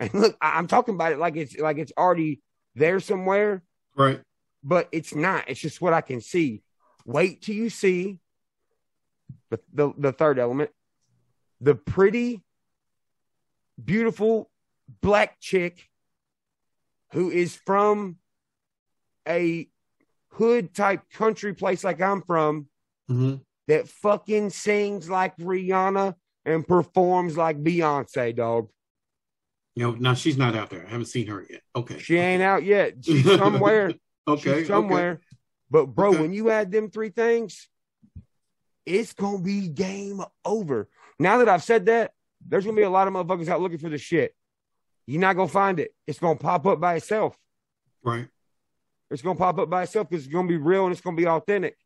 and 0.00 0.12
look 0.14 0.36
I- 0.40 0.58
i'm 0.58 0.66
talking 0.66 0.94
about 0.94 1.12
it 1.12 1.18
like 1.18 1.36
it's 1.36 1.56
like 1.58 1.78
it's 1.78 1.92
already 1.98 2.40
there 2.74 3.00
somewhere. 3.00 3.62
Right. 3.96 4.20
but 4.62 4.88
it's 4.92 5.14
not. 5.14 5.48
It's 5.48 5.58
just 5.60 5.80
what 5.80 5.92
i 5.92 6.00
can 6.00 6.20
see. 6.20 6.62
Wait 7.04 7.42
till 7.42 7.54
you 7.56 7.70
see 7.70 8.18
the 9.50 9.58
the, 9.72 9.92
the 9.98 10.12
third 10.12 10.38
element. 10.38 10.70
The 11.60 11.74
pretty 11.74 12.44
beautiful 13.82 14.50
black 15.00 15.38
chick 15.40 15.88
who 17.12 17.30
is 17.30 17.56
from 17.56 18.16
a 19.26 19.68
hood 20.32 20.74
type 20.74 21.02
country 21.12 21.54
place 21.54 21.84
like 21.84 22.00
i'm 22.00 22.22
from 22.22 22.66
hmm 23.08 23.34
that 23.66 23.86
fucking 23.88 24.48
sings 24.48 25.10
like 25.10 25.36
Rihanna 25.36 26.14
and 26.46 26.66
performs 26.66 27.36
like 27.36 27.62
Beyonce, 27.62 28.34
dog. 28.34 28.70
You 29.78 29.84
know, 29.84 29.90
now 29.92 30.14
she's 30.14 30.36
not 30.36 30.56
out 30.56 30.70
there. 30.70 30.84
I 30.84 30.90
haven't 30.90 31.06
seen 31.06 31.28
her 31.28 31.46
yet. 31.48 31.62
Okay. 31.76 32.00
She 32.00 32.16
ain't 32.16 32.42
out 32.42 32.64
yet. 32.64 32.94
She's 33.04 33.24
somewhere. 33.24 33.92
Okay. 34.26 34.58
She's 34.58 34.66
somewhere. 34.66 35.20
But 35.70 35.86
bro, 35.86 36.08
Okay. 36.08 36.20
when 36.20 36.32
you 36.32 36.50
add 36.50 36.72
them 36.72 36.90
three 36.90 37.10
things, 37.10 37.68
it's 38.84 39.12
gonna 39.12 39.38
be 39.38 39.68
game 39.68 40.20
over. 40.44 40.88
Now 41.20 41.38
that 41.38 41.48
I've 41.48 41.62
said 41.62 41.86
that, 41.86 42.10
there's 42.44 42.64
gonna 42.64 42.76
be 42.76 42.82
a 42.82 42.90
lot 42.90 43.06
of 43.06 43.14
motherfuckers 43.14 43.46
out 43.46 43.60
looking 43.60 43.78
for 43.78 43.88
the 43.88 43.98
shit. 43.98 44.34
You're 45.06 45.20
not 45.20 45.36
gonna 45.36 45.46
find 45.46 45.78
it. 45.78 45.94
It's 46.08 46.18
gonna 46.18 46.34
pop 46.40 46.66
up 46.66 46.80
by 46.80 46.96
itself. 46.96 47.38
Right. 48.02 48.26
It's 49.12 49.22
gonna 49.22 49.38
pop 49.38 49.58
up 49.60 49.70
by 49.70 49.84
itself 49.84 50.08
because 50.10 50.24
it's 50.24 50.32
gonna 50.34 50.48
be 50.48 50.56
real 50.56 50.86
and 50.86 50.92
it's 50.92 51.00
gonna 51.02 51.16
be 51.16 51.28
authentic. 51.28 51.76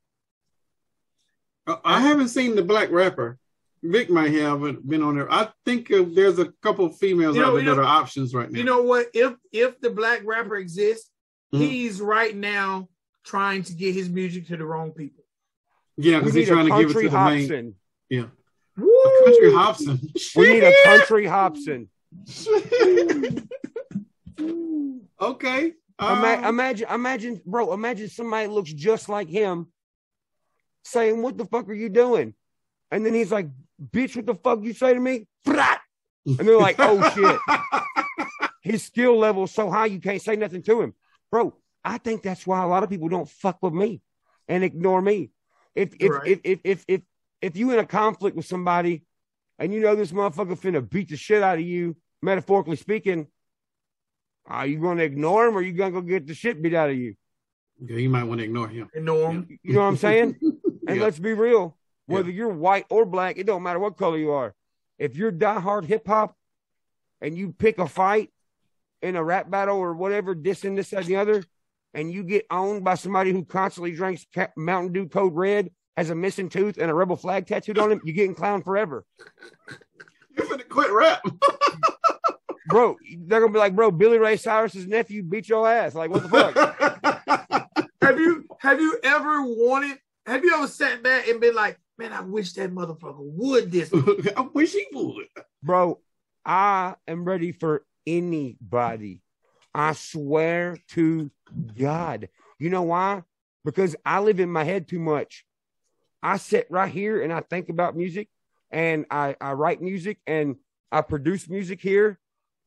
Uh, 1.66 1.76
I 1.84 2.00
haven't 2.00 2.28
seen 2.28 2.56
the 2.56 2.62
black 2.64 2.90
rapper. 2.90 3.38
Vic 3.84 4.10
might 4.10 4.32
have 4.34 4.60
been 4.88 5.02
on 5.02 5.16
there. 5.16 5.32
I 5.32 5.48
think 5.64 5.90
uh, 5.90 6.04
there's 6.06 6.38
a 6.38 6.52
couple 6.62 6.84
of 6.86 6.96
females 6.98 7.34
You 7.34 7.42
know- 7.42 7.48
out 7.48 7.52
there 7.54 7.60
you 7.62 7.66
know- 7.66 7.74
that 7.76 7.80
are 7.82 8.00
options 8.00 8.32
right 8.34 8.48
now. 8.50 8.56
You 8.58 8.64
know 8.64 8.82
what? 8.82 9.08
If 9.14 9.34
if 9.52 9.80
the 9.80 9.90
black 9.90 10.22
rapper 10.24 10.56
exists, 10.56 11.10
Mhm. 11.52 11.66
he's 11.68 12.00
right 12.00 12.34
now 12.36 12.88
trying 13.24 13.62
to 13.64 13.72
get 13.74 13.94
his 13.94 14.08
music 14.08 14.46
to 14.48 14.56
the 14.56 14.64
wrong 14.64 14.92
people. 14.92 15.24
yeah, 15.96 16.18
because 16.20 16.34
he's 16.34 16.48
trying 16.48 16.68
to 16.68 16.78
give 16.78 16.90
it 16.90 17.02
to 17.02 17.08
the 17.08 17.24
main. 17.24 17.48
Hopsin. 17.48 17.74
Yeah. 18.08 18.26
Woo! 18.76 18.88
A 18.88 19.24
country 19.24 19.50
Hopsin. 19.50 19.98
We 20.36 20.52
need 20.54 20.64
a 20.64 20.72
country 20.84 21.24
Hopsin. 21.26 21.88
okay. 25.20 25.72
Ima- 26.00 26.38
Um, 26.38 26.44
imagine, 26.44 26.88
imagine, 26.90 27.40
bro. 27.44 27.72
Imagine 27.72 28.08
somebody 28.08 28.48
looks 28.48 28.72
just 28.72 29.08
like 29.08 29.28
him, 29.28 29.66
saying, 30.84 31.22
"What 31.22 31.36
the 31.38 31.44
fuck 31.44 31.68
are 31.68 31.74
you 31.74 31.88
doing?" 31.88 32.34
And 32.90 33.06
then 33.06 33.14
he's 33.14 33.30
like, 33.32 33.48
"Bitch, 33.90 34.16
what 34.16 34.26
the 34.26 34.34
fuck 34.34 34.62
you 34.62 34.72
say 34.74 34.94
to 34.94 35.00
me?" 35.00 35.26
Brat! 35.44 35.80
And 36.26 36.38
they're 36.38 36.58
like, 36.58 36.76
"Oh 36.78 37.02
shit." 37.02 37.38
His 38.62 38.84
skill 38.84 39.18
level 39.18 39.44
is 39.44 39.50
so 39.50 39.70
high 39.70 39.86
you 39.86 39.98
can't 40.00 40.22
say 40.22 40.36
nothing 40.36 40.62
to 40.64 40.80
him, 40.82 40.94
bro. 41.30 41.54
I 41.84 41.98
think 41.98 42.22
that's 42.22 42.46
why 42.46 42.62
a 42.62 42.66
lot 42.68 42.84
of 42.84 42.90
people 42.90 43.08
don't 43.08 43.28
fuck 43.28 43.58
with 43.60 43.72
me 43.74 44.00
and 44.46 44.62
ignore 44.62 45.02
me. 45.02 45.30
If 45.74 45.94
if 45.98 46.10
Right. 46.12 46.28
if, 46.28 46.40
if 46.44 46.60
if 46.64 46.84
if 46.86 47.00
if 47.40 47.56
you 47.56 47.72
in 47.72 47.80
a 47.80 47.86
conflict 47.86 48.36
with 48.36 48.46
somebody 48.46 49.04
and 49.58 49.72
you 49.74 49.80
know 49.80 49.96
this 49.96 50.12
motherfucker 50.12 50.56
finna 50.56 50.88
beat 50.88 51.08
the 51.08 51.16
shit 51.16 51.42
out 51.42 51.58
of 51.58 51.64
you, 51.64 51.96
metaphorically 52.22 52.76
speaking, 52.76 53.26
are 54.46 54.66
you 54.66 54.78
gonna 54.80 55.02
ignore 55.02 55.46
him 55.48 55.56
or 55.56 55.62
you 55.62 55.72
gonna 55.72 55.90
go 55.90 56.00
get 56.00 56.26
the 56.26 56.34
shit 56.34 56.62
beat 56.62 56.74
out 56.74 56.90
of 56.90 56.96
you? 56.96 57.14
yeah, 57.84 57.96
you 57.96 58.08
might 58.10 58.22
want 58.24 58.38
to 58.38 58.44
ignore 58.44 58.68
him. 58.68 58.88
And 58.94 59.06
Norm. 59.06 59.48
You 59.64 59.74
know 59.74 59.80
what 59.80 59.86
I'm 59.86 59.96
saying? 59.96 60.36
And 60.86 60.96
Yeah. 60.96 61.02
let's 61.04 61.18
be 61.18 61.32
real. 61.32 61.76
Yeah. 62.08 62.16
Whether 62.16 62.30
you're 62.30 62.48
white 62.48 62.86
or 62.90 63.04
black, 63.04 63.38
it 63.38 63.46
don't 63.46 63.62
matter 63.62 63.78
what 63.78 63.96
color 63.96 64.18
you 64.18 64.32
are. 64.32 64.54
If 64.98 65.16
you're 65.16 65.32
diehard 65.32 65.84
hip 65.84 66.06
hop 66.06 66.36
and 67.20 67.36
you 67.36 67.52
pick 67.52 67.78
a 67.78 67.88
fight 67.88 68.30
in 69.00 69.16
a 69.16 69.24
rap 69.24 69.50
battle 69.50 69.78
or 69.78 69.94
whatever, 69.94 70.34
dissing 70.34 70.76
this 70.76 70.92
and 70.92 71.04
the 71.06 71.16
other, 71.16 71.44
and 71.94 72.10
you 72.10 72.22
get 72.22 72.46
owned 72.50 72.84
by 72.84 72.94
somebody 72.94 73.32
who 73.32 73.44
constantly 73.44 73.92
drinks 73.92 74.26
Mountain 74.56 74.92
Dew 74.92 75.08
Code 75.08 75.34
Red, 75.34 75.70
has 75.96 76.10
a 76.10 76.14
missing 76.14 76.48
tooth 76.48 76.78
and 76.78 76.90
a 76.90 76.94
rebel 76.94 77.16
flag 77.16 77.46
tattooed 77.46 77.78
on 77.78 77.92
him, 77.92 78.00
you're 78.04 78.14
getting 78.14 78.34
clowned 78.34 78.64
forever. 78.64 79.04
You're 80.36 80.46
gonna 80.46 80.64
quit 80.64 80.90
rap. 80.90 81.22
Bro, 82.68 82.96
they're 83.26 83.40
gonna 83.40 83.52
be 83.52 83.58
like, 83.58 83.74
bro, 83.74 83.90
Billy 83.90 84.18
Ray 84.18 84.36
Cyrus's 84.36 84.86
nephew 84.86 85.22
beat 85.22 85.48
your 85.48 85.68
ass. 85.68 85.94
Like, 85.94 86.10
what 86.10 86.22
the 86.22 86.28
fuck? 86.28 87.68
Have 88.02 88.18
you 88.18 88.46
have 88.60 88.80
you 88.80 88.98
ever 89.02 89.42
wanted? 89.42 89.98
Have 90.26 90.44
you 90.44 90.54
ever 90.54 90.66
sat 90.66 91.02
back 91.02 91.28
and 91.28 91.40
been 91.40 91.54
like, 91.54 91.78
man, 91.98 92.12
I 92.12 92.20
wish 92.20 92.52
that 92.54 92.72
motherfucker 92.72 93.16
would 93.18 93.70
this. 93.70 93.92
I 94.36 94.40
wish 94.52 94.72
he 94.72 94.86
would. 94.92 95.26
Bro, 95.62 96.00
I 96.44 96.94
am 97.06 97.24
ready 97.24 97.52
for 97.52 97.84
anybody. 98.06 99.22
I 99.74 99.92
swear 99.92 100.78
to 100.90 101.30
God. 101.78 102.28
You 102.58 102.70
know 102.70 102.82
why? 102.82 103.22
Because 103.64 103.96
I 104.04 104.20
live 104.20 104.40
in 104.40 104.50
my 104.50 104.64
head 104.64 104.88
too 104.88 104.98
much. 104.98 105.44
I 106.22 106.36
sit 106.36 106.66
right 106.70 106.90
here 106.90 107.22
and 107.22 107.32
I 107.32 107.40
think 107.40 107.68
about 107.68 107.96
music 107.96 108.28
and 108.70 109.06
I, 109.10 109.36
I 109.40 109.52
write 109.52 109.82
music 109.82 110.18
and 110.26 110.56
I 110.90 111.00
produce 111.00 111.48
music 111.48 111.80
here 111.80 112.18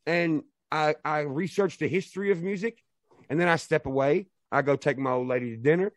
and 0.05 0.43
I, 0.71 0.95
I 1.05 1.19
research 1.19 1.77
the 1.77 1.87
history 1.87 2.31
of 2.31 2.41
music 2.41 2.83
and 3.29 3.39
then 3.39 3.47
I 3.47 3.55
step 3.55 3.85
away. 3.85 4.27
I 4.51 4.61
go 4.61 4.75
take 4.75 4.97
my 4.97 5.11
old 5.11 5.27
lady 5.27 5.51
to 5.51 5.57
dinner. 5.57 5.93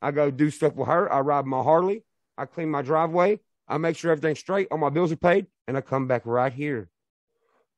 I 0.00 0.10
go 0.10 0.30
do 0.30 0.50
stuff 0.50 0.74
with 0.74 0.88
her. 0.88 1.12
I 1.12 1.20
ride 1.20 1.46
my 1.46 1.62
Harley. 1.62 2.04
I 2.36 2.46
clean 2.46 2.70
my 2.70 2.82
driveway. 2.82 3.40
I 3.68 3.78
make 3.78 3.96
sure 3.96 4.10
everything's 4.10 4.40
straight. 4.40 4.68
All 4.70 4.78
my 4.78 4.90
bills 4.90 5.12
are 5.12 5.16
paid 5.16 5.46
and 5.66 5.76
I 5.76 5.80
come 5.80 6.06
back 6.06 6.22
right 6.24 6.52
here. 6.52 6.88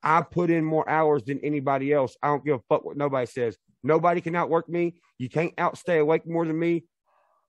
I 0.03 0.23
put 0.23 0.51
in 0.51 0.65
more 0.65 0.89
hours 0.89 1.25
than 1.25 1.41
anybody 1.41 1.93
else. 1.93 2.17
I 2.23 2.29
don't 2.29 2.45
give 2.45 2.57
a 2.57 2.63
fuck 2.69 2.85
what 2.85 2.97
nobody 2.97 3.27
says. 3.27 3.57
Nobody 3.83 4.21
can 4.21 4.35
outwork 4.35 4.69
me. 4.69 5.01
You 5.19 5.29
can't 5.29 5.55
outstay 5.57 5.99
awake 5.99 6.27
more 6.27 6.47
than 6.47 6.59
me. 6.59 6.85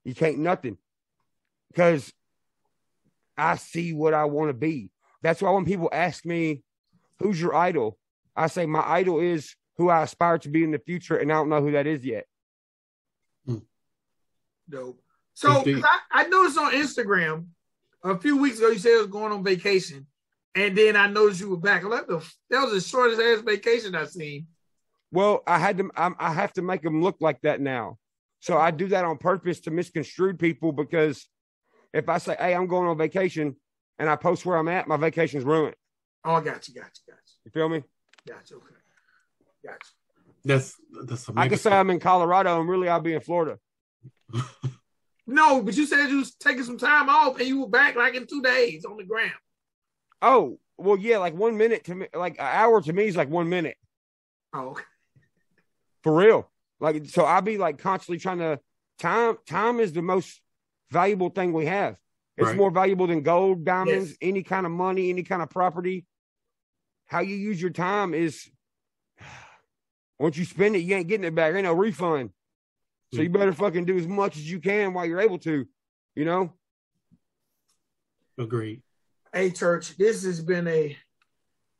You 0.04 0.16
can't 0.16 0.40
nothing. 0.40 0.78
Because 1.72 2.12
I 3.38 3.58
see 3.58 3.94
what 3.94 4.14
I 4.14 4.26
want 4.26 4.50
to 4.50 4.54
be. 4.54 4.92
That's 5.22 5.42
why 5.42 5.52
when 5.52 5.66
people 5.66 5.90
ask 5.92 6.26
me, 6.26 6.64
who's 7.20 7.42
your 7.42 7.56
idol? 7.56 7.98
I 8.36 8.48
say 8.48 8.66
my 8.66 8.84
idol 8.86 9.20
is 9.20 9.56
who 9.78 9.90
I 9.90 10.04
aspire 10.04 10.38
to 10.40 10.50
be 10.50 10.64
in 10.64 10.72
the 10.72 10.80
future, 10.80 11.18
and 11.18 11.32
I 11.32 11.36
don't 11.36 11.50
know 11.50 11.62
who 11.62 11.72
that 11.72 11.88
is 11.88 12.06
yet. 12.06 12.26
Dope. 14.70 15.02
So 15.36 15.64
'cause 15.64 15.84
I, 15.84 16.24
I 16.24 16.28
noticed 16.28 16.58
on 16.58 16.72
Instagram 16.72 17.48
a 18.04 18.18
few 18.18 18.38
weeks 18.38 18.58
ago 18.58 18.70
you 18.70 18.80
said 18.80 18.94
I 18.94 18.98
was 19.02 19.08
going 19.08 19.34
on 19.34 19.44
vacation, 19.44 20.08
and 20.56 20.76
then 20.78 20.96
I 20.96 21.08
noticed 21.08 21.42
you 21.42 21.50
were 21.50 21.58
back. 21.58 21.84
I'm 21.84 21.90
like, 21.90 22.08
the, 22.08 22.26
that 22.50 22.64
was 22.64 22.72
the 22.72 22.82
shortest 22.82 23.22
ass 23.22 23.42
vacation 23.42 23.96
I've 23.96 24.10
seen. 24.10 24.48
Well, 25.12 25.44
I 25.46 25.60
had 25.60 25.78
to. 25.78 25.92
I'm, 25.96 26.16
I 26.20 26.34
have 26.34 26.54
to 26.54 26.62
make 26.62 26.82
them 26.82 27.02
look 27.02 27.18
like 27.20 27.42
that 27.42 27.60
now. 27.60 27.98
So 28.40 28.58
I 28.58 28.72
do 28.72 28.88
that 28.88 29.04
on 29.06 29.18
purpose 29.18 29.60
to 29.62 29.72
misconstrue 29.72 30.36
people 30.36 30.72
because 30.72 31.28
if 31.94 32.08
I 32.08 32.18
say, 32.18 32.36
"Hey, 32.40 32.56
I'm 32.56 32.68
going 32.68 32.88
on 32.88 32.98
vacation," 32.98 33.58
and 34.00 34.10
I 34.10 34.16
post 34.16 34.46
where 34.46 34.58
I'm 34.58 34.70
at, 34.70 34.88
my 34.88 34.98
vacation's 34.98 35.44
ruined. 35.44 35.76
Oh, 36.24 36.36
I 36.36 36.42
got 36.42 36.68
you, 36.68 36.74
got 36.74 36.86
you, 37.08 37.14
got 37.14 37.20
You 37.44 37.52
feel 37.52 37.68
me? 37.70 37.84
you, 38.26 38.34
got 38.34 38.50
you. 38.50 38.58
Okay, 38.58 38.76
got 39.66 39.74
you. 39.74 40.34
That's 40.46 40.76
that's. 41.06 41.28
a 41.28 41.34
I 41.36 41.50
can 41.50 41.58
say 41.58 41.72
I'm 41.72 41.90
in 41.90 42.00
Colorado 42.00 42.60
and 42.60 42.70
really 42.70 42.88
I'll 42.88 43.02
be 43.02 43.14
in 43.14 43.22
Florida. 43.22 43.60
No, 45.28 45.62
but 45.62 45.76
you 45.76 45.86
said 45.88 46.10
you 46.10 46.18
was 46.18 46.36
taking 46.36 46.64
some 46.64 46.78
time 46.78 47.10
off 47.10 47.40
and 47.40 47.48
you 47.48 47.62
were 47.62 47.68
back 47.70 47.96
like 47.96 48.14
in 48.16 48.28
two 48.28 48.42
days 48.42 48.86
on 48.86 48.98
the 48.98 49.04
ground. 49.04 49.32
Oh, 50.22 50.60
well, 50.78 50.98
yeah, 50.98 51.18
like 51.18 51.34
one 51.34 51.58
minute 51.58 51.84
to 51.86 51.96
me, 51.96 52.08
like 52.14 52.34
an 52.34 52.46
hour 52.46 52.82
to 52.82 52.94
me 52.94 53.06
is 53.06 53.16
like 53.16 53.30
one 53.30 53.50
minute 53.50 53.78
Oh, 54.54 54.70
okay. 54.70 54.84
for 56.04 56.16
real. 56.16 56.50
Like, 56.80 57.06
so 57.08 57.24
I'll 57.26 57.42
be 57.42 57.58
like 57.58 57.78
constantly 57.80 58.20
trying 58.20 58.40
to 58.40 58.60
time. 59.00 59.38
Time 59.48 59.80
is 59.80 59.94
the 59.94 60.02
most 60.02 60.42
valuable 60.92 61.30
thing 61.30 61.54
we 61.54 61.66
have. 61.66 61.98
It's 62.38 62.48
Right. 62.48 62.58
more 62.58 62.70
valuable 62.70 63.08
than 63.08 63.22
gold, 63.24 63.64
diamonds, 63.66 64.10
Yes. 64.12 64.18
any 64.22 64.44
kind 64.44 64.66
of 64.66 64.72
money, 64.72 65.10
any 65.10 65.24
kind 65.24 65.42
of 65.42 65.50
property. 65.50 66.06
How 67.08 67.20
you 67.22 67.36
use 67.36 67.62
your 67.62 67.72
time 67.72 68.14
is 68.14 68.50
once 70.20 70.38
you 70.38 70.46
spend 70.46 70.76
it, 70.76 70.80
you 70.80 70.96
ain't 70.96 71.08
getting 71.08 71.26
it 71.26 71.34
back. 71.36 71.54
Ain't 71.56 71.64
no 71.64 71.74
refund. 71.74 72.32
So 73.16 73.22
you 73.22 73.30
better 73.30 73.54
fucking 73.54 73.86
do 73.86 73.98
as 73.98 74.08
much 74.08 74.38
as 74.38 74.50
you 74.50 74.60
can 74.60 74.94
while 74.94 75.06
you're 75.06 75.22
able 75.22 75.38
to, 75.40 75.66
you 76.16 76.26
know? 76.26 76.52
Agreed. 78.38 78.82
Hey, 79.34 79.52
church, 79.52 79.96
this 79.98 80.24
has 80.24 80.42
been 80.42 80.68
a 80.68 80.98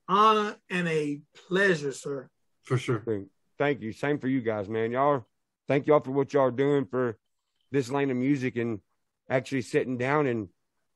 honor 0.08 0.56
and 0.70 0.88
a 0.88 1.22
pleasure, 1.48 1.92
sir. 1.92 2.30
For 2.64 2.78
sure. 2.78 3.04
Thank- 3.06 3.30
Thank 3.58 3.82
you. 3.82 3.94
Same 3.94 4.20
for 4.20 4.28
you 4.28 4.42
guys, 4.42 4.68
man. 4.68 4.92
Y'all, 4.92 5.26
thank 5.70 5.88
y'all 5.88 6.02
for 6.02 6.12
what 6.12 6.34
y'all 6.34 6.44
are 6.44 6.52
doing 6.52 6.86
for 6.86 7.18
this 7.72 7.90
lane 7.90 8.12
of 8.12 8.18
music 8.18 8.58
and 8.58 8.82
actually 9.30 9.62
sitting 9.62 9.98
down 9.98 10.28
and 10.28 10.50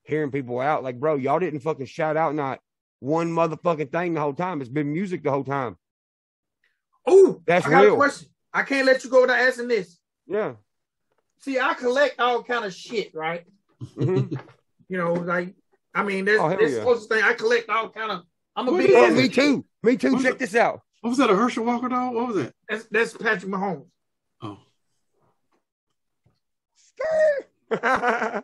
hearing 0.04 0.30
people 0.30 0.60
out. 0.60 0.84
Like, 0.84 1.00
bro, 1.00 1.16
y'all 1.16 1.40
didn't 1.40 1.62
fucking 1.62 1.86
shout 1.86 2.18
out 2.18 2.36
not 2.36 2.60
one 3.00 3.32
motherfucking 3.32 3.94
thing 3.94 4.14
the 4.14 4.20
whole 4.20 4.34
time. 4.34 4.60
It's 4.60 4.70
been 4.70 4.92
music 4.92 5.24
the 5.24 5.32
whole 5.32 5.46
time. 5.46 5.78
Oh, 7.08 7.42
That's 7.48 7.66
I 7.66 7.70
got 7.70 7.82
real. 7.84 7.94
a 7.94 7.98
question. 7.98 8.28
I 8.54 8.64
can't 8.64 8.86
let 8.86 9.06
you 9.06 9.10
go 9.10 9.22
without 9.22 9.40
asking 9.40 9.70
this. 9.70 9.99
Yeah. 10.30 10.54
See, 11.42 11.60
I 11.60 11.74
collect 11.74 12.20
all 12.20 12.44
kind 12.44 12.64
of 12.66 12.74
shit, 12.74 13.14
right? 13.14 13.46
Mhm. 13.98 14.40
You 14.88 14.98
know, 14.98 15.14
like 15.14 15.56
I 15.94 16.04
mean, 16.04 16.26
there's 16.26 16.40
Oh, 16.40 16.48
hell 16.50 16.58
this 16.58 16.74
yeah. 16.78 16.84
closest 16.84 17.10
thing. 17.10 17.24
I 17.24 17.34
collect 17.34 17.70
all 17.70 17.90
kind 17.90 18.12
of. 18.12 18.24
I'm 18.56 18.68
a 18.68 18.72
What 18.72 18.78
big. 18.86 18.92
Oh, 18.96 19.12
me 19.14 19.28
too. 19.30 19.66
Me 19.84 19.98
too. 19.98 20.12
What's 20.14 20.24
Check 20.24 20.34
it- 20.34 20.40
this 20.40 20.56
out. 20.56 20.82
What 21.02 21.10
was 21.12 21.18
that? 21.20 21.30
A 21.30 21.36
Herschel 21.36 21.64
Walker 21.66 21.88
dog? 21.90 22.14
What 22.14 22.28
was 22.28 22.36
that? 22.38 22.54
That's, 22.68 22.86
that's 22.92 23.14
Patrick 23.18 23.50
Mahomes. 23.52 23.86
Oh. 24.42 24.58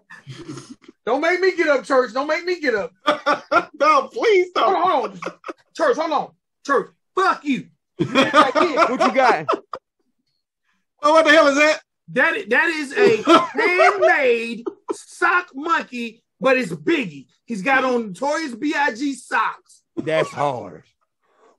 Don't 1.05 1.21
make 1.21 1.39
me 1.41 1.55
get 1.55 1.67
up, 1.67 1.83
church. 1.83 2.13
Don't 2.13 2.27
make 2.27 2.45
me 2.45 2.59
get 2.59 2.75
up. 2.75 2.91
no, 3.79 4.07
please 4.07 4.51
don't. 4.55 4.75
on, 4.75 4.81
hold 4.91 5.11
on. 5.11 5.19
church, 5.75 5.97
hold 5.97 6.11
on. 6.11 6.31
Church, 6.65 6.89
fuck 7.15 7.43
you. 7.43 7.67
what 7.97 9.01
you 9.01 9.13
got? 9.13 9.45
Oh, 11.07 11.11
what 11.11 11.23
the 11.23 11.31
hell 11.31 11.47
is 11.47 11.55
that? 11.55 11.81
That 12.13 12.35
is, 12.35 12.47
that 12.47 12.67
is 12.67 12.91
a 12.93 13.21
handmade 13.53 14.65
sock 14.91 15.49
monkey, 15.53 16.23
but 16.41 16.57
it's 16.57 16.71
Biggie. 16.71 17.27
He's 17.45 17.61
got 17.61 17.83
on 17.83 18.07
Notorious 18.07 18.55
B.I.G. 18.55 19.13
socks. 19.13 19.83
That's 19.95 20.29
hard. 20.29 20.83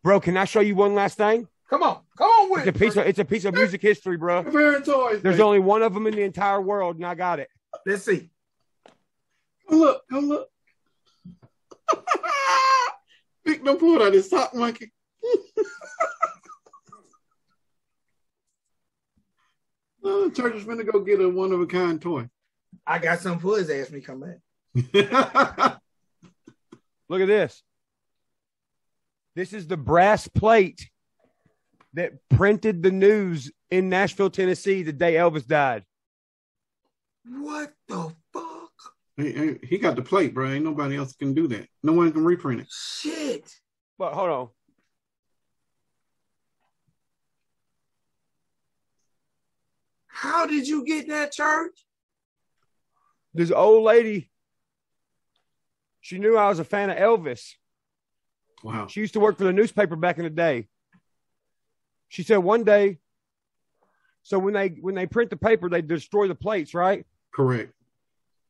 Bro, 0.03 0.21
can 0.21 0.37
I 0.37 0.47
show 0.47 0.59
you 0.59 0.75
one 0.75 0.97
last 0.97 1.17
thing? 1.17 1.47
Come 1.71 1.85
on, 1.85 2.01
come 2.19 2.29
on 2.29 2.51
with 2.51 2.67
It's 2.67 2.77
a 2.77 2.79
piece 2.79 2.97
of 2.97 3.07
it's 3.07 3.19
a 3.21 3.25
piece 3.25 3.45
of 3.45 3.55
music 3.55 3.83
history, 3.83 4.17
bro. 4.17 4.43
Comparing 4.43 4.83
toys. 4.83 5.23
There's 5.23 5.37
baby. 5.37 5.43
only 5.43 5.59
one 5.61 5.83
of 5.83 5.95
them 5.95 6.07
in 6.09 6.15
the 6.15 6.23
entire 6.23 6.61
world, 6.61 6.97
and 6.97 7.07
I 7.07 7.15
got 7.15 7.39
it. 7.39 7.49
Let's 7.85 8.05
see. 8.05 8.31
Come 9.69 9.79
look, 9.79 10.03
come 10.09 10.29
look. 10.29 10.49
Big 13.45 13.65
no 13.65 13.77
pulled 13.77 14.03
out 14.03 14.13
his 14.13 14.29
sock 14.29 14.55
monkey. 14.55 14.93
oh, 20.07 20.31
church 20.31 20.55
is 20.55 20.65
gonna 20.65 20.85
go 20.85 21.01
get 21.01 21.21
a 21.21 21.29
one 21.29 21.53
of 21.53 21.61
a 21.61 21.67
kind 21.67 22.01
toy. 22.01 22.29
I 22.87 22.99
got 22.99 23.21
something 23.21 23.41
for 23.41 23.59
his 23.59 23.71
ass 23.71 23.91
when 23.91 24.01
he 24.01 24.07
come 24.07 24.21
back. 24.21 24.39
Look 27.09 27.21
at 27.21 27.29
this. 27.29 27.63
This 29.35 29.53
is 29.53 29.67
the 29.67 29.77
brass 29.77 30.29
plate 30.29 30.89
that 31.95 32.13
printed 32.29 32.83
the 32.83 32.91
news 32.91 33.51
in 33.71 33.89
Nashville, 33.89 34.31
Tennessee, 34.31 34.83
the 34.83 34.93
day 34.93 35.15
Elvis 35.15 35.47
died. 35.47 35.85
What 37.29 37.73
the 37.89 38.13
fuck? 38.33 38.71
Hey, 39.17 39.33
hey, 39.33 39.59
he 39.63 39.79
got 39.79 39.97
the 39.97 40.03
plate, 40.03 40.35
bro. 40.35 40.51
Ain't 40.51 40.65
nobody 40.65 40.97
else 40.97 41.15
can 41.15 41.35
do 41.35 41.49
that. 41.49 41.69
No 41.83 41.93
one 41.93 42.13
can 42.13 42.25
reprint 42.25 42.61
it. 42.61 42.69
Shit. 42.71 43.51
But 43.99 44.13
hold 44.13 44.31
on. 44.31 44.49
How 50.17 50.47
did 50.47 50.67
you 50.67 50.85
get 50.85 51.09
that 51.09 51.33
church? 51.33 51.79
This 53.35 53.51
old 53.51 53.85
lady, 53.85 54.31
she 56.01 56.19
knew 56.19 56.37
I 56.39 56.49
was 56.49 56.59
a 56.59 56.65
fan 56.65 56.89
of 56.89 56.97
Elvis. 56.97 57.53
Wow. 58.65 58.87
She 58.87 59.01
used 59.01 59.13
to 59.13 59.21
work 59.21 59.37
for 59.37 59.45
the 59.45 59.53
newspaper 59.53 59.95
back 59.95 60.17
in 60.17 60.25
the 60.25 60.31
day. 60.31 60.69
She 62.09 62.23
said 62.23 62.39
one 62.39 62.65
day, 62.65 62.99
so 64.23 64.39
when 64.39 64.55
they 64.55 64.69
when 64.69 64.95
they 64.95 65.07
print 65.07 65.29
the 65.31 65.37
paper, 65.37 65.69
they 65.69 65.83
destroy 65.83 66.29
the 66.29 66.35
plates, 66.35 66.73
right? 66.73 67.05
Correct. 67.35 67.73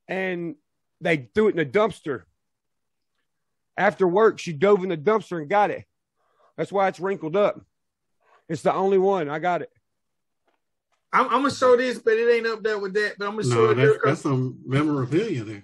and 0.06 0.54
they 1.00 1.28
threw 1.34 1.48
it 1.48 1.54
in 1.54 1.60
a 1.60 1.64
dumpster. 1.68 2.22
After 3.76 4.06
work, 4.06 4.38
she 4.38 4.52
dove 4.52 4.84
in 4.84 4.90
the 4.90 4.96
dumpster 4.96 5.38
and 5.38 5.50
got 5.50 5.70
it. 5.70 5.84
That's 6.56 6.70
why 6.72 6.86
it's 6.88 7.00
wrinkled 7.00 7.34
up. 7.36 7.60
It's 8.48 8.62
the 8.62 8.72
only 8.72 8.96
one. 8.98 9.28
I 9.28 9.40
got 9.40 9.62
it. 9.62 9.70
I'm, 11.12 11.24
I'm 11.26 11.30
gonna 11.42 11.50
show 11.50 11.76
this, 11.76 11.98
but 11.98 12.14
it 12.14 12.30
ain't 12.36 12.46
up 12.46 12.62
there 12.62 12.78
with 12.78 12.94
that. 12.94 13.14
But 13.18 13.26
I'm 13.28 13.32
gonna 13.36 13.44
show 13.44 13.64
No, 13.66 13.70
it. 13.70 13.74
that's, 13.76 13.90
there. 13.90 14.00
that's 14.04 14.20
some 14.22 14.58
memorabilia 14.66 15.44
there. 15.44 15.62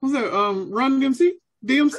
What's 0.00 0.14
that? 0.14 0.32
Um, 0.36 0.70
Run 0.70 1.00
DMC? 1.00 1.32
DMC? 1.64 1.98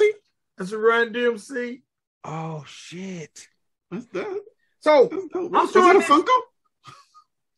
That's 0.56 0.72
a 0.72 0.78
Run 0.78 1.12
DMC. 1.12 1.82
Oh 2.24 2.64
shit! 2.66 3.46
That's 3.90 4.06
that. 4.06 4.40
So 4.80 5.08
That's 5.10 5.26
dope. 5.32 5.54
I'm 5.54 5.66
Is 5.66 5.72
that 5.72 5.96
a 5.96 6.02
showing 6.02 6.22
Funko? 6.24 6.40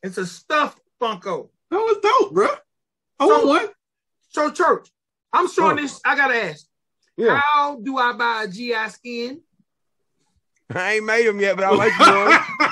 it's 0.03 0.18
a 0.18 0.27
stuffed 0.27 0.81
Funko. 1.01 1.49
That 1.70 1.77
was 1.79 1.99
dope, 2.03 2.33
bro. 2.35 2.49
I 3.20 3.27
So- 3.29 3.47
want 3.47 3.47
one. 3.47 3.68
So 4.31 4.51
church, 4.51 4.89
I'm 5.33 5.49
showing 5.49 5.79
Oh. 5.79 5.83
this. 5.83 6.01
I 6.05 6.16
gotta 6.16 6.35
ask, 6.45 6.66
Yeah, 7.16 7.41
how 7.45 7.77
do 7.77 7.99
I 7.99 8.12
buy 8.14 8.45
a 8.45 8.49
GI 8.49 8.89
skin? 8.89 9.41
I 10.75 10.95
ain't 10.95 11.05
made 11.05 11.27
them 11.27 11.39
yet, 11.39 11.55
but 11.57 11.66
I 11.66 11.70
like 11.70 11.93
make 11.99 12.09
you 12.09 12.66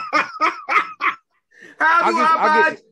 one. 1.81 1.89
How 1.89 2.01
I'll 2.05 2.13
do 2.13 2.19
get- 2.19 2.31
I 2.31 2.35
I'll 2.37 2.63
buy? 2.63 2.71
get- 2.71 2.83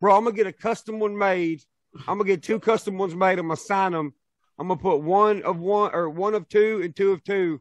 Bro, 0.00 0.16
I'm 0.16 0.24
gonna 0.24 0.36
get 0.36 0.46
a 0.46 0.52
custom 0.52 0.98
one 0.98 1.16
made. 1.16 1.62
I'm 2.08 2.18
gonna 2.18 2.24
get 2.24 2.42
two 2.42 2.58
custom 2.58 2.98
ones 2.98 3.14
made. 3.14 3.38
I'm 3.38 3.46
gonna 3.48 3.56
sign 3.56 3.92
them. 3.92 4.14
I'm 4.58 4.68
gonna 4.68 4.80
put 4.80 4.98
one 5.02 5.42
of 5.42 5.58
one 5.58 5.94
or 5.94 6.08
one 6.10 6.34
of 6.34 6.48
two 6.48 6.80
and 6.82 6.94
two 6.94 7.12
of 7.12 7.22
two, 7.24 7.60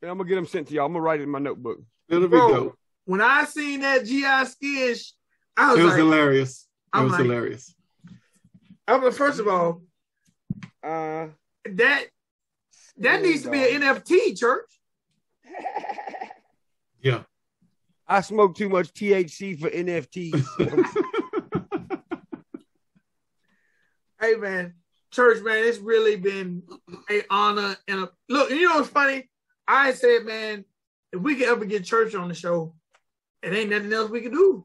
and 0.00 0.10
I'm 0.10 0.16
gonna 0.18 0.28
get 0.28 0.36
them 0.36 0.46
sent 0.46 0.68
to 0.68 0.74
y'all. 0.74 0.86
I'm 0.86 0.92
gonna 0.92 1.02
write 1.02 1.20
it 1.20 1.24
in 1.24 1.30
my 1.30 1.38
notebook. 1.38 1.80
That'll 2.08 2.28
be 2.28 2.36
Bro, 2.36 2.54
dope. 2.54 2.78
when 3.04 3.20
I 3.20 3.44
seen 3.44 3.80
that 3.80 4.04
GI 4.04 4.44
skish, 4.46 5.12
I 5.56 5.70
was, 5.72 5.80
It 5.80 5.82
was 5.82 5.90
like, 5.92 5.98
hilarious. 5.98 6.62
It 6.62 6.68
I'm 6.98 7.04
was 7.04 7.12
like- 7.12 7.22
hilarious. 7.22 7.74
I'm 8.88 9.02
was, 9.02 9.16
first 9.16 9.38
of 9.40 9.48
all, 9.48 9.82
Uh, 10.82 11.28
that 11.64 12.08
that 12.98 13.22
needs 13.22 13.42
to 13.42 13.50
be 13.50 13.58
an 13.74 13.82
NFT, 13.82 14.34
church. 14.38 14.70
Yeah. 17.00 17.22
I 18.08 18.20
smoke 18.20 18.56
too 18.56 18.68
much 18.68 18.92
THC 18.92 19.58
for 19.60 19.70
NFTs. 19.70 20.46
Hey 24.20 24.36
man, 24.36 24.74
church 25.10 25.42
man, 25.42 25.64
it's 25.64 25.78
really 25.78 26.14
been 26.14 26.62
a 27.10 27.22
honor 27.28 27.76
and 27.88 28.04
a 28.04 28.10
look. 28.28 28.50
You 28.50 28.68
know 28.68 28.76
what's 28.76 28.88
funny? 28.88 29.28
I 29.66 29.94
said, 29.94 30.24
man, 30.24 30.64
if 31.12 31.20
we 31.20 31.34
could 31.34 31.48
ever 31.48 31.64
get 31.64 31.84
church 31.84 32.14
on 32.14 32.28
the 32.28 32.34
show, 32.34 32.76
it 33.42 33.52
ain't 33.52 33.70
nothing 33.70 33.92
else 33.92 34.10
we 34.10 34.20
can 34.20 34.30
do. 34.30 34.64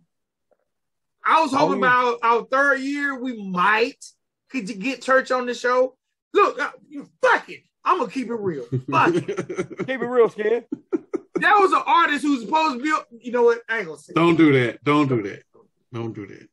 I 1.25 1.41
was 1.41 1.51
hoping 1.51 1.83
Oh. 1.83 1.88
about 1.88 2.19
our 2.21 2.45
third 2.45 2.81
year 2.81 3.19
we 3.19 3.49
might 3.49 4.05
could 4.51 4.69
you 4.69 4.75
get 4.75 5.01
church 5.01 5.31
on 5.31 5.47
the 5.47 5.55
show. 5.55 5.97
Look, 6.35 6.59
uh, 6.61 6.69
you 6.88 7.09
fuck 7.21 7.49
it. 7.49 7.61
I'm 7.83 7.97
gonna 7.97 8.11
keep 8.11 8.27
it 8.27 8.35
real. 8.35 8.65
Fuck 8.91 9.15
it. 9.15 9.25
Keep 9.88 10.01
it 10.01 10.05
real, 10.05 10.29
Skin. 10.29 10.65
That 11.41 11.57
was 11.59 11.71
an 11.71 11.83
artist 11.85 12.23
who's 12.23 12.41
supposed 12.41 12.77
to 12.77 12.83
be. 12.83 13.17
You 13.25 13.31
know 13.31 13.43
what? 13.43 13.59
I 13.69 13.79
ain't 13.79 13.88
gonna 13.88 13.99
say. 13.99 14.13
Don't 14.13 14.35
do 14.35 14.51
that. 14.53 14.83
Don't 14.83 15.07
do 15.07 15.21
that. 15.23 15.43
Don't 15.93 16.13
do 16.13 16.27
that. 16.27 16.47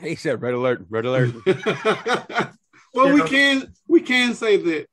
He 0.00 0.16
said 0.16 0.42
red 0.42 0.54
alert, 0.54 0.84
red 0.88 1.06
alert. 1.06 1.34
well, 2.94 3.12
we 3.12 3.22
can 3.22 3.72
we 3.86 4.00
can 4.00 4.34
say 4.34 4.56
that 4.56 4.86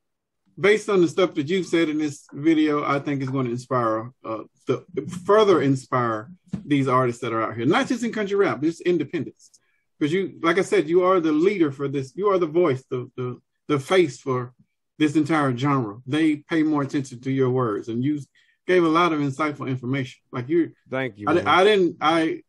based 0.59 0.89
on 0.89 1.01
the 1.01 1.07
stuff 1.07 1.33
that 1.35 1.49
you've 1.49 1.65
said 1.65 1.89
in 1.89 1.97
this 1.97 2.27
video, 2.33 2.83
I 2.83 2.99
think 2.99 3.21
is 3.21 3.29
going 3.29 3.45
to 3.45 3.51
inspire 3.51 4.11
uh, 4.23 4.43
the 4.67 4.85
further 5.25 5.61
inspire 5.61 6.29
these 6.65 6.87
artists 6.87 7.21
that 7.21 7.33
are 7.33 7.41
out 7.41 7.55
here, 7.55 7.65
not 7.65 7.87
just 7.87 8.03
in 8.03 8.11
country 8.11 8.35
rap, 8.35 8.59
but 8.59 8.67
just 8.67 8.81
independence. 8.81 9.51
Because 9.97 10.13
you, 10.13 10.39
like 10.41 10.57
I 10.57 10.61
said, 10.61 10.87
you 10.87 11.03
are 11.03 11.19
the 11.19 11.31
leader 11.31 11.71
for 11.71 11.87
this. 11.87 12.13
You 12.15 12.29
are 12.29 12.37
the 12.37 12.47
voice, 12.47 12.83
the 12.89 13.09
the 13.15 13.41
the 13.67 13.79
face 13.79 14.19
for 14.19 14.53
this 14.97 15.15
entire 15.15 15.55
genre. 15.57 15.97
They 16.05 16.37
pay 16.37 16.63
more 16.63 16.83
attention 16.83 17.21
to 17.21 17.31
your 17.31 17.49
words, 17.49 17.87
and 17.87 18.03
you 18.03 18.21
gave 18.70 18.84
a 18.84 18.88
lot 18.88 19.11
of 19.11 19.20
insightful 19.20 19.67
information. 19.67 20.22
Like 20.32 20.47
you, 20.47 20.72
Thank 20.91 21.17
you. 21.17 21.26
I. 21.28 21.61
I 21.61 21.63
didn't. 21.63 21.97
I 21.99 22.43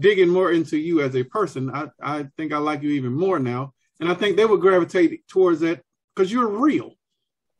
digging 0.00 0.28
more 0.28 0.50
into 0.50 0.76
you 0.76 1.00
as 1.02 1.14
a 1.14 1.22
person. 1.22 1.70
I, 1.72 1.86
I 2.02 2.26
think 2.36 2.52
I 2.52 2.58
like 2.58 2.82
you 2.82 2.90
even 2.90 3.12
more 3.14 3.38
now, 3.38 3.72
and 4.00 4.10
I 4.10 4.14
think 4.14 4.36
they 4.36 4.44
would 4.44 4.60
gravitate 4.60 5.28
towards 5.28 5.60
that 5.60 5.80
because 6.14 6.32
you're 6.32 6.48
real. 6.48 6.94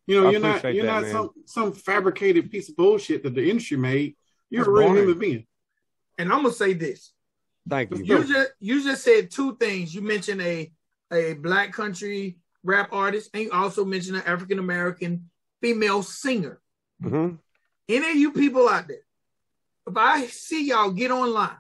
You 0.09 0.21
know, 0.21 0.27
I 0.27 0.31
you're 0.33 0.41
not 0.41 0.75
you're 0.75 0.85
that, 0.85 0.93
not 0.93 1.03
man. 1.03 1.13
some 1.13 1.31
some 1.47 1.73
fabricated 1.73 2.51
piece 2.51 2.69
of 2.69 2.77
bullshit 2.77 3.23
that 3.23 3.37
the 3.37 3.49
industry 3.49 3.77
made. 3.77 4.17
You're 4.51 4.65
That's 4.65 4.69
a 4.69 4.73
real 4.73 4.89
boring. 4.89 5.03
human 5.03 5.19
being. 5.19 5.47
And 6.19 6.33
I'm 6.33 6.43
gonna 6.43 6.53
say 6.55 6.73
this. 6.73 7.13
Thank 7.69 7.93
you. 7.93 8.05
You 8.05 8.25
just 8.25 8.51
you 8.59 8.83
just 8.83 9.05
said 9.05 9.31
two 9.31 9.57
things. 9.59 9.95
You 9.95 10.03
mentioned 10.03 10.43
a 10.43 10.73
a 11.13 11.35
black 11.35 11.73
country 11.73 12.39
rap 12.65 12.89
artist, 12.93 13.31
and 13.33 13.45
you 13.45 13.53
also 13.53 13.85
mentioned 13.85 14.17
an 14.17 14.25
African 14.27 14.59
American 14.59 15.31
female 15.61 16.03
singer. 16.03 16.61
Mhm. 17.01 17.39
Any 17.89 18.11
of 18.11 18.17
you 18.17 18.33
people 18.33 18.69
out 18.69 18.89
there, 18.89 19.05
if 19.87 19.97
I 19.97 20.27
see 20.27 20.69
y'all 20.69 20.91
get 20.91 21.11
online 21.11 21.57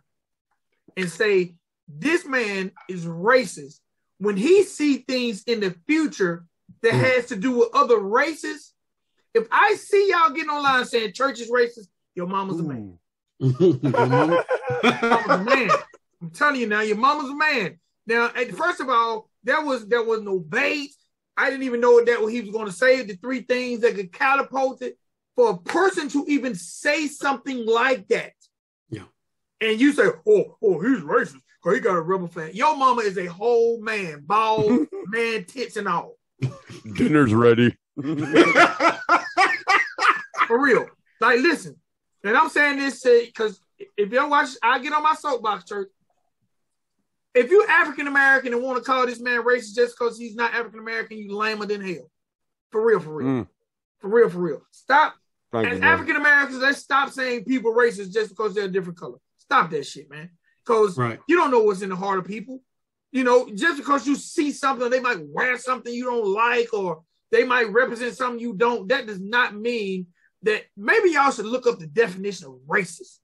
and 0.96 1.10
say 1.10 1.54
this 1.88 2.24
man 2.26 2.72
is 2.88 3.04
racist, 3.06 3.80
when 4.18 4.36
he 4.36 4.62
see 4.62 4.98
things 4.98 5.42
in 5.44 5.60
the 5.60 5.74
future 5.86 6.44
that 6.82 6.92
Mm. 6.92 7.00
has 7.00 7.26
to 7.26 7.36
do 7.36 7.52
with 7.58 7.68
other 7.74 7.98
races, 7.98 8.72
if 9.34 9.46
I 9.50 9.74
see 9.74 10.10
y'all 10.10 10.30
getting 10.30 10.50
online 10.50 10.84
saying 10.84 11.12
church 11.12 11.40
is 11.40 11.50
racist, 11.50 11.88
your 12.14 12.26
mama's 12.26 12.60
a 12.60 12.62
man. 12.62 12.98
Your 13.40 14.06
mama- 14.06 14.44
mama's 14.84 15.30
a 15.30 15.38
man. 15.44 15.70
I'm 16.20 16.30
telling 16.30 16.60
you 16.60 16.68
now, 16.68 16.82
your 16.82 16.96
mama's 16.96 17.30
a 17.30 17.34
man. 17.34 17.80
Now, 18.06 18.28
first 18.28 18.80
of 18.80 18.88
all, 18.88 19.28
there 19.42 19.60
was 19.64 19.88
there 19.88 20.04
was 20.04 20.22
no 20.22 20.38
bait. 20.38 20.90
I 21.36 21.50
didn't 21.50 21.64
even 21.64 21.80
know 21.80 22.04
that 22.04 22.20
what 22.22 22.32
he 22.32 22.40
was 22.42 22.50
going 22.50 22.66
to 22.66 22.72
say. 22.72 23.02
The 23.02 23.16
three 23.16 23.40
things 23.40 23.80
that 23.80 23.96
could 23.96 24.12
catapult 24.12 24.82
it 24.82 24.96
for 25.36 25.50
a 25.50 25.56
person 25.58 26.08
to 26.10 26.24
even 26.28 26.54
say 26.54 27.06
something 27.06 27.64
like 27.66 28.08
that. 28.08 28.32
Yeah. 28.90 29.04
And 29.60 29.80
you 29.80 29.92
say, 29.92 30.08
"Oh, 30.26 30.56
oh, 30.62 30.80
he's 30.80 31.00
racist 31.00 31.36
because 31.62 31.74
he 31.74 31.80
got 31.80 31.96
a 31.96 32.00
rebel 32.00 32.28
flag." 32.28 32.54
Your 32.54 32.76
mama 32.76 33.02
is 33.02 33.16
a 33.18 33.26
whole 33.26 33.80
man, 33.82 34.22
bald, 34.26 34.86
man, 35.06 35.44
tits 35.44 35.76
and 35.76 35.88
all, 35.88 36.16
Dinner's 36.94 37.32
ready. 37.34 37.76
for 40.46 40.60
real. 40.60 40.86
Like, 41.20 41.38
listen, 41.40 41.76
and 42.24 42.36
I'm 42.36 42.48
saying 42.48 42.78
this 42.78 43.02
because 43.02 43.60
if 43.96 44.10
y'all 44.10 44.28
watch, 44.30 44.50
I 44.62 44.78
get 44.80 44.92
on 44.92 45.02
my 45.02 45.14
soapbox, 45.14 45.64
church. 45.64 45.88
If 47.34 47.50
you 47.50 47.64
African 47.68 48.08
American 48.08 48.52
and 48.52 48.62
want 48.62 48.78
to 48.78 48.84
call 48.84 49.06
this 49.06 49.20
man 49.20 49.42
racist 49.42 49.74
just 49.74 49.96
because 49.98 50.18
he's 50.18 50.34
not 50.34 50.52
African 50.52 50.80
American, 50.80 51.16
you 51.18 51.34
lamer 51.34 51.64
than 51.66 51.80
hell. 51.80 52.10
For 52.70 52.84
real, 52.84 53.00
for 53.00 53.14
real, 53.14 53.28
Mm. 53.28 53.48
for 54.00 54.08
real, 54.08 54.28
for 54.28 54.38
real. 54.38 54.62
Stop. 54.70 55.14
Thank. 55.52 55.68
As. 55.68 55.80
African 55.80 56.16
Americans, 56.16 56.58
let's 56.58 56.78
stop 56.78 57.10
saying 57.10 57.44
people 57.44 57.74
racist 57.74 58.12
just 58.12 58.30
because 58.30 58.54
they're 58.54 58.64
a 58.64 58.68
different 58.72 58.98
color. 58.98 59.18
Stop 59.38 59.70
that 59.70 59.86
shit, 59.86 60.10
man. 60.10 60.30
Because 60.64 60.96
right. 60.96 61.18
you 61.28 61.36
don't 61.36 61.50
know 61.50 61.62
what's 61.62 61.82
in 61.82 61.90
the 61.90 61.96
heart 61.96 62.18
of 62.18 62.24
people. 62.24 62.62
You 63.10 63.24
know, 63.24 63.48
just 63.54 63.76
because 63.76 64.06
you 64.06 64.16
see 64.16 64.52
something, 64.52 64.88
they 64.88 65.00
might 65.00 65.20
wear 65.20 65.58
something 65.58 65.92
you 65.92 66.04
don't 66.04 66.26
like, 66.26 66.72
or 66.72 67.02
they 67.30 67.44
might 67.44 67.70
represent 67.70 68.16
something 68.16 68.40
you 68.40 68.54
don't. 68.54 68.88
That 68.88 69.06
does 69.06 69.20
not 69.20 69.54
mean 69.54 70.06
that 70.42 70.62
maybe 70.76 71.10
y'all 71.10 71.30
should 71.30 71.44
look 71.46 71.66
up 71.66 71.78
the 71.78 71.86
definition 71.86 72.46
of 72.48 72.54
racist 72.66 73.18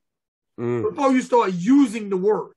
Mm. 0.61 0.91
before 0.91 1.13
you 1.13 1.23
start 1.23 1.53
using 1.55 2.09
the 2.11 2.17
word. 2.17 2.53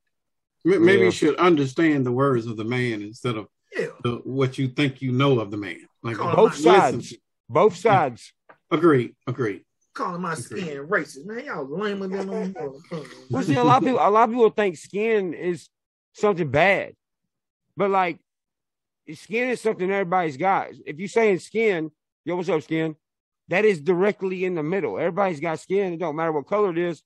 Maybe 0.65 0.85
Yeah. 0.99 1.05
you 1.05 1.11
should 1.11 1.35
understand 1.35 2.03
the 2.03 2.11
words 2.11 2.47
of 2.47 2.57
the 2.57 2.63
man 2.63 3.03
instead 3.03 3.37
of 3.37 3.47
Yeah. 3.77 3.89
the, 4.03 4.15
what 4.23 4.57
you 4.57 4.69
think 4.69 5.03
you 5.03 5.11
know 5.11 5.39
of 5.39 5.51
the 5.51 5.57
man. 5.57 5.87
Like 6.01 6.17
Both 6.17 6.55
sides. 6.55 7.13
Both 7.47 7.75
sides. 7.75 8.33
Agreed. 8.71 9.15
Agreed. 9.27 9.63
Calling 9.93 10.21
my 10.21 10.35
skin 10.35 10.87
racist, 10.87 11.25
man. 11.25 11.43
Y'all 11.45 11.65
lamer 11.67 12.07
than 12.07 12.27
them. 12.27 12.53
motherfuckers, 12.53 13.29
Well, 13.29 13.43
see, 13.43 13.55
a 13.55 13.63
lot 13.63 13.77
of 13.79 13.83
people, 13.83 13.99
a 13.99 14.09
lot 14.09 14.29
of 14.29 14.29
people 14.29 14.49
think 14.49 14.77
skin 14.77 15.33
is 15.33 15.67
something 16.13 16.49
bad, 16.49 16.93
but 17.75 17.89
like, 17.91 18.19
skin 19.13 19.49
is 19.49 19.59
something 19.59 19.91
everybody's 19.91 20.37
got. 20.37 20.69
If 20.85 20.97
you're 20.97 21.09
saying 21.09 21.39
skin, 21.39 21.91
yo, 22.23 22.37
what's 22.37 22.47
up, 22.47 22.61
skin? 22.61 22.95
That 23.49 23.65
is 23.65 23.81
directly 23.81 24.45
in 24.45 24.55
the 24.55 24.63
middle. 24.63 24.97
Everybody's 24.97 25.41
got 25.41 25.59
skin. 25.59 25.91
It 25.93 25.99
don't 25.99 26.15
matter 26.15 26.31
what 26.31 26.47
color 26.47 26.69
it 26.71 26.77
is. 26.77 27.03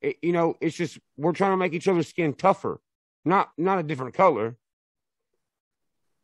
It- 0.00 0.18
you 0.22 0.32
know, 0.32 0.54
it's 0.60 0.76
just 0.76 1.00
we're 1.16 1.32
trying 1.32 1.52
to 1.52 1.56
make 1.56 1.72
each 1.72 1.88
other's 1.88 2.06
skin 2.08 2.34
tougher, 2.34 2.80
not 3.24 3.50
not 3.58 3.80
a 3.80 3.82
different 3.82 4.14
color. 4.14 4.56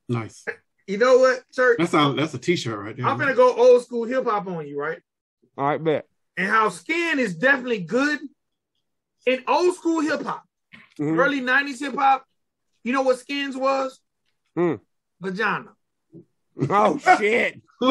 Nice. 0.09 0.45
You 0.89 0.97
know 0.97 1.19
what, 1.19 1.43
church? 1.53 1.77
That's 1.79 1.93
a, 1.93 2.15
that's 2.17 2.33
a 2.33 2.39
t-shirt 2.39 2.79
right 2.83 2.97
there. 2.97 3.07
I'm 3.07 3.19
gonna 3.19 3.35
go 3.35 3.55
old 3.55 3.85
school 3.85 4.05
hip 4.07 4.25
hop 4.25 4.47
on 4.47 4.67
you, 4.67 4.81
right? 4.81 4.99
All 5.59 5.67
right, 5.67 5.85
bet. 5.85 6.07
And 6.39 6.49
how 6.49 6.71
skin 6.71 7.19
is 7.19 7.35
definitely 7.37 7.81
good 7.81 8.19
in 9.27 9.45
old 9.47 9.75
school 9.77 10.01
hip 10.01 10.23
hop. 10.23 10.45
Mhm. 10.99 11.19
early 11.19 11.41
90s 11.43 11.79
hip 11.81 11.95
hop, 11.95 12.25
you 12.85 12.93
know 12.95 13.03
what 13.03 13.19
skins 13.19 13.55
was? 13.55 14.01
Hmm. 14.57 14.77
Vagina. 15.21 15.73
Oh 16.71 16.97
shit! 16.99 17.61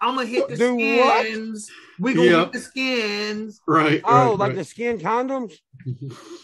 I'm 0.00 0.14
gonna 0.14 0.24
hit 0.24 0.48
the 0.48 0.56
Do 0.56 0.74
what? 0.76 1.26
skins. 1.26 1.70
We 1.98 2.14
gonna 2.14 2.26
Yeah. 2.30 2.38
hit 2.44 2.52
the 2.52 2.60
skins. 2.60 3.60
right. 3.66 4.00
Oh, 4.04 4.14
right, 4.30 4.38
like 4.38 4.48
right. 4.50 4.56
the 4.56 4.64
skin 4.64 4.98
condoms. 4.98 5.54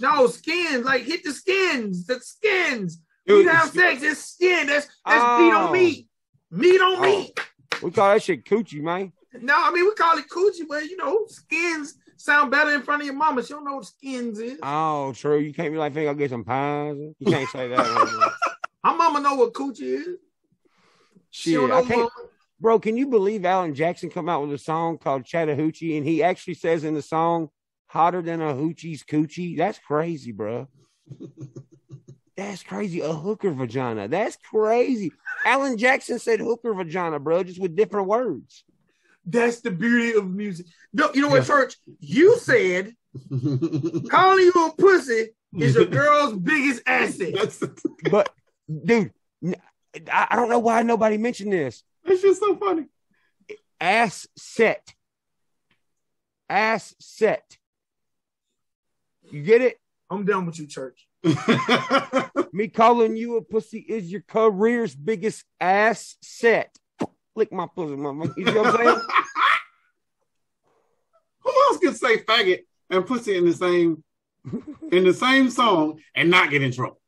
No, 0.01 0.26
skins, 0.26 0.84
like 0.84 1.05
hit 1.05 1.22
the 1.22 1.32
skins. 1.32 2.07
The 2.07 2.18
skins. 2.20 3.01
It 3.27 3.33
We 3.33 3.45
have 3.47 3.70
sex, 3.70 4.03
it's 4.03 4.25
skin. 4.35 4.66
That's 4.66 4.87
that's 5.07 5.41
meat 5.41 5.53
Oh. 5.53 5.66
on 5.66 5.73
meat. 5.73 6.09
Meat 6.51 6.81
on 6.81 6.97
Oh. 6.97 7.01
meat. 7.03 7.39
We 7.83 7.91
call 7.91 8.12
that 8.12 8.23
shit 8.23 8.45
coochie, 8.45 8.83
man. 8.83 9.12
No, 9.41 9.55
I 9.57 9.70
mean 9.73 9.85
we 9.85 9.95
call 9.95 10.18
it 10.18 10.29
coochie, 10.29 10.66
but 10.68 10.85
you 10.85 10.97
know, 10.97 11.25
skins 11.29 11.95
sound 12.16 12.51
better 12.51 12.73
in 12.75 12.83
front 12.83 13.03
of 13.03 13.07
your 13.07 13.14
mama. 13.16 13.43
She 13.43 13.53
don't 13.55 13.64
know 13.64 13.77
what 13.77 13.87
skins 13.87 14.39
is. 14.39 14.59
Oh, 14.62 15.12
true. 15.14 15.39
You 15.39 15.53
can't 15.55 15.73
be 15.73 15.79
like, 15.79 15.95
think 15.95 16.09
I'll 16.09 16.14
get 16.14 16.31
some 16.31 16.45
pies. 16.45 16.97
You 17.18 17.27
can't 17.33 17.49
say 17.51 17.68
that. 17.68 18.33
My 18.85 18.93
mama 18.97 19.20
know 19.20 19.35
what 19.35 19.53
coochie 19.55 19.81
is. 19.83 20.07
She 21.31 21.51
Shit, 21.53 21.61
don't 21.61 21.68
know 21.70 21.79
I 21.79 21.83
can't. 21.85 22.12
Bro, 22.61 22.79
can 22.81 22.97
you 22.97 23.07
believe 23.09 23.45
Alan 23.45 23.75
Jackson 23.75 24.11
come 24.11 24.29
out 24.29 24.43
with 24.43 24.53
a 24.53 24.59
song 24.59 24.99
called 24.99 25.25
Chattahoochee 25.25 25.97
and 25.97 26.07
he 26.07 26.23
actually 26.23 26.55
says 26.55 26.85
in 26.85 26.95
the 26.95 27.03
song, 27.03 27.49
hotter 27.87 28.23
than 28.23 28.41
a 28.41 28.53
hoochie's 28.55 29.03
coochie? 29.03 29.57
That's 29.57 29.79
crazy, 29.81 30.31
bro. 30.31 30.68
That's 32.37 32.62
crazy. 32.62 33.01
A 33.01 33.12
hooker 33.12 33.51
vagina. 33.53 34.09
That's 34.09 34.37
crazy. 34.37 35.12
Alan 35.45 35.76
Jackson 35.76 36.18
said 36.18 36.41
hooker 36.41 36.72
vagina, 36.72 37.18
bro, 37.18 37.43
just 37.45 37.61
with 37.61 37.76
different 37.76 38.09
words. 38.09 38.64
That's 39.26 39.61
the 39.61 39.70
beauty 39.70 40.16
of 40.18 40.28
music. 40.30 40.66
No, 40.93 41.11
you 41.14 41.20
know 41.22 41.28
what, 41.28 41.45
church? 41.47 41.76
You 42.01 42.37
said 42.39 42.95
calling 44.11 44.45
you 44.45 44.53
a 44.66 44.72
pussy 44.76 45.28
is 45.59 45.74
your 45.74 45.85
girl's 46.01 46.35
biggest 46.39 46.83
asset. 46.87 47.35
that's, 47.35 47.62
But, 48.11 48.30
dude, 48.85 49.12
I 50.11 50.35
don't 50.35 50.49
know 50.49 50.59
why 50.59 50.83
nobody 50.83 51.18
mentioned 51.18 51.53
this. 51.53 51.85
that's 52.05 52.22
just 52.22 52.41
so 52.41 52.57
funny. 52.57 52.87
Ass 53.80 54.26
set. 54.37 54.95
Ass 56.49 56.95
set. 56.99 57.59
You 59.30 59.43
get 59.43 59.61
it? 59.62 59.78
I'm 60.11 60.24
done 60.24 60.47
with 60.47 60.59
you, 60.59 60.66
church. 60.66 61.07
Me 62.53 62.68
calling 62.68 63.16
you 63.16 63.37
a 63.37 63.43
pussy 63.43 63.79
is 63.79 64.11
your 64.11 64.23
career's 64.23 64.95
biggest 64.95 65.45
ass 65.61 66.16
set. 66.20 66.77
Lick 67.35 67.53
my 67.53 67.66
pussy, 67.75 67.97
mama. 67.97 68.33
You 68.37 68.45
know 68.45 68.62
what 68.62 68.81
I'm 68.81 68.87
saying? 68.87 69.01
Who 71.41 71.53
else 71.68 71.79
can 71.79 71.95
say 71.95 72.18
faggot 72.18 72.61
and 72.91 73.07
pussy 73.07 73.37
in 73.37 73.47
the 73.47 73.53
same 73.53 74.05
in 74.91 75.05
the 75.05 75.14
same 75.14 75.51
song 75.51 76.01
and 76.14 76.31
not 76.31 76.51
get 76.51 76.62
in 76.62 76.73
trouble? 76.73 77.01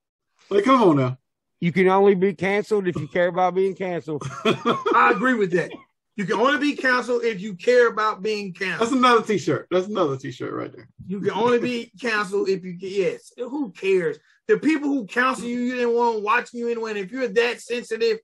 Like, 0.50 0.64
come 0.64 0.82
on 0.82 0.96
now. 0.96 1.18
You 1.60 1.72
can 1.72 1.88
only 1.88 2.14
be 2.14 2.34
canceled 2.34 2.88
if 2.88 2.96
you 2.96 3.08
care 3.08 3.28
about 3.28 3.54
being 3.54 3.74
canceled. 3.74 4.22
I 4.44 5.12
agree 5.14 5.34
with 5.34 5.52
that. 5.52 5.72
You 6.16 6.24
can 6.26 6.38
only 6.38 6.58
be 6.58 6.76
canceled 6.76 7.24
if 7.24 7.40
you 7.40 7.54
care 7.54 7.88
about 7.88 8.22
being 8.22 8.52
canceled. 8.52 8.88
That's 8.88 8.96
another 8.96 9.22
T-shirt. 9.22 9.66
That's 9.70 9.88
another 9.88 10.16
T-shirt 10.16 10.52
right 10.52 10.72
there. 10.72 10.88
You 11.06 11.20
can 11.20 11.32
only 11.32 11.58
be 11.58 11.90
canceled 12.00 12.48
if 12.48 12.64
you 12.64 12.76
yes. 12.78 13.32
Who 13.36 13.72
cares? 13.72 14.18
The 14.46 14.58
people 14.58 14.88
who 14.88 15.06
counsel 15.06 15.46
you, 15.46 15.58
you 15.58 15.74
didn't 15.74 15.94
want 15.94 16.22
watching 16.22 16.60
you 16.60 16.68
anyway. 16.68 16.92
And 16.92 17.00
if 17.00 17.10
you're 17.10 17.26
that 17.26 17.60
sensitive, 17.60 18.18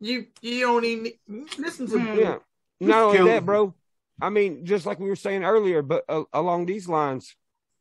you 0.00 0.26
you 0.40 0.60
don't 0.60 0.84
even 0.84 1.12
listen 1.58 1.86
to 1.88 1.98
me. 1.98 2.20
Yeah. 2.20 2.36
Not 2.80 3.02
only 3.02 3.30
that, 3.30 3.44
bro. 3.44 3.74
I 4.20 4.30
mean, 4.30 4.64
just 4.64 4.86
like 4.86 5.00
we 5.00 5.08
were 5.08 5.16
saying 5.16 5.44
earlier, 5.44 5.82
but 5.82 6.04
uh, 6.08 6.24
along 6.32 6.66
these 6.66 6.88
lines, 6.88 7.34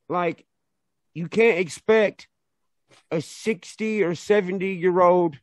like 0.09 0.45
you 1.13 1.27
can't 1.27 1.59
expect 1.59 2.27
a 3.11 3.21
60 3.21 4.03
or 4.03 4.15
70 4.15 4.67
year 4.73 4.99
old 4.99 5.37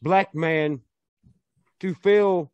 black 0.00 0.34
man 0.34 0.80
to 1.80 1.94
feel 1.94 2.52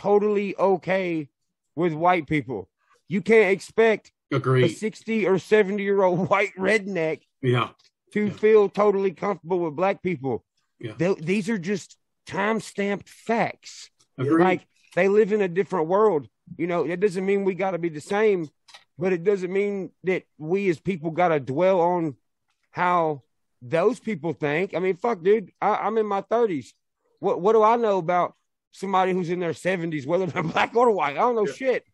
totally 0.00 0.56
okay 0.56 1.28
with 1.76 1.92
white 1.92 2.26
people. 2.26 2.68
You 3.08 3.20
can't 3.22 3.50
expect 3.52 4.12
Agreed. 4.32 4.64
a 4.64 4.68
60 4.68 5.26
or 5.26 5.38
70 5.38 5.82
year 5.82 6.02
old 6.02 6.28
white 6.32 6.54
redneck 6.58 7.20
Yeah. 7.42 7.70
to 8.12 8.26
Yeah. 8.26 8.32
feel 8.32 8.68
totally 8.68 9.12
comfortable 9.12 9.60
with 9.60 9.76
black 9.76 10.02
people. 10.02 10.44
Yeah. 10.78 10.94
Th- 10.94 11.18
these 11.18 11.48
are 11.48 11.58
just 11.58 11.96
time 12.26 12.60
stamped 12.60 13.08
facts. 13.08 13.90
Agreed. 14.18 14.42
Like 14.44 14.66
they 14.94 15.08
live 15.08 15.32
in 15.32 15.40
a 15.42 15.48
different 15.48 15.88
world. 15.88 16.28
You 16.56 16.66
know, 16.66 16.86
that 16.86 17.00
doesn't 17.00 17.24
mean 17.26 17.44
we 17.44 17.54
got 17.54 17.72
to 17.72 17.78
be 17.78 17.88
the 17.90 18.00
same, 18.00 18.48
but 18.98 19.12
it 19.12 19.22
doesn't 19.24 19.52
mean 19.52 19.90
that 20.04 20.24
we 20.38 20.68
as 20.68 20.80
people 20.80 21.10
got 21.10 21.28
to 21.28 21.40
dwell 21.40 21.80
on 21.80 22.16
how 22.70 23.22
those 23.62 24.00
people 24.00 24.32
think. 24.32 24.74
I 24.74 24.78
mean, 24.78 24.96
fuck, 24.96 25.22
dude, 25.22 25.52
I, 25.60 25.74
I'm 25.76 25.98
in 25.98 26.06
my 26.06 26.22
30s. 26.22 26.72
What 27.18 27.40
what 27.40 27.52
do 27.52 27.62
I 27.62 27.76
know 27.76 27.98
about 27.98 28.34
somebody 28.72 29.12
who's 29.12 29.30
in 29.30 29.40
their 29.40 29.52
70s, 29.52 30.06
whether 30.06 30.26
they're 30.26 30.42
black 30.54 30.74
or 30.76 30.90
white? 30.90 31.16
I 31.16 31.20
don't 31.20 31.34
know 31.34 31.46
Yeah. 31.46 31.52
shit. 31.52 31.84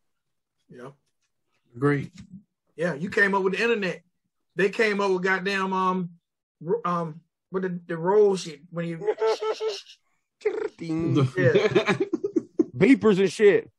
Yeah. 0.68 0.90
Agree. 1.74 2.10
Yeah, 2.76 2.94
you 2.94 3.10
came 3.10 3.34
up 3.34 3.42
with 3.42 3.54
the 3.56 3.62
internet. 3.62 4.02
They 4.56 4.70
came 4.70 5.00
up 5.00 5.10
with 5.10 5.22
goddamn 5.22 5.72
um 5.72 6.10
um 6.84 7.20
with 7.52 7.62
the, 7.64 7.80
the 7.86 7.96
roll 7.96 8.36
shit 8.36 8.60
when 8.70 8.86
you 8.88 9.14
Ding. 10.78 11.14
Yeah. 11.36 11.52
Beepers 12.76 13.18
and 13.18 13.32
shit. 13.32 13.70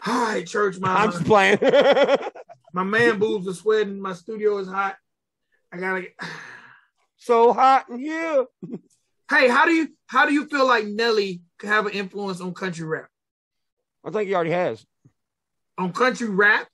hi 0.00 0.42
church 0.42 0.78
my 0.80 0.94
I'm 0.94 1.12
just 1.12 1.24
playing. 1.24 1.58
my 2.72 2.82
man 2.82 3.18
boobs 3.18 3.46
are 3.48 3.54
sweating, 3.54 4.00
my 4.00 4.12
studio 4.14 4.58
is 4.58 4.68
hot. 4.68 4.96
I 5.72 5.76
gotta 5.78 6.02
get 6.02 6.14
so 7.16 7.52
hot 7.52 7.88
in 7.88 7.98
here. 8.00 8.46
Hey, 9.30 9.48
how 9.48 9.64
do 9.66 9.72
you 9.72 9.88
how 10.06 10.26
do 10.26 10.32
you 10.32 10.46
feel 10.46 10.66
like 10.66 10.86
Nelly 10.86 11.34
could 11.34 11.42
have 11.62 11.86
an 11.86 11.92
influence 11.92 12.40
on 12.40 12.54
country 12.54 12.86
rap? 12.86 13.08
I 14.04 14.10
think 14.10 14.28
he 14.28 14.34
already 14.34 14.50
has. 14.50 14.84
On 15.76 15.92
country 15.92 16.28
rap? 16.28 16.68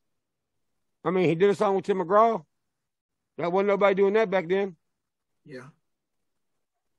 I 1.04 1.10
mean, 1.10 1.28
he 1.28 1.34
did 1.34 1.50
a 1.50 1.54
song 1.54 1.76
with 1.76 1.84
Tim 1.84 1.98
McGraw. 1.98 2.44
That 3.38 3.52
wasn't 3.52 3.68
nobody 3.68 3.94
doing 3.94 4.14
that 4.14 4.30
back 4.30 4.48
then. 4.48 4.76
Yeah. 5.44 5.68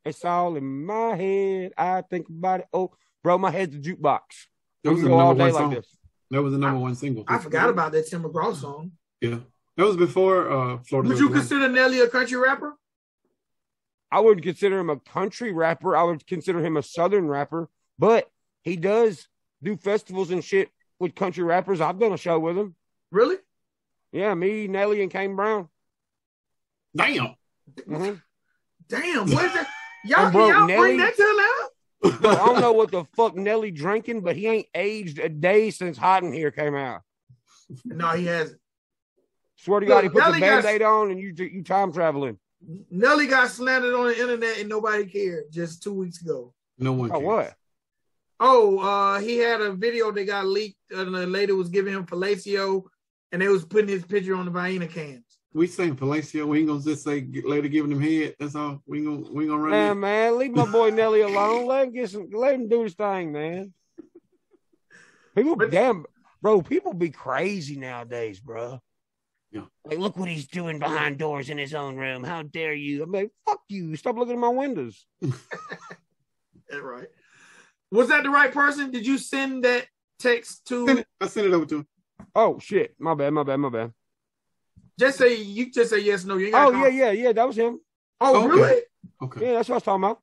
It's 0.03 0.23
all 0.23 0.55
in 0.55 0.85
my 0.85 1.15
head. 1.15 1.73
I 1.77 2.01
think 2.01 2.29
about 2.29 2.59
it. 2.61 2.67
Oh, 2.71 2.91
bro, 3.23 3.37
my 3.37 3.49
head's 3.49 3.75
a 3.75 3.79
jukebox. 3.79 4.19
That 4.83 4.91
was 4.93 5.01
the 5.01 5.11
all 5.11 5.33
number 5.33 5.45
day 5.45 5.51
one 5.51 5.53
like 5.53 5.61
song. 5.61 5.73
this. 5.73 5.97
That 6.29 6.43
was 6.43 6.53
the 6.53 6.59
number 6.59 6.79
one 6.79 6.95
single. 6.95 7.23
I 7.27 7.39
forgot 7.39 7.69
about 7.69 7.91
that 7.93 8.07
Tim 8.07 8.23
McGraw 8.23 8.55
song. 8.55 8.91
Yeah. 9.21 9.39
That 9.77 9.85
was 9.85 9.97
before 9.97 10.51
uh 10.51 10.77
Florida. 10.83 11.09
Would 11.09 11.19
you 11.19 11.29
was 11.29 11.39
consider 11.39 11.67
Nelly 11.67 12.01
a 12.01 12.07
country 12.07 12.37
rapper? 12.37 12.75
I 14.11 14.19
wouldn't 14.19 14.43
consider 14.45 14.79
him 14.79 14.89
a 14.89 14.99
country 14.99 15.51
rapper. 15.51 15.95
I 15.95 16.03
would 16.03 16.25
consider 16.27 16.59
him 16.63 16.77
a 16.77 16.83
southern 16.83 17.27
rapper, 17.27 17.69
but 17.99 18.29
he 18.63 18.75
does 18.75 19.27
do 19.63 19.75
festivals 19.77 20.31
and 20.31 20.43
shit 20.43 20.69
with 20.99 21.15
country 21.15 21.43
rappers. 21.43 21.81
I've 21.81 21.99
done 21.99 22.13
a 22.13 22.17
show 22.17 22.39
with 22.39 22.57
him. 22.57 22.75
Really? 23.11 23.37
Yeah, 24.11 24.33
me, 24.33 24.67
Nelly, 24.67 25.01
and 25.01 25.11
Kane 25.11 25.35
Brown. 25.35 25.67
Damn. 26.95 27.35
Mhm. 27.79 28.21
Damn, 28.87 29.29
what 29.31 29.45
is 29.45 29.53
that? 29.53 29.67
Y'all, 30.05 30.31
bro, 30.31 30.49
y'all 30.49 30.67
Nelly- 30.67 30.79
bring 30.79 30.97
that 30.99 31.15
to? 31.17 31.69
Bro, 32.21 32.29
I 32.31 32.35
don't 32.35 32.61
know 32.61 32.71
what 32.73 32.91
the 32.91 33.05
fuck 33.15 33.35
Nelly 33.35 33.71
drinking, 33.71 34.21
but 34.21 34.35
he 34.35 34.45
ain't 34.47 34.67
aged 34.75 35.17
a 35.17 35.27
day 35.27 35.71
since 35.71 35.97
Hot 35.97 36.21
in 36.23 36.31
Here 36.31 36.51
came 36.51 36.75
out. 36.75 37.01
No, 37.83 38.09
he 38.11 38.25
hasn't. 38.27 38.61
Swear 39.55 39.79
to 39.79 39.85
God, 39.87 40.03
he 40.03 40.09
Look, 40.09 40.13
put 40.13 40.19
the 40.25 40.29
Nelly 40.29 40.39
got- 40.41 40.63
band-aid 40.63 40.81
on 40.83 41.09
and 41.09 41.19
you 41.19 41.33
you 41.37 41.63
time 41.63 41.91
traveling. 41.91 42.37
Nelly 42.89 43.27
got 43.27 43.49
slandered 43.49 43.93
on 43.93 44.07
the 44.07 44.19
internet 44.19 44.59
and 44.59 44.69
nobody 44.69 45.05
cared 45.05 45.45
just 45.51 45.83
two 45.83 45.93
weeks 45.93 46.21
ago. 46.21 46.53
No 46.77 46.93
one. 46.93 47.11
Oh, 47.13 47.19
what? 47.19 47.53
Oh, 48.39 48.79
uh, 48.79 49.19
he 49.19 49.37
had 49.37 49.61
a 49.61 49.71
video 49.73 50.11
that 50.11 50.25
got 50.25 50.45
leaked, 50.45 50.75
and 50.91 51.13
the 51.15 51.25
lady 51.25 51.53
was 51.53 51.69
giving 51.69 51.93
him 51.93 52.05
fellatio, 52.05 52.83
and 53.31 53.41
they 53.41 53.47
was 53.47 53.63
putting 53.63 53.87
his 53.87 54.03
picture 54.03 54.35
on 54.35 54.45
the 54.45 54.51
Vienna 54.51 54.87
cans. 54.87 55.21
We 55.53 55.67
saying 55.67 55.95
Palacio. 55.95 56.45
We 56.45 56.59
ain't 56.59 56.67
gonna 56.67 56.81
just 56.81 57.05
say 57.05 57.21
get- 57.21 57.45
later 57.47 57.69
giving 57.69 57.91
him 57.93 58.01
head. 58.01 58.35
That's 58.39 58.55
all. 58.55 58.81
We 58.85 58.97
ain't 58.97 59.07
gonna 59.07 59.31
we 59.33 59.43
ain't 59.43 59.51
gonna 59.51 59.61
run 59.61 59.71
Man, 59.71 59.87
that. 59.89 59.95
man, 59.95 60.37
leave 60.37 60.51
my 60.51 60.65
boy 60.69 60.89
Nelly 60.93 61.21
alone. 61.21 61.65
Let 61.65 61.87
him 61.87 61.93
get 61.93 62.09
some. 62.09 62.27
Let 62.33 62.55
him 62.55 62.67
do 62.67 62.83
his 62.83 62.93
thing, 62.93 63.31
man. 63.31 63.73
People, 65.33 65.55
But- 65.55 65.71
damn, 65.71 66.05
bro. 66.41 66.61
People 66.61 66.93
be 66.93 67.09
crazy 67.09 67.77
nowadays, 67.77 68.41
bro. 68.41 68.81
Yeah. 69.55 69.61
Like, 69.85 69.99
look 69.99 70.17
what 70.17 70.27
he's 70.27 70.47
doing 70.47 70.79
behind 70.79 71.17
doors 71.17 71.49
in 71.49 71.57
his 71.57 71.73
own 71.73 71.95
room. 71.95 72.25
How 72.25 72.43
dare 72.43 72.73
you? 72.73 73.03
I'm 73.03 73.11
like, 73.13 73.31
fuck 73.45 73.61
you. 73.69 73.95
Stop 73.95 74.17
looking 74.17 74.33
at 74.33 74.39
my 74.39 74.49
windows. 74.49 75.05
That's 75.21 76.81
right. 76.81 77.07
Was 77.89 78.09
that 78.09 78.23
the 78.23 78.29
right 78.29 78.51
person? 78.51 78.91
Did 78.91 79.07
you 79.07 79.17
send 79.17 79.63
that 79.63 79.85
text 80.19 80.67
Send 80.67 80.87
to? 80.87 80.97
it- 80.97 81.07
I 81.21 81.27
sent 81.27 81.47
it 81.47 81.53
over 81.53 81.65
to 81.67 81.75
him. 81.77 81.87
Oh 82.35 82.59
shit, 82.59 82.95
my 82.99 83.13
bad, 83.13 83.31
my 83.31 83.43
bad, 83.43 83.55
my 83.57 83.69
bad. 83.69 83.93
Just 84.99 85.17
say 85.17 85.35
you 85.41 85.71
just 85.71 85.89
say 85.89 85.99
yes, 85.99 86.25
no. 86.25 86.35
You 86.35 86.47
ain't 86.47 86.55
Oh 86.55 86.71
gotta 86.71 86.91
yeah, 86.91 87.11
yeah, 87.11 87.23
yeah. 87.27 87.31
That 87.31 87.47
was 87.47 87.55
him. 87.55 87.79
Oh 88.19 88.35
Okay. 88.43 88.47
really? 88.47 88.81
Okay. 89.23 89.45
Yeah, 89.45 89.53
that's 89.53 89.69
what 89.69 89.75
I 89.75 89.77
was 89.77 89.83
talking 89.83 90.03
about. 90.03 90.19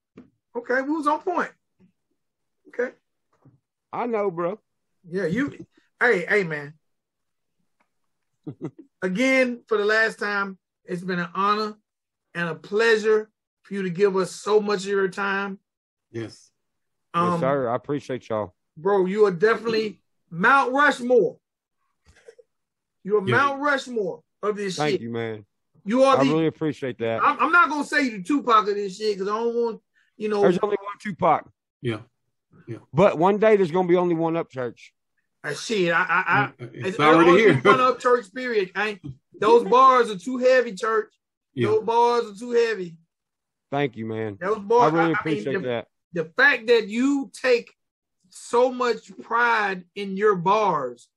Okay, 0.55 0.83
we 0.83 0.95
was 0.95 1.07
on 1.07 1.20
point. 1.20 1.51
Okay. 2.68 2.93
I 3.95 4.07
know, 4.07 4.30
bro. 4.30 4.59
Yeah, 5.09 5.24
you. 5.24 5.57
Hey, 5.99 6.26
hey, 6.28 6.45
man. 6.45 6.74
Again, 9.03 9.62
for 9.66 9.76
the 9.78 9.84
last 9.84 10.18
time, 10.18 10.59
it's 10.84 11.03
been 11.03 11.18
an 11.18 11.28
honor 11.34 11.74
and 12.34 12.48
a 12.48 12.55
pleasure 12.55 13.30
for 13.62 13.74
you 13.74 13.82
to 13.82 13.90
give 13.90 14.16
us 14.16 14.30
so 14.32 14.61
much 14.61 14.80
of 14.80 14.86
your 14.90 15.09
time. 15.09 15.59
Yes. 16.11 16.50
Um, 17.14 17.32
yes, 17.32 17.40
sir. 17.40 17.68
I 17.68 17.74
appreciate 17.74 18.28
y'all. 18.28 18.55
bro, 18.76 19.07
you 19.07 19.26
are 19.26 19.30
definitely 19.30 20.00
Mount 20.30 20.72
Rushmore. 20.72 21.36
You 23.05 23.18
are 23.18 23.28
Yeah. 23.28 23.36
Mount 23.36 23.61
Rushmore 23.61 24.22
of 24.42 24.57
this 24.57 24.74
shit. 24.74 24.78
Thank 24.78 24.92
shit. 24.92 25.00
you, 25.03 25.11
man. 25.11 25.44
You 25.84 26.05
are 26.05 26.16
I 26.18 26.24
the. 26.24 26.30
really 26.30 26.46
appreciate 26.46 26.98
that. 26.98 27.22
I'm, 27.22 27.38
I'm 27.40 27.53
not 27.53 27.68
gonna 27.68 27.84
say 27.84 28.03
you 28.03 28.18
the 28.18 28.22
Tupac 28.22 28.68
of 28.68 28.74
this 28.74 28.96
shit 28.96 29.18
because 29.18 29.28
I 29.28 29.36
don't 29.36 29.55
want 29.55 29.80
you 30.16 30.28
know. 30.28 30.40
There's 30.42 30.59
only 30.62 30.76
one 30.80 30.96
Tupac, 31.00 31.48
Yeah. 31.80 32.00
Yeah. 32.68 32.78
But 32.94 33.18
one 33.18 33.38
day 33.38 33.57
there's 33.57 33.72
gonna 33.72 33.88
be 33.88 33.96
only 33.96 34.14
one 34.14 34.36
up 34.36 34.48
church. 35.45 35.53
uh, 35.53 35.55
shit. 35.57 35.93
I, 35.93 36.03
I, 36.03 36.22
I 36.26 36.53
it's, 36.59 36.88
it's 36.88 37.01
already 37.01 37.30
only 37.30 37.43
here. 37.43 37.55
One 37.57 37.80
up 37.80 37.99
church. 38.01 38.32
Period. 38.34 38.70
I 38.74 38.88
ain't, 38.88 39.01
those 39.38 39.64
bars 39.64 40.11
are 40.11 40.18
too 40.18 40.38
heavy, 40.38 40.74
church. 40.74 41.12
yeah. 41.55 41.68
Those 41.68 41.84
bars 41.84 42.24
are 42.30 42.34
too 42.38 42.53
heavy. 42.53 42.97
Thank 43.70 43.97
you, 43.97 44.07
man. 44.07 44.38
Those 44.40 44.59
I 44.59 44.61
bars. 44.61 44.93
really 44.93 45.05
I, 45.05 45.09
I 45.09 45.12
appreciate 45.12 45.53
mean, 45.55 45.62
the, 45.62 45.68
that. 45.68 45.86
the 46.12 46.24
fact 46.36 46.66
that 46.66 46.88
you 46.88 47.30
take 47.32 47.70
so 48.30 48.72
much 48.72 49.16
pride 49.20 49.84
in 49.95 50.16
your 50.16 50.36
bars 50.36 51.09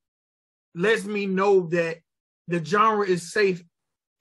lets 0.73 1.05
me 1.05 1.26
know 1.26 1.67
that 1.67 1.97
the 2.47 2.63
genre 2.63 3.05
is 3.05 3.32
safe 3.32 3.63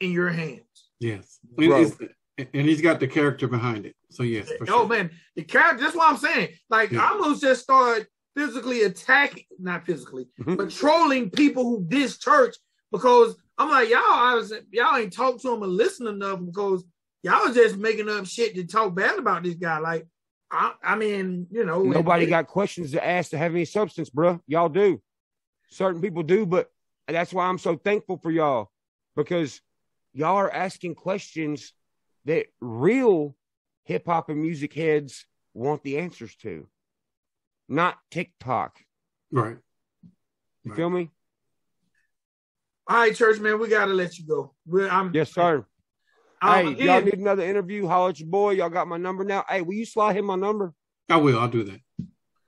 in 0.01 0.13
your 0.13 0.31
hands. 0.31 0.61
Yes. 1.01 1.39
And, 1.59 2.49
and 2.53 2.67
he's 2.69 2.81
got 2.81 3.01
the 3.01 3.07
character 3.07 3.47
behind 3.47 3.87
it. 3.87 3.95
So 4.11 4.23
yes, 4.23 4.49
for 4.59 4.65
oh 4.65 4.67
sure. 4.67 4.87
man, 4.89 5.11
the 5.37 5.43
character. 5.43 5.83
That's 5.85 5.97
what 5.97 6.11
I'm 6.11 6.17
saying. 6.19 6.51
Like 6.71 6.91
Yeah. 6.93 7.05
I'm 7.05 7.21
gonna 7.21 7.37
just 7.37 7.63
start 7.63 8.07
physically 8.37 8.83
attacking, 8.83 9.45
not 9.59 9.87
physically, 9.87 10.27
mm-hmm. 10.41 10.57
but 10.57 10.71
trolling 10.71 11.31
people 11.31 11.65
who 11.65 11.85
diss 11.87 12.19
church 12.19 12.57
because 12.93 13.37
I'm 13.59 13.71
like 13.71 13.89
y'all. 13.89 14.01
I 14.03 14.35
was 14.35 14.53
y'all 14.71 14.97
ain't 14.97 15.13
talk 15.13 15.41
to 15.43 15.53
him 15.53 15.63
and 15.63 15.73
listen 15.73 16.07
enough 16.07 16.41
because 16.45 16.85
y'all 17.23 17.53
just 17.53 17.77
making 17.77 18.09
up 18.09 18.27
shit 18.27 18.55
to 18.55 18.65
talk 18.65 18.95
bad 18.95 19.19
about 19.19 19.43
this 19.43 19.55
guy. 19.55 19.79
Like 19.79 20.07
I, 20.51 20.73
I 20.83 20.97
mean, 20.97 21.47
you 21.51 21.65
know, 21.65 21.83
Nobody 21.83 22.25
and- 22.25 22.31
got 22.31 22.47
questions 22.47 22.93
to 22.93 23.05
ask 23.05 23.31
to 23.31 23.39
have 23.39 23.53
any 23.53 23.65
substance, 23.65 24.11
bro. 24.11 24.41
Y'all 24.47 24.69
do. 24.69 25.01
Certain 25.71 26.01
people 26.01 26.23
do, 26.23 26.47
but 26.47 26.71
that's 27.09 27.33
why 27.33 27.47
I'm 27.47 27.59
so 27.59 27.77
thankful 27.77 28.19
for 28.19 28.31
y'all 28.31 28.71
because 29.17 29.61
y'all 30.13 30.37
are 30.37 30.53
asking 30.53 30.95
questions 30.95 31.73
that 32.25 32.47
real 32.61 33.37
hip 33.85 34.07
hop 34.07 34.31
and 34.31 34.41
music 34.41 34.73
heads 34.73 35.27
want 35.53 35.83
the 35.83 35.99
answers 35.99 36.35
to, 36.37 36.67
not 37.69 37.97
TikTok. 38.11 38.79
Right. 39.31 39.57
You 40.65 40.71
Right. 40.71 40.77
feel 40.77 40.91
me? 40.91 41.11
All 42.87 42.97
right, 42.97 43.15
church 43.15 43.41
man, 43.41 43.59
we 43.59 43.69
gotta 43.69 43.93
let 43.93 44.19
you 44.19 44.27
go. 44.27 44.55
We're, 44.67 44.89
I'm, 44.89 45.11
Yes, 45.15 45.33
sir. 45.33 45.65
Um, 46.43 46.75
hey, 46.77 46.85
y'all 46.85 47.01
need 47.01 47.15
another 47.19 47.43
interview? 47.43 47.87
Holler 47.87 48.11
at 48.11 48.21
your 48.21 48.29
boy. 48.29 48.51
Y'all 48.53 48.69
got 48.69 48.87
my 48.87 48.99
number 48.99 49.25
now. 49.25 49.45
Hey, 49.49 49.63
will 49.63 49.73
you 49.75 49.87
slide 49.87 50.17
him 50.17 50.27
my 50.27 50.37
number? 50.37 50.75
I 51.09 51.17
will. 51.17 51.39
I'll 51.39 51.49
do 51.49 51.65
that. 51.65 51.81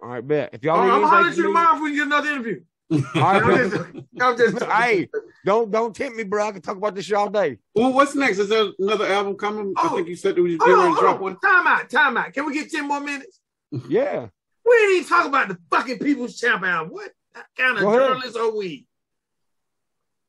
All 0.02 0.10
right, 0.10 0.26
bet. 0.26 0.50
If 0.52 0.62
y'all 0.62 0.78
Oh, 0.78 0.82
need 0.98 1.04
I'm 1.06 1.24
at 1.24 1.36
you 1.36 1.44
tomorrow 1.44 1.76
if 1.76 1.82
we 1.82 1.88
can 1.90 1.96
get 1.96 2.06
another 2.06 2.28
interview. 2.30 2.60
All 2.90 3.00
right, 3.22 3.42
I'm 3.42 3.70
just, 3.70 3.76
I'm 4.20 4.36
just 4.36 4.62
hey, 4.64 5.08
don't 5.44 5.70
don't 5.70 5.96
tempt 5.96 6.16
me, 6.16 6.24
bro. 6.24 6.46
I 6.46 6.52
can 6.52 6.60
talk 6.60 6.76
about 6.76 6.94
this 6.94 7.06
shit 7.06 7.16
all 7.16 7.30
day. 7.30 7.58
Well, 7.74 7.92
what's 7.92 8.14
next? 8.14 8.38
Is 8.38 8.48
there 8.50 8.66
another 8.78 9.06
album 9.06 9.36
coming? 9.36 9.72
I 9.76 9.88
Oh. 9.88 9.96
think 9.96 10.08
you 10.08 10.16
said 10.16 10.36
that 10.36 10.42
we 10.42 10.58
going 10.58 10.94
to 10.94 11.00
drop 11.00 11.20
one. 11.20 11.38
Time 11.40 11.66
out, 11.66 11.88
time 11.88 12.16
out. 12.18 12.32
Can 12.34 12.44
we 12.46 12.52
get 12.54 12.70
10 12.70 12.86
more 12.86 13.00
minutes? 13.00 13.40
Yeah. 13.88 14.28
We 14.66 14.76
didn't 14.76 14.96
even 14.96 15.08
talk 15.08 15.26
about 15.26 15.48
the 15.48 15.58
fucking 15.70 15.98
People's 16.00 16.36
Champ 16.38 16.62
album. 16.64 16.92
What 16.92 17.12
kind 17.56 17.76
of 17.76 17.82
Go 17.84 17.88
ahead. 17.90 18.08
journalists 18.08 18.36
are 18.36 18.50
we? 18.56 18.86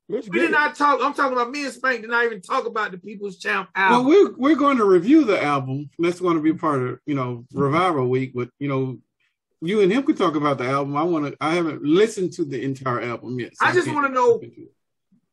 Let's 0.09 0.29
We 0.29 0.39
did 0.39 0.49
it. 0.49 0.51
not 0.51 0.75
talk. 0.75 0.99
I'm 1.01 1.13
talking 1.13 1.33
about 1.33 1.51
me 1.51 1.65
and 1.65 1.73
Spank 1.73 2.01
did 2.01 2.09
not 2.09 2.23
even 2.25 2.41
talk 2.41 2.65
about 2.65 2.91
the 2.91 2.97
People's 2.97 3.37
Champ 3.39 3.69
album. 3.75 4.07
Well, 4.07 4.23
we're 4.25 4.33
we're 4.37 4.55
going 4.55 4.77
to 4.77 4.85
review 4.85 5.25
the 5.25 5.41
album. 5.43 5.89
That's 5.99 6.19
going 6.21 6.37
to 6.37 6.41
be 6.41 6.53
part 6.53 6.81
of 6.81 6.99
you 7.05 7.15
know 7.15 7.45
Revival 7.51 8.07
Week. 8.07 8.31
But 8.33 8.49
you 8.59 8.69
know, 8.69 8.99
you 9.61 9.81
and 9.81 9.91
him 9.91 10.03
could 10.03 10.15
talk 10.17 10.35
about 10.35 10.59
the 10.59 10.65
album. 10.65 10.95
I 10.95 11.03
want 11.03 11.25
to. 11.25 11.37
I 11.41 11.55
haven't 11.55 11.83
listened 11.83 12.31
to 12.33 12.45
the 12.45 12.63
entire 12.63 13.01
album 13.01 13.37
yet. 13.39 13.53
I 13.59 13.73
just 13.73 13.91
wanna 13.91 14.09
know- 14.09 14.33
jump 14.39 14.43
into 14.43 14.61
it. 14.61 14.71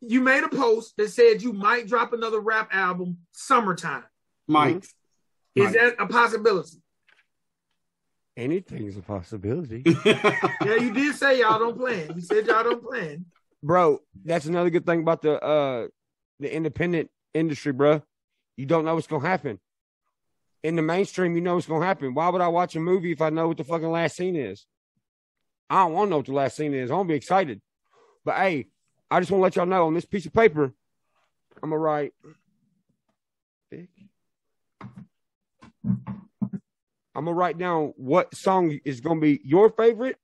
you 0.01 0.21
made 0.21 0.43
a 0.43 0.49
post 0.49 0.95
that 0.97 1.11
said 1.11 1.41
you 1.43 1.53
might 1.53 1.87
drop 1.87 2.13
another 2.13 2.41
rap 2.41 2.69
album 2.73 3.19
summertime. 3.33 4.05
Mike. 4.49 4.85
Is 5.55 5.65
Mike. 5.67 5.73
that 5.75 5.95
a 6.01 6.07
possibility? 6.09 6.79
Anything's 8.37 8.97
a 8.97 9.03
possibility. 9.03 9.83
Yeah, 10.65 10.77
you 10.77 10.93
did 10.93 11.15
say 11.15 11.41
y'all 11.41 11.59
don't 11.59 11.79
plan. 11.79 12.13
You 12.15 12.21
said 12.21 12.47
y'all 12.47 12.65
don't 12.65 12.83
plan. 12.83 13.27
bro, 13.63 14.01
that's 14.25 14.47
another 14.47 14.71
good 14.71 14.87
thing 14.87 15.01
about 15.01 15.23
the 15.23 15.41
uh 15.43 15.89
the 16.41 16.53
independent 16.55 17.11
industry, 17.33 17.73
bro. 17.73 18.03
You 18.57 18.67
don't 18.67 18.85
know 18.85 18.95
what's 18.95 19.07
gonna 19.07 19.27
happen. 19.27 19.61
In 20.63 20.77
the 20.77 20.83
mainstream, 20.83 21.35
you 21.35 21.43
know 21.43 21.55
what's 21.55 21.67
gonna 21.67 21.85
happen. 21.85 22.15
Why 22.15 22.29
would 22.29 22.41
I 22.41 22.49
watch 22.49 22.75
a 22.75 22.81
movie 22.81 23.13
if 23.13 23.21
I 23.21 23.31
know 23.31 23.49
what 23.49 23.57
the 23.59 23.65
fucking 23.65 23.91
last 23.91 24.17
scene 24.17 24.37
is? 24.37 24.67
I 25.71 25.85
don't 25.85 25.93
want 25.93 26.07
to 26.07 26.11
know 26.11 26.17
what 26.19 26.27
the 26.27 26.33
last 26.33 26.57
scene 26.57 26.75
is. 26.75 26.91
I 26.91 26.95
want 26.95 27.09
to 27.09 27.13
be 27.13 27.17
excited. 27.17 27.61
But 28.25 28.37
hey, 28.37 28.69
I 29.11 29.21
just 29.21 29.31
want 29.31 29.41
to 29.41 29.45
let 29.45 29.57
y'all 29.57 29.67
know 29.67 29.87
on 29.87 29.95
this 29.95 30.05
piece 30.05 30.27
of 30.27 30.33
paper, 30.33 30.73
I'm 31.63 31.71
gonna 31.71 31.79
write. 31.79 32.13
I'm 37.15 37.25
gonna 37.27 37.37
write 37.37 37.59
down 37.59 37.93
what 37.97 38.35
song 38.35 38.79
is 38.85 39.01
gonna 39.01 39.21
be 39.21 39.41
your 39.45 39.71
favorite 39.71 40.17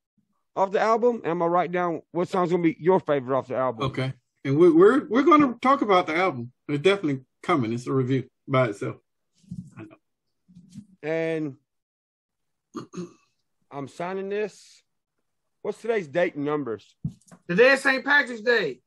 off 0.56 0.72
the 0.72 0.80
album, 0.80 1.20
and 1.22 1.32
I'm 1.32 1.38
gonna 1.38 1.50
write 1.50 1.72
down 1.72 2.02
what 2.12 2.28
song's 2.28 2.50
gonna 2.50 2.62
be 2.62 2.76
your 2.80 3.00
favorite 3.00 3.36
off 3.36 3.48
the 3.48 3.56
album. 3.56 3.86
okay, 3.86 4.12
and 4.44 4.58
we're 4.58 4.74
we're 4.74 5.06
we're 5.08 5.22
going 5.22 5.40
to 5.40 5.58
talk 5.60 5.82
about 5.82 6.06
the 6.06 6.16
album. 6.16 6.52
It's 6.68 6.82
definitely 6.82 7.20
coming. 7.42 7.72
It's 7.72 7.86
a 7.86 7.92
review 7.92 8.24
by 8.48 8.68
itself. 8.68 8.96
I 9.78 9.82
know. 9.82 9.96
And 11.02 11.56
I'm 13.70 13.88
signing 13.88 14.28
this. 14.28 14.82
What's 15.62 15.80
today's 15.80 16.08
date 16.08 16.36
and 16.36 16.44
numbers? 16.44 16.96
Today 17.48 17.72
is 17.72 17.82
St. 17.82 18.04
Patrick's 18.04 18.40
Day. 18.40 18.80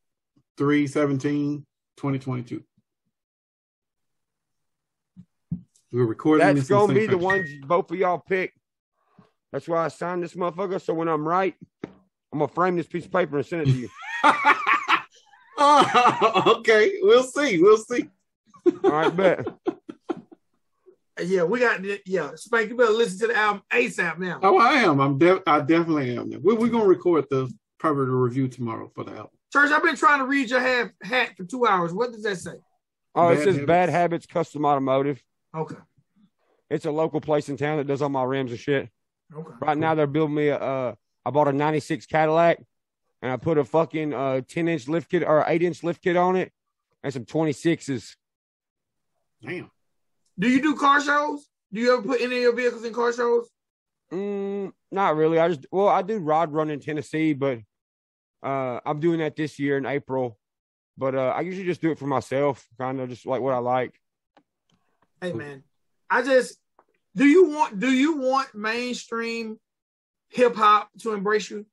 317 0.57 1.65
2022. 1.97 2.63
We're 5.93 6.05
recording 6.05 6.47
That's 6.47 6.61
this 6.61 6.69
gonna 6.69 6.87
St. 6.87 6.99
be 7.01 7.05
the 7.05 7.19
ones 7.19 7.51
both 7.67 7.91
of 7.91 7.97
y'all 7.97 8.17
pick. 8.17 8.51
That's 9.51 9.67
why 9.67 9.85
I 9.85 9.89
signed 9.89 10.23
this 10.23 10.33
motherfucker. 10.33 10.81
So 10.81 10.91
when 10.95 11.07
I'm 11.07 11.25
right, 11.25 11.53
I'm 11.83 12.39
gonna 12.39 12.47
frame 12.47 12.75
this 12.75 12.87
piece 12.87 13.05
of 13.05 13.11
paper 13.11 13.37
and 13.37 13.45
send 13.45 13.61
it 13.61 13.65
to 13.65 13.71
you. 13.71 13.89
oh, 15.59 16.55
okay, 16.57 16.93
we'll 17.03 17.21
see. 17.21 17.61
We'll 17.61 17.77
see. 17.77 18.09
All 18.83 18.89
right, 18.89 19.15
bet. 19.15 19.47
Yeah, 21.23 21.43
we 21.43 21.59
got 21.59 21.79
yeah. 22.07 22.31
Spank, 22.33 22.69
you 22.69 22.75
better 22.75 22.91
listen 22.91 23.19
to 23.19 23.27
the 23.27 23.37
album 23.37 23.61
ASAP 23.71 24.17
now. 24.17 24.39
Oh, 24.41 24.57
I 24.57 24.77
am. 24.77 24.99
I'm. 24.99 25.19
De- 25.19 25.43
I 25.45 25.59
definitely 25.59 26.17
am. 26.17 26.31
We're, 26.41 26.55
we're 26.55 26.69
gonna 26.69 26.87
record 26.87 27.27
the 27.29 27.53
probably 27.77 28.07
the 28.07 28.13
review 28.13 28.47
tomorrow 28.47 28.91
for 28.95 29.03
the 29.03 29.11
album. 29.11 29.29
Church, 29.53 29.69
I've 29.69 29.83
been 29.83 29.95
trying 29.95 30.21
to 30.21 30.25
read 30.25 30.49
your 30.49 30.59
hat, 30.59 30.89
hat 31.03 31.33
for 31.37 31.43
two 31.43 31.67
hours. 31.67 31.93
What 31.93 32.13
does 32.13 32.23
that 32.23 32.37
say? 32.37 32.55
Oh, 33.13 33.29
it 33.29 33.43
says 33.43 33.45
Habits. 33.45 33.67
Bad 33.67 33.89
Habits 33.89 34.25
Custom 34.25 34.65
Automotive. 34.65 35.21
Okay. 35.55 35.75
It's 36.69 36.85
a 36.85 36.91
local 36.91 37.21
place 37.21 37.49
in 37.49 37.57
town 37.57 37.77
that 37.77 37.87
does 37.87 38.01
all 38.01 38.09
my 38.09 38.23
rims 38.23 38.51
and 38.51 38.59
shit. 38.59 38.89
Okay. 39.35 39.53
Right 39.61 39.77
now, 39.77 39.95
they're 39.95 40.07
building 40.07 40.35
me 40.35 40.47
a. 40.47 40.57
Uh, 40.57 40.95
I 41.25 41.29
bought 41.29 41.47
a 41.47 41.53
'96 41.53 42.05
Cadillac, 42.07 42.59
and 43.21 43.31
I 43.31 43.37
put 43.37 43.57
a 43.57 43.63
fucking 43.63 44.13
uh 44.13 44.41
10 44.47 44.67
inch 44.67 44.87
lift 44.87 45.09
kit 45.09 45.23
or 45.23 45.43
8 45.47 45.61
inch 45.61 45.83
lift 45.83 46.01
kit 46.01 46.17
on 46.17 46.35
it, 46.35 46.51
and 47.03 47.13
some 47.13 47.25
26s. 47.25 48.15
Damn. 49.41 49.71
Do 50.37 50.49
you 50.49 50.61
do 50.61 50.75
car 50.75 51.01
shows? 51.01 51.47
Do 51.71 51.81
you 51.81 51.93
ever 51.93 52.01
put 52.01 52.21
any 52.21 52.37
of 52.37 52.41
your 52.41 52.55
vehicles 52.55 52.83
in 52.83 52.93
car 52.93 53.13
shows? 53.13 53.47
Mm, 54.11 54.71
not 54.91 55.15
really. 55.15 55.39
I 55.39 55.49
just 55.49 55.65
well, 55.71 55.87
I 55.87 56.01
do 56.01 56.19
rod 56.19 56.53
run 56.53 56.69
in 56.69 56.79
Tennessee, 56.79 57.33
but 57.33 57.59
uh, 58.41 58.79
I'm 58.85 58.99
doing 58.99 59.19
that 59.19 59.35
this 59.35 59.59
year 59.59 59.77
in 59.77 59.85
April. 59.85 60.37
But 60.97 61.15
uh, 61.15 61.33
I 61.35 61.41
usually 61.41 61.65
just 61.65 61.81
do 61.81 61.91
it 61.91 61.97
for 61.97 62.05
myself, 62.05 62.67
kind 62.77 62.99
of 62.99 63.09
just 63.09 63.25
like 63.25 63.41
what 63.41 63.53
I 63.53 63.59
like. 63.59 63.99
Hey 65.23 65.31
man, 65.31 65.63
I 66.09 66.21
just 66.21 66.59
do 67.15 67.23
you 67.25 67.45
want 67.49 67.79
do 67.79 67.89
you 67.89 68.17
want 68.17 68.53
mainstream 68.53 69.57
hip 70.27 70.53
hop 70.53 70.89
to 70.99 71.13
embrace 71.13 71.49
you? 71.49 71.65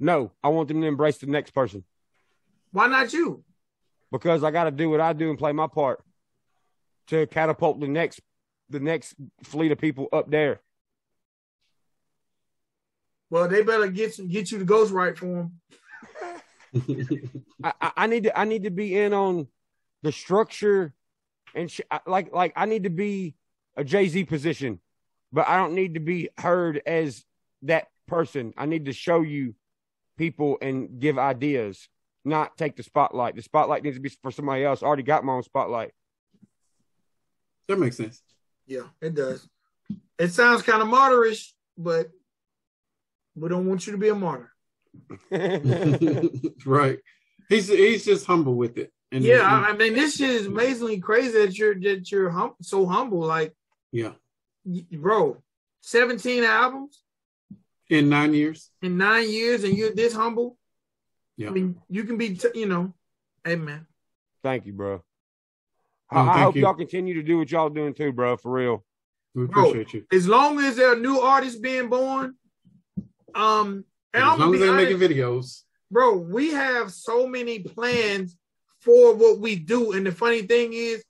No, 0.00 0.32
I 0.42 0.48
want 0.48 0.68
them 0.68 0.80
to 0.80 0.86
embrace 0.86 1.18
the 1.18 1.26
next 1.26 1.50
person 1.50 1.84
Why 2.72 2.86
not 2.86 3.12
you? 3.12 3.44
because 4.10 4.42
I 4.42 4.50
got 4.50 4.64
to 4.64 4.70
do 4.70 4.88
what 4.88 5.02
I 5.02 5.12
do 5.12 5.28
and 5.28 5.38
play 5.38 5.52
my 5.52 5.66
part 5.66 6.02
to 7.08 7.26
catapult 7.26 7.80
the 7.80 7.86
next 7.88 8.22
the 8.70 8.80
next 8.80 9.14
fleet 9.42 9.70
of 9.70 9.76
people 9.76 10.08
up 10.10 10.30
there. 10.30 10.62
Well, 13.28 13.46
they 13.46 13.62
better 13.62 13.88
get 13.88 14.18
get 14.26 14.50
you 14.52 14.58
the 14.58 14.64
ghost 14.64 14.90
right 14.90 15.18
for 15.18 15.26
them. 15.26 15.60
I, 17.62 17.72
I- 17.78 17.92
I 17.98 18.06
need 18.06 18.22
to 18.22 18.38
I 18.38 18.44
need 18.46 18.62
to 18.62 18.70
be 18.70 18.96
in 18.96 19.12
on 19.12 19.48
the 20.02 20.12
structure 20.12 20.94
and 21.54 21.70
sh- 21.70 21.80
like 22.06 22.32
like 22.32 22.52
I 22.56 22.66
need 22.66 22.84
to 22.84 22.90
be 22.90 23.34
a 23.76 23.84
Jay 23.84 24.08
Z 24.08 24.24
position, 24.24 24.80
but 25.32 25.48
I 25.48 25.56
don't 25.56 25.74
need 25.74 25.94
to 25.94 26.00
be 26.00 26.28
heard 26.38 26.80
as 26.86 27.24
that 27.62 27.88
person. 28.06 28.54
I 28.56 28.66
need 28.66 28.86
to 28.86 28.92
show 28.92 29.20
you 29.22 29.54
people 30.16 30.58
and 30.60 30.98
give 31.00 31.18
ideas, 31.18 31.88
not 32.24 32.56
take 32.56 32.76
the 32.76 32.82
spotlight. 32.82 33.36
The 33.36 33.42
spotlight 33.42 33.82
needs 33.82 33.96
to 33.96 34.00
be 34.00 34.08
for 34.08 34.30
somebody 34.30 34.64
else. 34.64 34.82
I 34.82 34.86
already 34.86 35.02
got 35.02 35.24
my 35.24 35.32
own 35.32 35.42
spotlight. 35.42 35.92
that 37.68 37.78
makes 37.78 37.96
sense. 37.96 38.22
Yeah, 38.66 38.88
it 39.00 39.14
does. 39.14 39.48
It 40.18 40.32
sounds 40.32 40.62
kind 40.62 40.82
of 40.82 40.88
martyrish, 40.88 41.52
but 41.76 42.10
we 43.34 43.48
don't 43.48 43.66
want 43.66 43.86
you 43.86 43.92
to 43.92 43.98
be 43.98 44.08
a 44.08 44.14
martyr. 44.14 44.52
right. 46.66 46.98
He's 47.48 47.68
he's 47.68 48.04
just 48.04 48.26
humble 48.26 48.54
with 48.54 48.76
it. 48.76 48.92
And 49.12 49.24
Yeah, 49.24 49.40
I, 49.42 49.70
I 49.70 49.72
mean, 49.76 49.94
this 49.94 50.16
shit 50.16 50.30
is 50.30 50.46
amazingly 50.46 50.98
crazy 51.00 51.32
that 51.38 51.56
you're 51.58 51.74
that 51.80 52.10
you're 52.12 52.30
hum- 52.30 52.54
so 52.60 52.84
humble. 52.86 53.20
Like, 53.20 53.54
yeah. 53.90 54.12
y- 54.64 54.84
bro, 54.92 55.42
seventeen 55.80 56.44
albums 56.44 57.02
In 57.88 58.08
nine 58.10 58.34
years. 58.34 58.70
in 58.82 58.98
nine 58.98 59.30
years, 59.30 59.64
and 59.64 59.76
you're 59.76 59.94
this 59.94 60.12
humble. 60.12 60.58
Yeah. 61.36 61.48
I 61.48 61.50
mean, 61.52 61.76
you 61.88 62.04
can 62.04 62.18
be, 62.18 62.34
t- 62.34 62.48
you 62.54 62.66
know, 62.66 62.92
hey 63.44 63.56
man. 63.56 63.86
Thank 64.42 64.66
you, 64.66 64.72
bro. 64.72 65.02
Oh, 66.10 66.16
I, 66.16 66.20
I 66.20 66.42
hope 66.42 66.56
you. 66.56 66.62
y'all 66.62 66.74
continue 66.74 67.14
to 67.14 67.22
do 67.22 67.38
what 67.38 67.50
y'all 67.50 67.68
doing 67.70 67.94
too, 67.94 68.12
bro. 68.12 68.36
For 68.36 68.50
real. 68.52 68.84
We 69.34 69.46
Bro, 69.46 69.74
you. 69.74 70.04
As 70.12 70.26
long 70.26 70.58
as 70.60 70.76
there 70.76 70.92
are 70.92 70.96
new 70.96 71.20
artists 71.20 71.58
being 71.60 71.88
born, 71.88 72.34
um, 73.34 73.84
and 74.12 74.22
As 74.24 74.32
I'm 74.32 74.38
long 74.40 74.54
as 74.54 74.60
they're 74.60 74.72
honest, 74.72 74.98
making 74.98 75.16
videos. 75.16 75.62
bro, 75.90 76.16
we 76.16 76.50
have 76.50 76.90
so 76.90 77.26
many 77.26 77.60
plans 77.60 78.36
for 78.88 79.14
what 79.14 79.38
we 79.38 79.54
do. 79.56 79.92
And 79.92 80.06
the 80.06 80.12
funny 80.12 80.42
thing 80.42 80.72
is, 80.72 81.04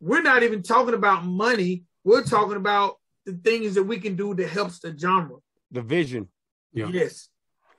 we're 0.00 0.22
not 0.22 0.44
even 0.44 0.62
talking 0.62 0.94
about 0.94 1.24
money. 1.24 1.82
We're 2.04 2.22
talking 2.22 2.56
about 2.56 2.98
the 3.26 3.32
things 3.32 3.74
that 3.74 3.82
we 3.82 3.98
can 3.98 4.14
do 4.14 4.34
that 4.34 4.48
helps 4.48 4.78
the 4.78 4.96
genre. 4.96 5.38
The 5.72 5.82
vision. 5.82 6.28
Yeah. 6.72 6.90
Yes. 6.92 7.28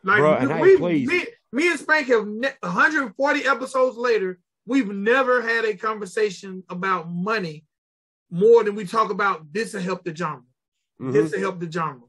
Like 0.03 0.19
Bro, 0.19 0.33
and 0.35 0.59
we, 0.59 0.77
please. 0.77 1.07
me, 1.07 1.25
me 1.53 1.69
and 1.71 1.79
Spank 1.79 2.07
have 2.07 2.27
ne- 2.27 2.51
140 2.59 3.45
episodes 3.45 3.95
later, 3.97 4.39
we've 4.65 4.89
never 4.89 5.41
had 5.41 5.63
a 5.63 5.75
conversation 5.75 6.63
about 6.69 7.09
money 7.09 7.63
more 8.29 8.63
than 8.65 8.75
we 8.75 8.85
talk 8.85 9.09
about 9.09 9.53
this 9.53 9.71
to 9.71 9.79
help 9.81 10.03
the 10.03 10.13
genre. 10.13 10.41
Mhm. 10.99 11.13
This 11.13 11.31
to 11.31 11.39
help 11.39 11.59
the 11.61 11.71
genre. 11.71 12.01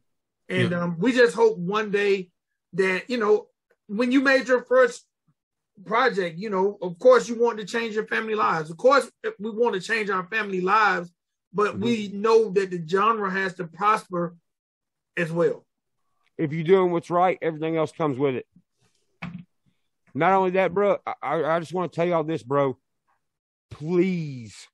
And 0.49 0.71
Yeah. 0.73 0.81
um, 0.83 0.97
we 0.99 1.13
just 1.13 1.37
hope 1.37 1.57
one 1.59 1.91
day 1.93 2.31
that, 2.73 3.09
you 3.09 3.19
know, 3.19 3.49
when 3.87 4.11
you 4.11 4.21
made 4.21 4.49
your 4.49 4.65
first 4.65 5.07
project, 5.85 6.39
you 6.39 6.51
know, 6.51 6.79
of 6.81 6.99
course 6.99 7.29
you 7.29 7.39
want 7.39 7.59
to 7.59 7.65
change 7.65 7.95
your 7.95 8.07
family 8.07 8.35
lives. 8.35 8.71
Of 8.71 8.77
course, 8.77 9.11
eh, 9.25 9.31
we 9.39 9.51
want 9.51 9.75
to 9.75 9.81
change 9.81 10.11
our 10.11 10.27
family 10.27 10.61
lives, 10.61 11.11
but 11.53 11.75
mm-hmm. 11.75 11.85
we 11.85 12.09
know 12.09 12.51
that 12.51 12.71
the 12.71 12.83
genre 12.87 13.31
has 13.31 13.55
to 13.55 13.67
prosper 13.67 14.37
as 15.17 15.33
well. 15.33 15.65
if 16.39 16.53
you're 16.53 16.65
doing 16.65 16.93
what's 16.93 17.11
right, 17.11 17.39
everything 17.41 17.77
else 17.77 17.93
comes 17.93 18.19
with 18.19 18.35
it. 18.37 18.47
Not 20.15 20.33
only 20.33 20.51
that, 20.53 20.73
bro, 20.73 20.99
I, 21.07 21.15
I 21.23 21.57
I 21.57 21.61
just 21.61 21.75
want 21.75 21.93
to 21.93 21.97
tell 21.97 22.07
y'all 22.07 22.25
this, 22.25 22.43
bro. 22.43 22.79
Please, 23.71 24.67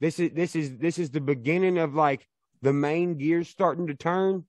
this 0.00 0.18
is 0.18 0.30
this 0.32 0.54
is 0.54 0.76
this 0.76 0.98
is 0.98 1.10
the 1.10 1.20
beginning 1.20 1.78
of 1.78 1.94
like 1.94 2.26
the 2.62 2.72
main 2.72 3.16
gears 3.16 3.48
starting 3.48 3.86
to 3.86 3.94
turn. 3.94 4.44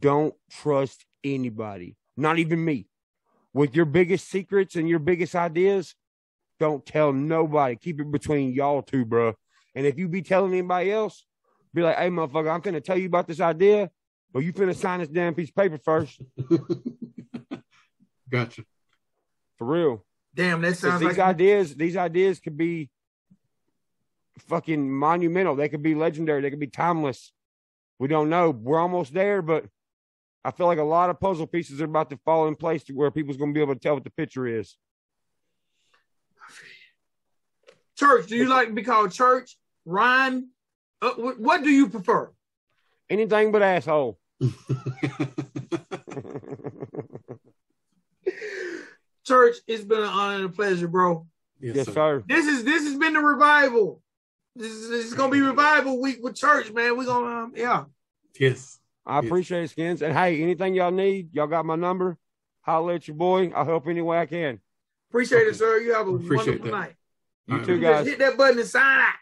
don't 0.00 0.34
trust 0.50 1.04
anybody, 1.22 1.96
not 2.16 2.38
even 2.38 2.64
me. 2.64 2.86
With 3.54 3.74
your 3.74 3.84
biggest 3.86 4.28
secrets 4.28 4.74
and 4.76 4.88
your 4.88 4.98
biggest 4.98 5.34
ideas, 5.34 5.94
don't 6.60 6.84
tell 6.84 7.12
nobody. 7.12 7.76
Keep 7.76 8.00
it 8.00 8.10
between 8.10 8.52
y'all 8.52 8.82
two, 8.82 9.04
bro. 9.06 9.34
And 9.74 9.86
if 9.86 9.96
you 9.98 10.08
be 10.08 10.22
telling 10.22 10.52
anybody 10.52 10.92
else, 10.92 11.24
be 11.72 11.82
like, 11.82 11.96
hey, 11.96 12.08
motherfucker, 12.10 12.52
I'm 12.52 12.60
going 12.60 12.74
to 12.74 12.80
tell 12.80 12.98
you 12.98 13.06
about 13.06 13.26
this 13.26 13.40
idea, 13.40 13.90
but 14.32 14.40
you 14.40 14.52
finna 14.52 14.74
sign 14.74 15.00
this 15.00 15.08
damn 15.08 15.34
piece 15.34 15.48
of 15.48 15.54
paper 15.54 15.78
first. 15.78 16.20
gotcha. 18.28 18.64
For 19.56 19.66
real. 19.66 20.04
Damn, 20.34 20.60
that 20.62 20.68
'Cause 20.70 20.78
sounds 20.80 21.00
these 21.00 21.10
like 21.10 21.18
ideas, 21.20 21.74
these 21.76 21.96
ideas 21.96 22.40
could 22.40 22.56
be 22.56 22.90
fucking 24.48 24.90
monumental. 24.92 25.54
They 25.54 25.68
could 25.68 25.82
be 25.82 25.94
legendary. 25.94 26.42
They 26.42 26.50
could 26.50 26.58
be 26.60 26.66
timeless. 26.66 27.32
We 28.00 28.08
don't 28.08 28.28
know. 28.28 28.50
We're 28.50 28.80
almost 28.80 29.14
there, 29.14 29.42
but 29.42 29.66
I 30.44 30.50
feel 30.50 30.66
like 30.66 30.78
a 30.78 30.84
lot 30.84 31.08
of 31.08 31.18
puzzle 31.18 31.46
pieces 31.46 31.80
are 31.80 31.86
about 31.86 32.10
to 32.10 32.18
fall 32.18 32.48
in 32.48 32.54
place 32.54 32.84
to 32.84 32.92
where 32.92 33.10
people's 33.10 33.38
going 33.38 33.52
to 33.52 33.54
be 33.54 33.62
able 33.62 33.74
to 33.74 33.80
tell 33.80 33.94
what 33.94 34.04
the 34.04 34.10
picture 34.10 34.46
is. 34.46 34.76
church. 37.96 38.26
Do 38.26 38.36
you 38.36 38.48
like 38.48 38.68
to 38.68 38.74
be 38.74 38.82
called 38.82 39.12
church? 39.12 39.56
Ryan? 39.84 40.50
Uh, 41.00 41.12
what 41.12 41.62
do 41.62 41.70
you 41.70 41.88
prefer? 41.88 42.30
Anything 43.08 43.52
but 43.52 43.62
asshole. 43.62 44.18
Church, 49.24 49.56
it's 49.66 49.84
been 49.84 50.00
an 50.00 50.04
honor 50.04 50.36
and 50.36 50.44
a 50.44 50.48
pleasure, 50.50 50.86
bro. 50.88 51.26
yes, 51.60 51.76
yes, 51.76 51.86
sir. 51.86 51.92
sir. 51.92 52.22
This 52.26 52.46
is 52.46 52.64
this 52.64 52.84
has 52.84 52.96
been 52.96 53.14
the 53.14 53.20
revival. 53.20 54.02
This 54.54 54.70
is, 54.70 54.90
this 54.90 55.06
is 55.06 55.14
gonna 55.14 55.32
be 55.32 55.40
revival 55.40 55.98
week 56.00 56.18
with 56.22 56.34
church, 56.36 56.70
man. 56.72 56.96
We're 56.96 57.06
gonna 57.06 57.44
um, 57.44 57.52
yeah. 57.56 57.84
Yes. 58.38 58.80
I 59.06 59.18
appreciate 59.18 59.64
it, 59.64 59.70
Skins. 59.70 60.02
And 60.02 60.12
hey, 60.14 60.42
anything 60.42 60.74
y'all 60.74 60.90
need, 60.90 61.34
y'all 61.34 61.46
got 61.46 61.66
my 61.66 61.76
number. 61.76 62.16
Holler 62.62 62.94
at 62.94 63.06
your 63.06 63.16
boy. 63.16 63.50
I'll 63.54 63.64
help 63.66 63.86
any 63.86 64.00
way 64.00 64.18
I 64.18 64.26
can. 64.26 64.60
Appreciate 65.10 65.46
it, 65.46 65.56
sir. 65.56 65.78
You 65.80 65.92
have 65.94 66.08
a 66.08 66.14
Appreciate 66.14 66.60
wonderful 66.60 66.64
that. 66.66 66.70
night. 66.78 66.94
You 67.46 67.52
All 67.54 67.58
right, 67.58 67.66
too, 67.66 67.72
man. 67.74 67.82
Just 67.82 67.92
guys. 67.98 68.06
hit 68.06 68.18
that 68.20 68.36
button 68.38 68.58
and 68.58 68.68
sign. 68.68 69.00
out. 69.00 69.14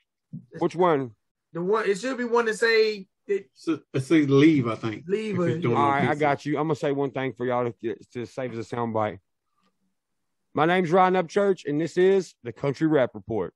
Which 0.61 0.77
one? 0.77 1.11
The 1.53 1.61
one 1.63 1.89
it 1.89 1.99
should 1.99 2.17
be 2.17 2.25
one 2.25 2.47
to 2.47 2.55
say 2.55 3.07
that 3.27 3.45
So, 3.55 3.81
let's 3.93 4.07
say 4.07 4.23
leave, 4.25 4.69
I 4.69 4.75
think. 4.77 5.05
Leave 5.09 5.35
If 5.35 5.37
you're 5.39 5.49
it. 5.49 5.61
doing 5.61 5.77
All 5.77 5.83
it 5.83 5.87
on 5.87 5.93
right, 6.07 6.09
I 6.11 6.15
got 6.15 6.47
you. 6.47 6.57
I'm 6.59 6.65
gonna 6.69 6.77
say 6.77 6.93
one 6.93 7.11
thing 7.11 7.33
for 7.35 7.45
y'all 7.45 7.65
to, 7.65 7.75
get, 7.83 8.11
to 8.13 8.25
save 8.25 8.57
as 8.57 8.73
a 8.73 8.77
soundbite. 8.77 9.19
My 10.55 10.65
name's 10.67 10.91
Ryan 10.93 11.15
Upchurch, 11.15 11.65
and 11.67 11.81
this 11.81 11.97
is 11.97 12.35
the 12.43 12.53
Country 12.53 12.87
Rap 12.87 13.11
Report. 13.15 13.53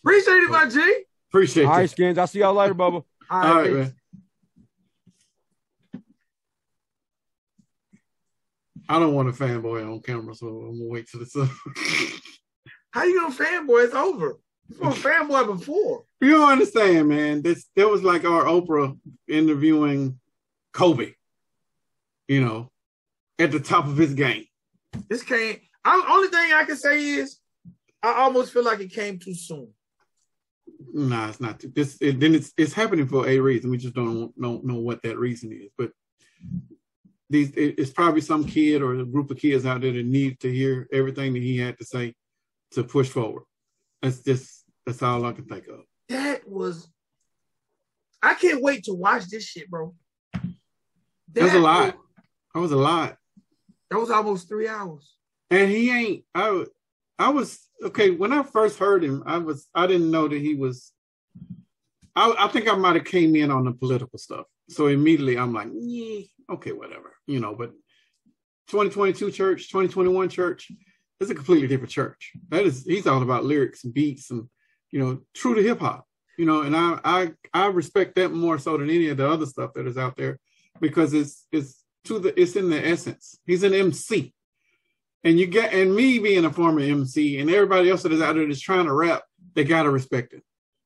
appreciate 0.00 0.34
it, 0.34 0.50
my 0.50 0.68
G. 0.68 1.04
Appreciate 1.30 1.64
All 1.66 1.80
you. 1.80 1.88
Skins. 1.88 2.16
I'll 2.18 2.26
see 2.26 2.38
y'all 2.40 2.54
later, 2.54 2.74
Bubba. 2.74 3.02
All 3.02 3.42
All 3.42 3.54
right, 3.56 3.72
man. 3.72 3.94
I 8.88 8.98
don't 8.98 9.14
want 9.14 9.28
a 9.28 9.32
fanboy 9.32 9.90
on 9.90 10.00
camera, 10.00 10.34
so 10.34 10.46
I'm 10.46 10.78
gonna 10.78 10.90
wait 10.90 11.08
till 11.08 11.22
it's 11.22 11.36
up. 11.36 11.48
How 12.90 13.04
you 13.04 13.20
gonna 13.20 13.34
fanboy? 13.34 13.86
It's 13.86 13.94
over. 13.94 14.38
You 14.68 14.78
gonna 14.78 14.94
fanboy 14.94 15.58
before. 15.58 16.04
you 16.20 16.32
don't 16.32 16.52
understand, 16.52 17.08
man. 17.08 17.42
This 17.42 17.66
that 17.76 17.88
was 17.88 18.02
like 18.02 18.24
our 18.24 18.44
Oprah 18.44 18.98
interviewing 19.28 20.18
Kobe. 20.72 21.12
You 22.28 22.42
know, 22.42 22.70
at 23.38 23.52
the 23.52 23.60
top 23.60 23.86
of 23.86 23.96
his 23.96 24.14
game. 24.14 24.46
This 25.08 25.22
can't. 25.22 25.58
I, 25.84 26.06
only 26.10 26.28
thing 26.28 26.52
I 26.52 26.64
can 26.64 26.76
say 26.76 27.02
is, 27.02 27.38
I 28.02 28.14
almost 28.22 28.52
feel 28.52 28.64
like 28.64 28.80
it 28.80 28.92
came 28.92 29.18
too 29.18 29.34
soon. 29.34 29.68
Nah, 30.92 31.28
it's 31.28 31.40
not. 31.40 31.60
Too, 31.60 31.72
This 31.74 31.98
it, 32.00 32.20
then 32.20 32.34
it's 32.34 32.52
it's 32.56 32.72
happening 32.72 33.08
for 33.08 33.26
a 33.28 33.38
reason. 33.38 33.70
We 33.70 33.78
just 33.78 33.94
don't 33.94 34.38
don't 34.40 34.64
know 34.64 34.76
what 34.76 35.02
that 35.02 35.18
reason 35.18 35.52
is. 35.52 35.70
But 35.76 35.90
these 37.34 37.52
it's 37.56 37.90
probably 37.90 38.20
some 38.20 38.44
kid 38.44 38.80
or 38.80 38.94
a 39.00 39.04
group 39.04 39.30
of 39.30 39.38
kids 39.38 39.66
out 39.66 39.80
there 39.80 39.92
that 39.92 40.06
need 40.06 40.38
to 40.40 40.50
hear 40.52 40.88
everything 40.92 41.32
that 41.34 41.42
he 41.42 41.58
had 41.58 41.76
to 41.78 41.84
say 41.84 42.14
to 42.72 42.84
push 42.84 43.08
forward. 43.08 43.42
That's 44.00 44.22
just 44.22 44.64
that's 44.86 45.02
all 45.02 45.24
I 45.24 45.32
can 45.32 45.44
think 45.46 45.66
of. 45.68 45.80
That 46.08 46.48
was. 46.48 46.88
I 48.22 48.34
can't 48.34 48.62
wait 48.62 48.84
to 48.84 48.94
watch 48.94 49.26
this 49.26 49.44
shit, 49.44 49.68
bro. 49.68 49.94
That's 51.32 51.52
That 51.52 51.56
a 51.56 51.60
lot. 51.60 51.94
was- 51.96 52.04
That 52.54 52.60
was 52.60 52.72
a 52.72 52.76
lot. 52.76 53.16
That 53.90 53.98
was 53.98 54.10
almost 54.10 54.48
three 54.48 54.68
hours. 54.68 55.16
And 55.50 55.70
he 55.70 55.90
ain't. 55.90 56.24
I 56.34 56.64
I 57.18 57.28
was 57.30 57.68
okay 57.82 58.10
when 58.10 58.32
I 58.32 58.42
first 58.44 58.78
heard 58.78 59.02
him. 59.04 59.22
I 59.26 59.38
was 59.38 59.68
I 59.74 59.86
didn't 59.86 60.10
know 60.10 60.28
that 60.28 60.40
he 60.40 60.54
was. 60.54 60.92
I 62.16 62.34
I 62.38 62.48
think 62.48 62.68
I 62.68 62.76
might 62.76 62.94
have 62.96 63.04
came 63.04 63.34
in 63.36 63.50
on 63.50 63.64
the 63.64 63.72
political 63.72 64.18
stuff. 64.18 64.46
So 64.68 64.86
immediately 64.86 65.36
I'm 65.36 65.52
like, 65.52 65.68
okay, 66.50 66.72
whatever, 66.72 67.16
you 67.26 67.40
know. 67.40 67.54
But 67.54 67.70
2022 68.68 69.30
church, 69.30 69.68
2021 69.68 70.28
church, 70.28 70.70
it's 71.20 71.30
a 71.30 71.34
completely 71.34 71.68
different 71.68 71.92
church. 71.92 72.32
That 72.48 72.64
is, 72.64 72.84
he's 72.84 73.06
all 73.06 73.22
about 73.22 73.44
lyrics 73.44 73.84
and 73.84 73.94
beats 73.94 74.30
and 74.30 74.48
you 74.94 75.00
know, 75.00 75.20
true 75.34 75.56
to 75.56 75.62
hip 75.62 75.80
hop. 75.80 76.06
You 76.38 76.46
know, 76.46 76.62
and 76.62 76.76
I 76.76 77.00
I 77.04 77.32
I 77.52 77.66
respect 77.66 78.14
that 78.14 78.32
more 78.32 78.58
so 78.58 78.76
than 78.78 78.90
any 78.90 79.08
of 79.08 79.16
the 79.16 79.28
other 79.28 79.44
stuff 79.44 79.72
that 79.74 79.88
is 79.88 79.98
out 79.98 80.16
there 80.16 80.38
because 80.80 81.12
it's 81.14 81.46
it's 81.50 81.84
to 82.04 82.20
the 82.20 82.40
it's 82.40 82.54
in 82.54 82.70
the 82.70 82.86
essence. 82.86 83.38
He's 83.44 83.64
an 83.64 83.74
MC. 83.74 84.32
And 85.24 85.38
you 85.38 85.46
get 85.46 85.72
and 85.72 85.94
me 85.94 86.20
being 86.20 86.44
a 86.44 86.52
former 86.52 86.80
MC 86.80 87.40
and 87.40 87.50
everybody 87.50 87.90
else 87.90 88.04
that 88.04 88.12
is 88.12 88.22
out 88.22 88.36
there 88.36 88.46
that's 88.46 88.60
trying 88.60 88.84
to 88.84 88.92
rap, 88.92 89.22
they 89.54 89.64
gotta 89.64 89.90
respect 89.90 90.32
it. 90.32 90.44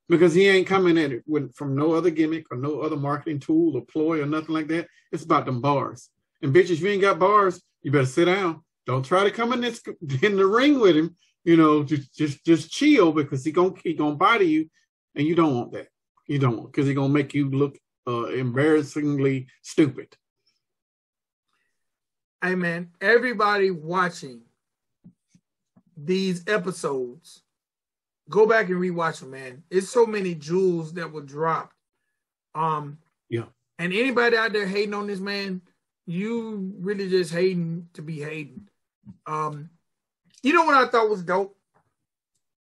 Because 0.09 0.33
he 0.33 0.49
ain't 0.49 0.67
coming 0.67 0.97
at 0.97 1.13
it 1.13 1.23
with 1.27 1.55
from 1.55 1.77
no 1.77 1.93
other 1.93 2.11
gimmick 2.11 2.47
or 2.51 2.57
no 2.57 2.81
other 2.81 2.97
marketing 2.97 3.41
tool 3.41 3.77
or 3.77 3.83
ploy 3.83 4.23
or 4.23 4.27
nothing 4.27 4.55
like 4.55 4.69
that. 4.69 4.89
It's 5.13 5.25
about 5.25 5.45
them 5.45 5.61
bars. 5.61 6.09
And 6.43 6.55
bitches, 6.55 6.81
you 6.81 6.89
ain't 6.89 7.03
got 7.03 7.19
bars, 7.19 7.61
you 7.83 7.91
better 7.91 8.07
sit 8.07 8.25
down. 8.25 8.63
Don't 8.87 9.05
try 9.05 9.25
to 9.25 9.31
come 9.31 9.53
in 9.53 9.61
this 9.61 9.83
in 10.23 10.37
the 10.37 10.47
ring 10.47 10.81
with 10.81 10.97
him. 10.97 11.17
You 11.45 11.57
know, 11.57 11.83
just 11.83 12.15
just 12.15 12.45
just 12.45 12.71
chill 12.71 13.13
because 13.13 13.45
he 13.45 13.53
gonna 13.53 13.75
he 13.85 13.95
gonna 13.95 14.17
body 14.17 14.47
you, 14.47 14.71
and 15.15 15.27
you 15.27 15.35
don't 15.35 15.55
want 15.55 15.73
that. 15.73 15.89
You 16.27 16.39
don't 16.39 16.65
because 16.65 16.87
he 16.87 16.95
gonna 16.95 17.13
make 17.13 17.35
you 17.35 17.51
look 17.51 17.79
uh, 18.07 18.27
embarrassingly 18.27 19.47
stupid. 19.63 20.17
Hey 22.43 22.55
man, 22.55 22.91
everybody 23.01 23.71
watching 23.71 24.43
these 25.97 26.45
episodes, 26.47 27.43
go 28.29 28.47
back 28.47 28.69
and 28.69 28.77
rewatch 28.81 29.21
them, 29.21 29.31
man. 29.31 29.63
It's 29.71 29.89
so 29.89 30.07
many 30.07 30.35
jewels 30.35 30.93
that 30.95 31.11
were 31.13 31.23
dropped. 31.23 31.75
Um, 32.55 32.99
Yeah. 33.29 33.47
And 33.79 33.93
anybody 33.93 34.37
out 34.37 34.53
there 34.53 34.67
hating 34.67 34.95
on 34.95 35.07
this 35.07 35.21
man, 35.21 35.61
you 36.07 36.75
really 36.81 37.09
just 37.09 37.33
hating 37.33 37.89
to 37.95 38.03
be 38.03 38.19
hating. 38.21 38.69
Um, 39.27 39.71
you 40.43 40.53
know 40.53 40.65
what 40.65 40.75
I 40.75 40.89
thought 40.89 41.09
was 41.11 41.23
dope, 41.23 41.57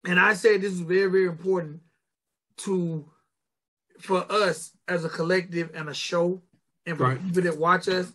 and 0.06 0.20
I 0.20 0.34
said 0.34 0.60
this 0.60 0.72
is 0.72 0.80
very, 0.80 1.10
very 1.10 1.26
important 1.26 1.80
to 2.58 3.10
for 3.98 4.24
us 4.32 4.70
as 4.88 5.04
a 5.04 5.08
collective 5.08 5.70
and 5.74 5.88
a 5.88 5.94
show, 5.94 6.40
and 6.86 6.96
for 6.96 7.04
Right. 7.04 7.22
people 7.22 7.42
that 7.42 7.58
watch 7.58 7.88
us. 7.88 8.06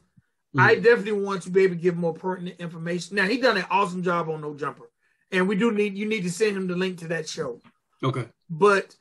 Mm. 0.55 0.61
I 0.61 0.75
definitely 0.75 1.21
want 1.23 1.41
to 1.43 1.49
be 1.49 1.63
able 1.63 1.75
to 1.75 1.81
give 1.81 1.95
more 1.97 2.13
pertinent 2.13 2.59
information. 2.59 3.15
Now 3.17 3.27
he 3.27 3.37
done 3.37 3.57
an 3.57 3.65
awesome 3.69 4.01
job 4.03 4.29
on 4.29 4.41
No 4.41 4.53
Jumper, 4.55 4.89
and 5.35 5.47
we 5.47 5.55
do 5.55 5.71
need 5.71 5.97
you 5.97 6.07
need 6.07 6.23
to 6.23 6.31
send 6.31 6.55
him 6.55 6.67
the 6.67 6.75
link 6.75 6.97
to 6.99 7.07
that 7.09 7.27
show. 7.27 7.61
Okay. 8.03 8.25
But 8.49 8.95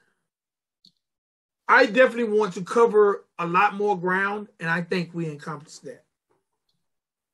I 1.68 1.86
definitely 1.86 2.36
want 2.38 2.54
to 2.54 2.62
cover 2.62 3.24
a 3.38 3.46
lot 3.46 3.74
more 3.74 3.98
ground, 3.98 4.48
and 4.60 4.68
I 4.68 4.82
think 4.82 5.14
we 5.14 5.26
encompassed 5.26 5.84
that. 5.84 6.04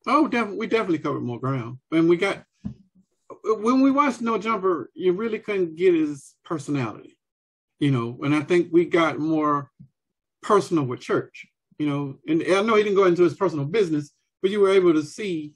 Oh, 0.07 0.29
definitely. 0.29 0.59
We 0.59 0.67
definitely 0.67 0.99
covered 0.99 1.23
more 1.23 1.41
ground, 1.41 1.79
and 1.91 2.09
we 2.09 2.17
got 2.17 2.45
when 3.45 3.81
we 3.81 3.91
watched 3.91 4.21
No 4.21 4.39
Jumper, 4.39 4.91
you 4.95 5.13
really 5.13 5.39
couldn't 5.39 5.77
get 5.77 5.95
his 5.95 6.35
personality, 6.45 7.17
you 7.79 7.91
know. 7.91 8.19
And 8.23 8.35
I 8.35 8.43
think 8.43 8.69
we 8.71 8.85
got 8.85 9.19
more 9.19 9.71
personal 10.43 10.85
with 10.85 11.01
Church, 11.01 11.47
you 11.79 11.87
know. 11.87 12.17
And 12.29 12.43
I 12.43 12.63
know 12.63 12.77
he 12.77 12.83
didn't 12.83 12.97
go 12.97 13.07
into 13.07 13.23
his 13.23 13.35
personal 13.35 13.65
business, 13.65 14.11
but 14.43 14.51
you 14.51 14.61
were 14.61 14.71
able 14.71 14.93
to 14.95 15.03
see 15.03 15.55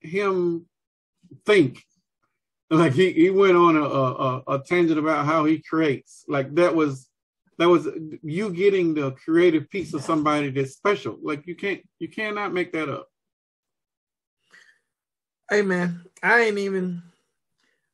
him 0.00 0.66
think. 1.44 1.82
Like 2.70 2.94
he, 2.94 3.12
he 3.12 3.30
went 3.30 3.56
on 3.56 3.76
a, 3.76 3.82
a, 3.82 4.42
a 4.48 4.58
tangent 4.64 4.98
about 4.98 5.26
how 5.26 5.44
he 5.44 5.62
creates. 5.62 6.24
Like 6.28 6.54
that 6.54 6.74
was 6.74 7.08
that 7.58 7.68
was 7.68 7.88
you 8.22 8.50
getting 8.50 8.94
the 8.94 9.12
creative 9.12 9.70
piece 9.70 9.94
of 9.94 10.02
somebody 10.02 10.50
that's 10.50 10.72
special. 10.72 11.18
Like 11.22 11.46
you 11.46 11.54
can't 11.54 11.82
you 11.98 12.08
cannot 12.08 12.52
make 12.52 12.72
that 12.72 12.88
up. 12.88 13.08
Hey 15.50 15.62
man, 15.62 16.04
I 16.22 16.42
ain't 16.42 16.58
even. 16.58 17.02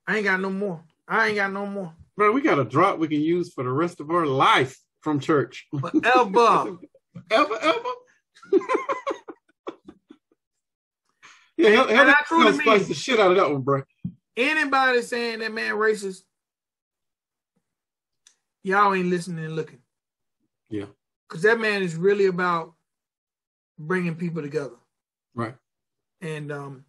I 0.06 0.16
ain't 0.16 0.24
got 0.24 0.40
no 0.40 0.50
more. 0.50 0.82
I 1.06 1.28
ain't 1.28 1.36
got 1.36 1.52
no 1.52 1.66
more. 1.66 1.92
Bro, 2.16 2.32
we 2.32 2.40
got 2.40 2.58
a 2.58 2.64
drop 2.64 2.98
we 2.98 3.08
can 3.08 3.20
use 3.20 3.52
for 3.52 3.64
the 3.64 3.70
rest 3.70 4.00
of 4.00 4.10
our 4.10 4.26
life 4.26 4.78
from 5.00 5.20
church. 5.20 5.66
Forever. 5.78 6.78
ever, 7.30 7.58
ever. 7.60 7.88
yeah, 11.56 11.70
hell, 11.70 11.88
hell, 11.88 11.88
And 11.88 12.00
I 12.00 12.04
that's 12.04 12.28
truly 12.28 12.44
gonna 12.44 12.62
spice 12.62 12.88
the 12.88 12.94
shit 12.94 13.20
out 13.20 13.30
of 13.30 13.36
that 13.36 13.50
one, 13.50 13.62
bro. 13.62 13.82
Anybody 14.36 15.02
saying 15.02 15.40
that 15.40 15.52
man 15.52 15.74
racist, 15.74 16.22
y'all 18.62 18.94
ain't 18.94 19.10
listening 19.10 19.44
and 19.44 19.56
looking. 19.56 19.80
Yeah. 20.68 20.86
Because 21.28 21.42
that 21.42 21.60
man 21.60 21.82
is 21.82 21.96
really 21.96 22.26
about 22.26 22.74
bringing 23.78 24.14
people 24.14 24.42
together. 24.42 24.76
Right. 25.34 25.54
And 26.20 26.52
um, 26.52 26.84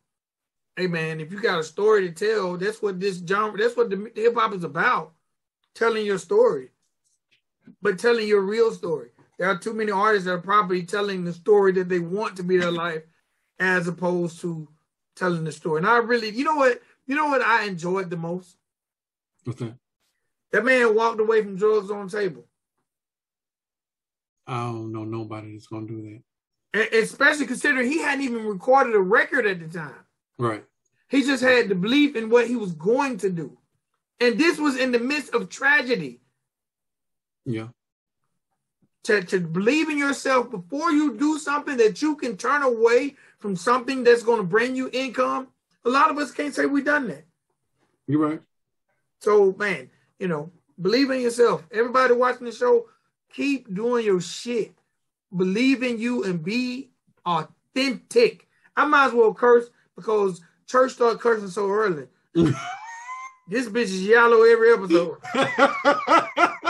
hey 0.75 0.87
man, 0.87 1.19
if 1.19 1.31
you 1.31 1.41
got 1.41 1.59
a 1.59 1.63
story 1.63 2.07
to 2.07 2.13
tell, 2.13 2.57
that's 2.57 2.81
what 2.81 2.99
this 2.99 3.21
genre, 3.25 3.57
that's 3.57 3.77
what 3.77 3.89
the 3.89 4.11
hip 4.15 4.35
hop 4.35 4.53
is 4.53 4.63
about. 4.63 5.13
Telling 5.73 6.05
your 6.05 6.17
story. 6.17 6.69
But 7.81 7.99
telling 7.99 8.27
your 8.27 8.41
real 8.41 8.71
story. 8.71 9.09
There 9.37 9.49
are 9.49 9.57
too 9.57 9.73
many 9.73 9.91
artists 9.91 10.25
that 10.25 10.33
are 10.33 10.41
probably 10.41 10.83
telling 10.83 11.23
the 11.23 11.33
story 11.33 11.71
that 11.73 11.89
they 11.89 11.99
want 11.99 12.35
to 12.37 12.43
be 12.43 12.57
their 12.57 12.71
life 12.71 13.03
as 13.59 13.87
opposed 13.87 14.41
to 14.41 14.67
telling 15.15 15.43
the 15.43 15.51
story. 15.51 15.79
And 15.79 15.87
I 15.87 15.97
really, 15.97 16.29
you 16.29 16.43
know 16.43 16.55
what, 16.55 16.81
you 17.11 17.17
know 17.17 17.27
what 17.27 17.41
I 17.41 17.65
enjoyed 17.65 18.09
the 18.09 18.15
most? 18.15 18.55
What's 19.43 19.59
that? 19.59 19.75
That 20.53 20.63
man 20.63 20.95
walked 20.95 21.19
away 21.19 21.43
from 21.43 21.57
drugs 21.57 21.91
on 21.91 22.07
the 22.07 22.17
table. 22.17 22.45
I 24.47 24.67
don't 24.67 24.93
know 24.93 25.03
nobody 25.03 25.51
that's 25.51 25.67
gonna 25.67 25.87
do 25.87 26.21
that. 26.73 26.93
Especially 26.93 27.47
considering 27.47 27.91
he 27.91 27.99
hadn't 27.99 28.23
even 28.23 28.45
recorded 28.45 28.95
a 28.95 28.99
record 29.01 29.45
at 29.45 29.59
the 29.59 29.67
time. 29.67 30.05
Right. 30.39 30.63
He 31.09 31.23
just 31.23 31.43
had 31.43 31.67
the 31.67 31.75
belief 31.75 32.15
in 32.15 32.29
what 32.29 32.47
he 32.47 32.55
was 32.55 32.71
going 32.71 33.17
to 33.17 33.29
do. 33.29 33.57
And 34.21 34.39
this 34.39 34.57
was 34.57 34.77
in 34.77 34.93
the 34.93 34.99
midst 34.99 35.33
of 35.33 35.49
tragedy. 35.49 36.21
Yeah. 37.45 37.67
To, 39.03 39.21
to 39.21 39.41
believe 39.41 39.89
in 39.89 39.97
yourself 39.97 40.49
before 40.49 40.91
you 40.91 41.17
do 41.17 41.37
something 41.39 41.75
that 41.75 42.01
you 42.01 42.15
can 42.15 42.37
turn 42.37 42.63
away 42.63 43.17
from 43.39 43.57
something 43.57 44.05
that's 44.05 44.23
going 44.23 44.37
to 44.37 44.47
bring 44.47 44.77
you 44.77 44.89
income. 44.93 45.49
A 45.85 45.89
lot 45.89 46.11
of 46.11 46.17
us 46.17 46.31
can't 46.31 46.53
say 46.53 46.65
we've 46.65 46.85
done 46.85 47.07
that. 47.07 47.25
You're 48.07 48.19
right. 48.19 48.41
So, 49.19 49.55
man, 49.57 49.89
you 50.19 50.27
know, 50.27 50.51
believe 50.79 51.09
in 51.11 51.21
yourself. 51.21 51.63
Everybody 51.71 52.13
watching 52.13 52.45
the 52.45 52.51
show, 52.51 52.87
keep 53.33 53.73
doing 53.73 54.05
your 54.05 54.21
shit. 54.21 54.73
Believe 55.35 55.83
in 55.83 55.99
you 55.99 56.23
and 56.23 56.43
be 56.43 56.89
authentic. 57.25 58.47
I 58.75 58.85
might 58.85 59.07
as 59.07 59.13
well 59.13 59.33
curse 59.33 59.69
because 59.95 60.41
church 60.67 60.93
started 60.93 61.19
cursing 61.19 61.49
so 61.49 61.69
early. 61.69 62.07
this 62.33 63.67
bitch 63.69 63.83
is 63.83 64.05
yellow 64.05 64.43
every 64.43 64.73
episode. 64.73 65.17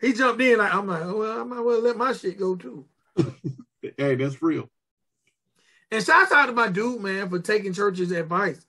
he 0.00 0.12
jumped 0.12 0.40
in 0.40 0.58
like 0.58 0.74
I'm 0.74 0.86
like, 0.86 1.02
oh, 1.02 1.18
well, 1.18 1.40
I 1.40 1.44
might 1.44 1.60
well 1.60 1.80
let 1.80 1.96
my 1.96 2.12
shit 2.12 2.38
go 2.38 2.56
too. 2.56 2.84
hey, 3.96 4.14
that's 4.14 4.42
real. 4.42 4.68
And 5.90 6.04
shout 6.04 6.30
out 6.32 6.46
to 6.46 6.52
my 6.52 6.68
dude, 6.68 7.00
man, 7.00 7.28
for 7.28 7.38
taking 7.38 7.72
church's 7.72 8.12
advice. 8.12 8.64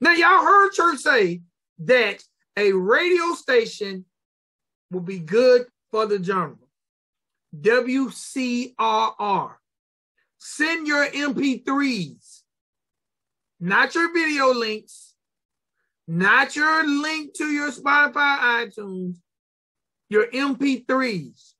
Now, 0.00 0.12
y'all 0.12 0.42
heard 0.42 0.72
church 0.72 0.98
say 0.98 1.42
that 1.78 2.22
a 2.56 2.72
radio 2.72 3.32
station 3.34 4.04
will 4.90 5.00
be 5.00 5.20
good 5.20 5.66
for 5.90 6.06
the 6.06 6.22
genre. 6.22 6.56
WCRR. 7.60 9.54
Send 10.38 10.86
your 10.86 11.06
MP3s, 11.06 12.42
not 13.58 13.94
your 13.94 14.12
video 14.12 14.52
links, 14.52 15.14
not 16.06 16.54
your 16.54 16.86
link 16.86 17.34
to 17.34 17.46
your 17.46 17.70
Spotify, 17.70 18.38
iTunes, 18.68 19.16
your 20.08 20.26
MP3s. 20.28 21.54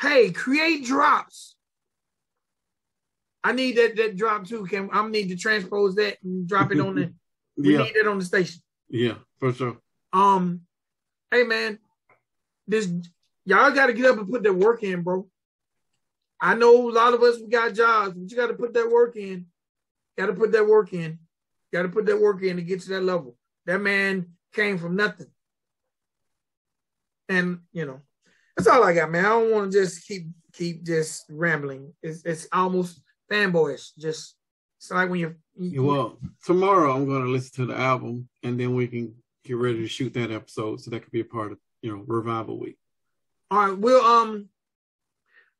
Hey, 0.00 0.32
create 0.32 0.84
drops. 0.84 1.54
I 3.44 3.52
need 3.52 3.76
that 3.76 3.96
that 3.96 4.16
drop 4.16 4.46
too. 4.46 4.64
Can 4.64 4.88
I 4.92 5.06
need 5.06 5.28
to 5.28 5.36
transpose 5.36 5.94
that 5.96 6.16
and 6.24 6.48
drop 6.48 6.72
it 6.72 6.80
on 6.80 6.94
the 6.94 7.12
we 7.56 7.74
yeah. 7.74 7.82
need 7.82 7.96
it 7.96 8.08
on 8.08 8.18
the 8.18 8.24
station. 8.24 8.60
Yeah, 8.88 9.14
for 9.38 9.52
sure. 9.52 9.76
Um, 10.12 10.62
hey 11.30 11.44
man, 11.44 11.78
this 12.66 12.90
y'all 13.44 13.70
got 13.70 13.86
to 13.86 13.92
get 13.92 14.06
up 14.06 14.18
and 14.18 14.30
put 14.30 14.42
that 14.42 14.54
work 14.54 14.82
in, 14.82 15.02
bro. 15.02 15.26
I 16.40 16.54
know 16.54 16.90
a 16.90 16.92
lot 16.92 17.14
of 17.14 17.22
us 17.22 17.40
we 17.40 17.48
got 17.48 17.74
jobs, 17.74 18.14
but 18.14 18.30
you 18.30 18.36
got 18.36 18.48
to 18.48 18.54
put 18.54 18.74
that 18.74 18.90
work 18.90 19.16
in. 19.16 19.46
Got 20.18 20.26
to 20.26 20.34
put 20.34 20.52
that 20.52 20.66
work 20.66 20.92
in. 20.92 21.18
Got 21.72 21.82
to 21.82 21.88
put 21.88 22.06
that 22.06 22.20
work 22.20 22.42
in 22.42 22.56
to 22.56 22.62
get 22.62 22.82
to 22.82 22.90
that 22.90 23.02
level. 23.02 23.36
That 23.66 23.80
man 23.80 24.32
came 24.52 24.78
from 24.78 24.94
nothing, 24.94 25.28
and 27.28 27.60
you 27.72 27.86
know 27.86 28.00
that's 28.56 28.68
all 28.68 28.84
I 28.84 28.94
got, 28.94 29.10
man. 29.10 29.24
I 29.24 29.30
don't 29.30 29.50
want 29.50 29.72
to 29.72 29.78
just 29.78 30.06
keep 30.06 30.26
keep 30.52 30.84
just 30.84 31.24
rambling. 31.30 31.92
It's 32.02 32.24
it's 32.24 32.46
almost 32.52 33.00
fanboyish. 33.30 33.96
Just 33.98 34.36
it's 34.78 34.90
like 34.90 35.08
when 35.08 35.20
you're. 35.20 35.36
You, 35.56 35.84
well, 35.84 36.18
tomorrow 36.44 36.94
I'm 36.94 37.06
going 37.06 37.24
to 37.24 37.30
listen 37.30 37.54
to 37.64 37.72
the 37.72 37.78
album, 37.78 38.28
and 38.42 38.58
then 38.58 38.74
we 38.74 38.86
can 38.88 39.14
get 39.44 39.56
ready 39.56 39.78
to 39.78 39.88
shoot 39.88 40.12
that 40.14 40.30
episode, 40.30 40.80
so 40.80 40.90
that 40.90 41.00
could 41.00 41.12
be 41.12 41.20
a 41.20 41.24
part 41.24 41.52
of 41.52 41.58
you 41.80 41.96
know 41.96 42.04
revival 42.06 42.58
week. 42.58 42.76
All 43.54 43.68
right, 43.68 43.78
we'll 43.78 44.04
um, 44.04 44.48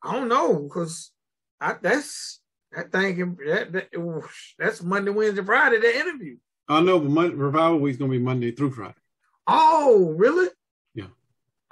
I 0.02 0.14
don't 0.14 0.26
know 0.26 0.58
because 0.58 1.12
I 1.60 1.76
that's 1.80 2.40
that 2.72 2.90
thing 2.90 3.36
that, 3.46 3.72
that 3.72 4.36
that's 4.58 4.82
Monday, 4.82 5.12
Wednesday, 5.12 5.44
Friday. 5.44 5.78
That 5.78 5.94
interview. 5.94 6.38
I 6.68 6.80
know, 6.80 6.98
but 6.98 7.10
Monday, 7.10 7.36
revival 7.36 7.78
week's 7.78 7.96
gonna 7.96 8.10
be 8.10 8.18
Monday 8.18 8.50
through 8.50 8.72
Friday. 8.72 8.96
Oh, 9.46 10.12
really? 10.18 10.48
Yeah. 10.96 11.04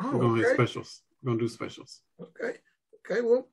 Oh, 0.01 0.13
We're 0.13 0.21
gonna 0.21 0.33
okay. 0.35 0.43
have 0.43 0.55
specials. 0.55 1.03
We're 1.25 1.33
gonna 1.33 1.41
do 1.41 1.49
specials. 1.49 2.03
Okay. 2.21 2.59
Okay. 3.05 3.21
Well, 3.21 3.49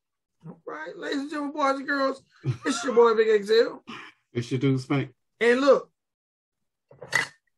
all 0.45 0.61
right, 0.67 0.95
ladies 0.95 1.21
and 1.21 1.31
gentlemen, 1.31 1.55
boys 1.55 1.77
and 1.77 1.87
girls, 1.87 2.21
it's 2.67 2.83
your 2.83 2.93
boy 2.93 3.15
Big 3.15 3.45
XL. 3.45 3.77
It's 4.31 4.51
your 4.51 4.59
dude 4.59 4.79
Spank. 4.79 5.09
And 5.41 5.59
look, 5.59 5.89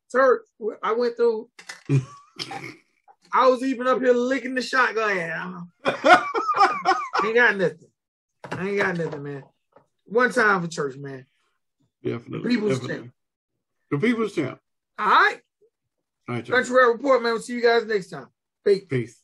sir, 0.07 0.45
I 0.81 0.93
went 0.93 1.17
through. 1.17 1.49
I 3.33 3.47
was 3.47 3.63
even 3.63 3.87
up 3.87 3.99
here 3.99 4.13
licking 4.13 4.55
the 4.55 4.61
shotgun. 4.61 5.67
I 5.85 6.25
ain't 7.25 7.35
got 7.35 7.57
nothing. 7.57 7.87
I 8.51 8.67
ain't 8.67 8.77
got 8.77 8.97
nothing, 8.97 9.23
man. 9.23 9.43
One 10.05 10.31
time 10.31 10.61
for 10.61 10.67
church, 10.67 10.97
man. 10.97 11.25
Definitely. 12.03 12.43
The 12.43 12.49
people's 12.49 12.79
definitely. 12.79 13.03
champ. 13.03 13.13
The 13.91 13.97
people's 13.97 14.35
champ. 14.35 14.59
All 14.99 15.07
right. 15.07 15.39
All 16.27 16.35
right, 16.35 16.47
Country 16.47 16.87
Report, 16.87 17.23
man. 17.23 17.33
We'll 17.33 17.41
see 17.41 17.53
you 17.53 17.61
guys 17.61 17.85
next 17.85 18.09
time. 18.09 18.27
Peace. 18.65 18.85
Peace. 18.89 19.21